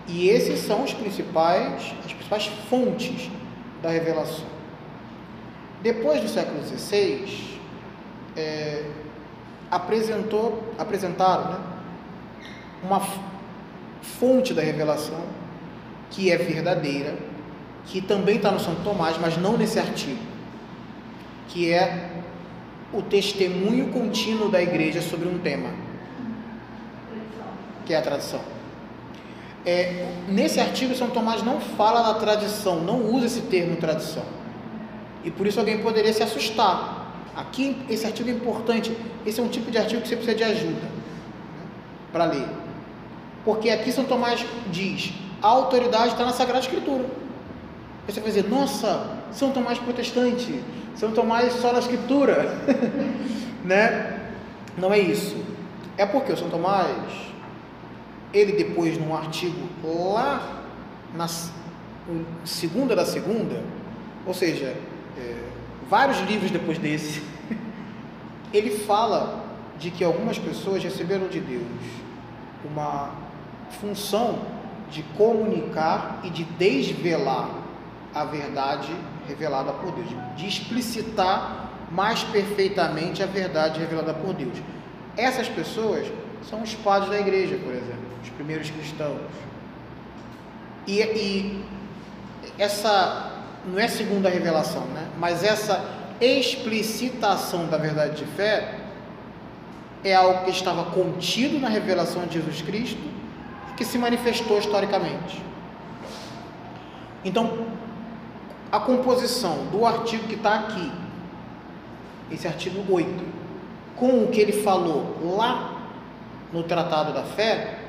E 0.07 0.29
esses 0.29 0.59
são 0.59 0.83
os 0.83 0.93
principais, 0.93 1.93
as 2.05 2.13
principais 2.13 2.47
fontes 2.69 3.29
da 3.81 3.89
revelação. 3.89 4.45
Depois 5.81 6.21
do 6.21 6.27
século 6.27 6.61
XVI, 6.63 7.59
é, 8.35 8.85
apresentou, 9.69 10.73
apresentaram 10.77 11.51
né, 11.51 11.59
uma 12.83 13.01
fonte 14.01 14.53
da 14.53 14.61
revelação 14.61 15.23
que 16.09 16.29
é 16.29 16.37
verdadeira, 16.37 17.15
que 17.85 18.01
também 18.01 18.35
está 18.35 18.51
no 18.51 18.59
Santo 18.59 18.83
Tomás, 18.83 19.17
mas 19.19 19.37
não 19.37 19.57
nesse 19.57 19.79
artigo, 19.79 20.19
que 21.47 21.71
é 21.71 22.20
o 22.93 23.01
testemunho 23.01 23.89
contínuo 23.89 24.49
da 24.49 24.61
igreja 24.61 25.01
sobre 25.01 25.27
um 25.27 25.39
tema, 25.39 25.69
que 27.85 27.93
é 27.93 27.97
a 27.97 28.01
tradição. 28.01 28.41
É, 29.65 30.11
nesse 30.27 30.59
artigo, 30.59 30.95
São 30.95 31.09
Tomás 31.09 31.43
não 31.43 31.59
fala 31.59 32.01
da 32.01 32.19
tradição, 32.19 32.81
não 32.81 33.05
usa 33.13 33.27
esse 33.27 33.41
termo 33.41 33.75
tradição. 33.75 34.23
E 35.23 35.29
por 35.29 35.45
isso 35.45 35.59
alguém 35.59 35.79
poderia 35.79 36.11
se 36.11 36.23
assustar. 36.23 36.99
Aqui, 37.35 37.77
esse 37.89 38.05
artigo 38.05 38.29
é 38.29 38.33
importante. 38.33 38.95
Esse 39.25 39.39
é 39.39 39.43
um 39.43 39.47
tipo 39.47 39.69
de 39.69 39.77
artigo 39.77 40.01
que 40.01 40.07
você 40.07 40.15
precisa 40.15 40.35
de 40.35 40.43
ajuda 40.43 40.81
né, 40.81 40.89
para 42.11 42.25
ler. 42.25 42.47
Porque 43.45 43.69
aqui 43.69 43.91
São 43.91 44.03
Tomás 44.03 44.43
diz: 44.71 45.13
a 45.41 45.47
autoridade 45.47 46.09
está 46.09 46.25
na 46.25 46.33
Sagrada 46.33 46.59
Escritura. 46.59 47.05
Aí 48.07 48.13
você 48.13 48.19
vai 48.19 48.29
dizer: 48.29 48.49
nossa, 48.49 49.17
São 49.31 49.51
Tomás 49.51 49.77
protestante, 49.77 50.59
São 50.95 51.11
Tomás 51.11 51.53
só 51.53 51.73
na 51.73 51.79
Escritura. 51.79 52.45
né? 53.63 54.19
Não 54.77 54.93
é 54.93 54.99
isso. 54.99 55.35
É 55.97 56.05
porque 56.05 56.31
o 56.31 56.37
São 56.37 56.49
Tomás, 56.49 56.89
ele 58.33 58.53
depois, 58.53 58.97
num 58.97 59.15
artigo 59.15 59.67
lá 59.83 60.61
na 61.13 61.27
segunda 62.43 62.95
da 62.95 63.05
segunda, 63.05 63.61
ou 64.25 64.33
seja, 64.33 64.75
é, 65.17 65.35
vários 65.89 66.19
livros 66.21 66.49
depois 66.51 66.77
desse, 66.77 67.21
ele 68.53 68.71
fala 68.71 69.43
de 69.77 69.91
que 69.91 70.03
algumas 70.03 70.37
pessoas 70.37 70.83
receberam 70.83 71.27
de 71.27 71.39
Deus 71.39 71.63
uma 72.63 73.11
função 73.79 74.39
de 74.89 75.03
comunicar 75.17 76.19
e 76.23 76.29
de 76.29 76.43
desvelar 76.43 77.49
a 78.13 78.25
verdade 78.25 78.93
revelada 79.31 79.71
por 79.73 79.91
Deus, 79.91 80.09
de 80.35 80.47
explicitar 80.47 81.69
mais 81.91 82.23
perfeitamente 82.23 83.23
a 83.23 83.25
verdade 83.25 83.79
revelada 83.79 84.13
por 84.13 84.33
Deus. 84.33 84.57
Essas 85.17 85.47
pessoas 85.49 86.07
são 86.49 86.61
os 86.61 86.73
padres 86.75 87.09
da 87.09 87.19
igreja, 87.19 87.57
por 87.57 87.73
exemplo, 87.73 88.05
os 88.23 88.29
primeiros 88.29 88.69
cristãos. 88.69 89.19
E, 90.87 90.99
e 90.99 91.65
essa 92.57 93.31
não 93.65 93.79
é 93.79 93.87
segunda 93.87 94.29
revelação, 94.29 94.85
né? 94.87 95.07
mas 95.17 95.43
essa 95.43 95.83
explicitação 96.19 97.67
da 97.67 97.77
verdade 97.77 98.17
de 98.17 98.25
fé 98.25 98.75
é 100.03 100.15
algo 100.15 100.45
que 100.45 100.51
estava 100.51 100.85
contido 100.91 101.59
na 101.59 101.69
revelação 101.69 102.25
de 102.25 102.33
Jesus 102.35 102.61
Cristo 102.61 103.11
que 103.77 103.85
se 103.85 103.97
manifestou 103.97 104.57
historicamente. 104.57 105.41
Então, 107.23 107.67
a 108.71 108.79
composição 108.79 109.65
do 109.65 109.85
artigo 109.85 110.27
que 110.27 110.35
está 110.35 110.55
aqui, 110.55 110.91
esse 112.31 112.47
artigo 112.47 112.81
8, 112.91 113.09
com 113.97 114.23
o 114.23 114.27
que 114.29 114.39
ele 114.39 114.53
falou 114.53 115.17
lá 115.35 115.91
no 116.53 116.63
Tratado 116.63 117.13
da 117.13 117.23
Fé, 117.23 117.79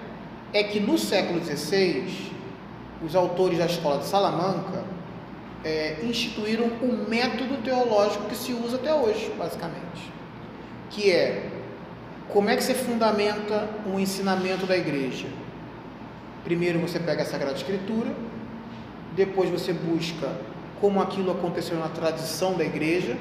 é 0.52 0.64
que 0.64 0.80
no 0.80 0.98
século 0.98 1.42
XVI, 1.42 2.32
os 3.04 3.14
autores 3.14 3.59
da 3.59 3.66
escola 3.66 3.98
de 3.98 4.06
Salamanca 4.06 4.84
é, 5.64 6.00
instituíram 6.02 6.66
o 6.66 7.09
método 7.09 7.62
teológico 7.62 8.24
que 8.24 8.34
se 8.34 8.52
usa 8.52 8.76
até 8.76 8.92
hoje, 8.92 9.32
basicamente, 9.38 10.12
que 10.90 11.10
é 11.10 11.48
como 12.28 12.48
é 12.48 12.56
que 12.56 12.64
você 12.64 12.74
fundamenta 12.74 13.68
um 13.86 14.00
ensinamento 14.00 14.66
da 14.66 14.76
igreja? 14.76 15.26
Primeiro 16.44 16.78
você 16.80 16.98
pega 16.98 17.22
a 17.22 17.26
Sagrada 17.26 17.56
Escritura, 17.56 18.10
depois 19.14 19.50
você 19.50 19.72
busca 19.72 20.32
como 20.82 21.00
aquilo 21.00 21.30
aconteceu 21.30 21.78
na 21.78 21.88
tradição 21.88 22.54
da 22.54 22.64
igreja, 22.64 23.16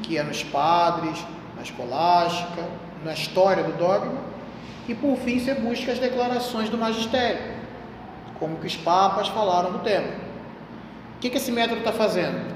que 0.00 0.16
é 0.16 0.22
nos 0.22 0.44
padres, 0.44 1.18
na 1.56 1.62
escolástica, 1.62 2.64
na 3.04 3.12
história 3.12 3.64
do 3.64 3.72
dogma, 3.72 4.20
e 4.88 4.94
por 4.94 5.16
fim 5.16 5.40
você 5.40 5.52
busca 5.54 5.90
as 5.90 5.98
declarações 5.98 6.70
do 6.70 6.78
magistério, 6.78 7.56
como 8.38 8.58
que 8.58 8.66
os 8.68 8.76
papas 8.76 9.26
falaram 9.26 9.72
do 9.72 9.80
tema. 9.80 10.06
O 11.16 11.18
que, 11.18 11.30
que 11.30 11.36
esse 11.36 11.50
método 11.50 11.80
está 11.80 11.92
fazendo? 11.92 12.54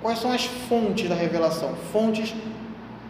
Quais 0.00 0.20
são 0.20 0.32
as 0.32 0.46
fontes 0.46 1.06
da 1.06 1.14
revelação? 1.14 1.74
Fontes 1.92 2.34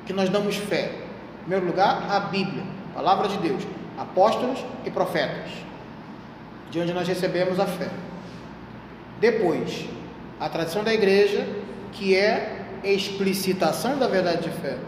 que 0.04 0.12
nós 0.12 0.28
damos 0.28 0.56
fé. 0.56 0.96
Em 1.36 1.40
primeiro 1.42 1.66
lugar, 1.66 2.10
a 2.10 2.18
Bíblia, 2.18 2.64
palavra 2.92 3.28
de 3.28 3.36
Deus, 3.38 3.62
apóstolos 3.96 4.58
e 4.84 4.90
profetas, 4.90 5.52
de 6.72 6.80
onde 6.80 6.92
nós 6.92 7.06
recebemos 7.06 7.60
a 7.60 7.66
fé. 7.66 7.88
Depois, 9.20 9.86
a 10.38 10.48
tradição 10.48 10.82
da 10.82 10.92
igreja, 10.92 11.46
que 11.92 12.14
é 12.14 12.64
explicitação 12.82 13.98
da 13.98 14.06
verdade 14.06 14.48
de 14.48 14.50
fé. 14.60 14.78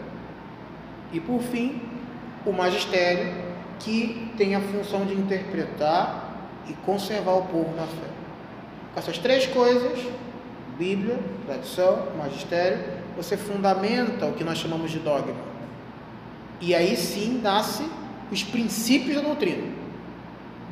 E 1.11 1.19
por 1.19 1.41
fim, 1.41 1.81
o 2.45 2.51
magistério, 2.51 3.33
que 3.79 4.31
tem 4.37 4.55
a 4.55 4.61
função 4.61 5.05
de 5.05 5.13
interpretar 5.13 6.49
e 6.67 6.73
conservar 6.85 7.33
o 7.33 7.43
povo 7.43 7.75
na 7.75 7.83
fé. 7.83 8.07
Com 8.93 8.99
essas 8.99 9.17
três 9.17 9.45
coisas, 9.47 9.99
Bíblia, 10.77 11.17
tradição, 11.45 12.07
magistério, 12.17 12.79
você 13.15 13.35
fundamenta 13.35 14.27
o 14.27 14.33
que 14.33 14.43
nós 14.43 14.59
chamamos 14.59 14.91
de 14.91 14.99
dogma. 14.99 15.35
E 16.61 16.75
aí 16.75 16.95
sim 16.95 17.39
nasce 17.41 17.83
os 18.31 18.43
princípios 18.43 19.15
da 19.15 19.21
doutrina. 19.21 19.63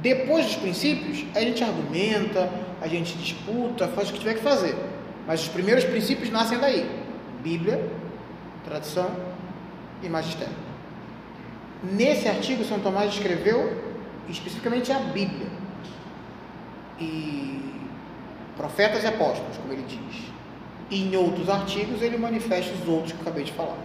Depois 0.01 0.45
dos 0.45 0.55
princípios, 0.57 1.25
a 1.33 1.39
gente 1.39 1.63
argumenta, 1.63 2.51
a 2.81 2.87
gente 2.87 3.17
disputa, 3.17 3.87
faz 3.89 4.09
o 4.09 4.13
que 4.13 4.19
tiver 4.19 4.35
que 4.35 4.41
fazer. 4.41 4.75
Mas 5.27 5.41
os 5.41 5.47
primeiros 5.47 5.83
princípios 5.83 6.29
nascem 6.29 6.57
daí: 6.57 6.89
Bíblia, 7.41 7.89
tradição 8.63 9.09
e 10.03 10.09
magistério. 10.09 10.53
Nesse 11.83 12.27
artigo, 12.27 12.63
São 12.63 12.79
Tomás 12.79 13.13
escreveu 13.13 13.83
especificamente 14.29 14.91
a 14.91 14.99
Bíblia 14.99 15.47
e 16.99 17.61
profetas 18.55 19.03
e 19.03 19.07
apóstolos, 19.07 19.57
como 19.57 19.73
ele 19.73 19.83
diz. 19.87 20.23
E 20.89 21.03
em 21.03 21.15
outros 21.15 21.49
artigos 21.49 22.01
ele 22.01 22.17
manifesta 22.17 22.73
os 22.73 22.87
outros 22.87 23.11
que 23.11 23.17
eu 23.17 23.21
acabei 23.21 23.43
de 23.43 23.51
falar. 23.51 23.77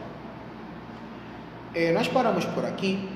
É, 1.74 1.92
nós 1.92 2.08
paramos 2.08 2.44
por 2.46 2.64
aqui, 2.64 3.08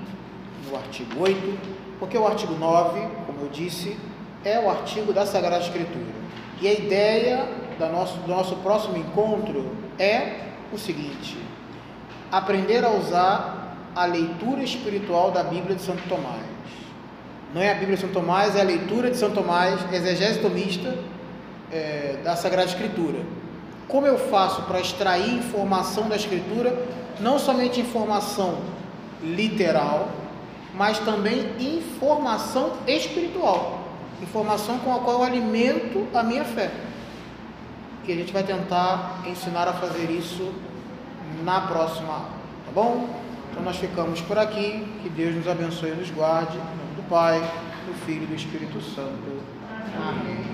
no 0.68 0.76
artigo 0.76 1.20
8, 1.20 1.59
porque 1.98 2.16
o 2.16 2.26
artigo 2.26 2.55
9, 2.55 3.01
como 3.26 3.40
eu 3.42 3.48
disse, 3.48 3.96
é 4.44 4.60
o 4.60 4.68
artigo 4.70 5.12
da 5.12 5.26
Sagrada 5.26 5.64
Escritura. 5.64 6.12
E 6.60 6.68
a 6.68 6.72
ideia 6.72 7.48
do 7.78 7.86
nosso, 7.88 8.18
do 8.18 8.28
nosso 8.28 8.56
próximo 8.56 8.96
encontro 8.96 9.76
é 9.98 10.40
o 10.72 10.78
seguinte: 10.78 11.38
aprender 12.30 12.84
a 12.84 12.90
usar 12.90 13.76
a 13.94 14.04
leitura 14.04 14.62
espiritual 14.62 15.30
da 15.30 15.42
Bíblia 15.42 15.76
de 15.76 15.82
Santo 15.82 16.02
Tomás. 16.08 16.42
Não 17.54 17.62
é 17.62 17.70
a 17.70 17.74
Bíblia 17.74 17.94
de 17.94 18.02
Santo 18.02 18.14
Tomás, 18.14 18.56
é 18.56 18.60
a 18.60 18.64
leitura 18.64 19.10
de 19.10 19.16
Santo 19.16 19.34
Tomás, 19.34 19.80
exegese 19.92 20.40
tomista 20.40 20.96
é, 21.70 22.16
da 22.24 22.34
Sagrada 22.34 22.68
Escritura. 22.68 23.20
Como 23.86 24.06
eu 24.06 24.18
faço 24.18 24.62
para 24.62 24.80
extrair 24.80 25.34
informação 25.34 26.08
da 26.08 26.16
Escritura, 26.16 26.76
não 27.20 27.38
somente 27.38 27.80
informação 27.80 28.58
literal, 29.22 30.08
mas 30.74 30.98
também 30.98 31.46
informação 31.60 32.72
espiritual, 32.88 33.84
informação 34.22 34.78
com 34.78 34.94
a 34.94 34.98
qual 34.98 35.18
eu 35.18 35.24
alimento 35.24 36.06
a 36.14 36.22
minha 36.22 36.44
fé. 36.44 36.70
E 38.06 38.12
a 38.12 38.16
gente 38.16 38.32
vai 38.32 38.42
tentar 38.42 39.22
ensinar 39.26 39.66
a 39.66 39.72
fazer 39.72 40.10
isso 40.10 40.52
na 41.42 41.62
próxima 41.62 42.12
aula, 42.12 42.28
tá 42.66 42.72
bom? 42.74 43.08
Então 43.50 43.62
nós 43.62 43.76
ficamos 43.76 44.20
por 44.20 44.38
aqui, 44.38 44.86
que 45.02 45.08
Deus 45.08 45.34
nos 45.34 45.48
abençoe 45.48 45.90
e 45.90 45.94
nos 45.94 46.10
guarde, 46.10 46.56
em 46.56 46.60
nome 46.60 46.96
do 46.96 47.08
Pai, 47.08 47.40
do 47.86 47.94
Filho 48.04 48.24
e 48.24 48.26
do 48.26 48.34
Espírito 48.34 48.80
Santo. 48.80 49.42
Amém. 49.96 50.53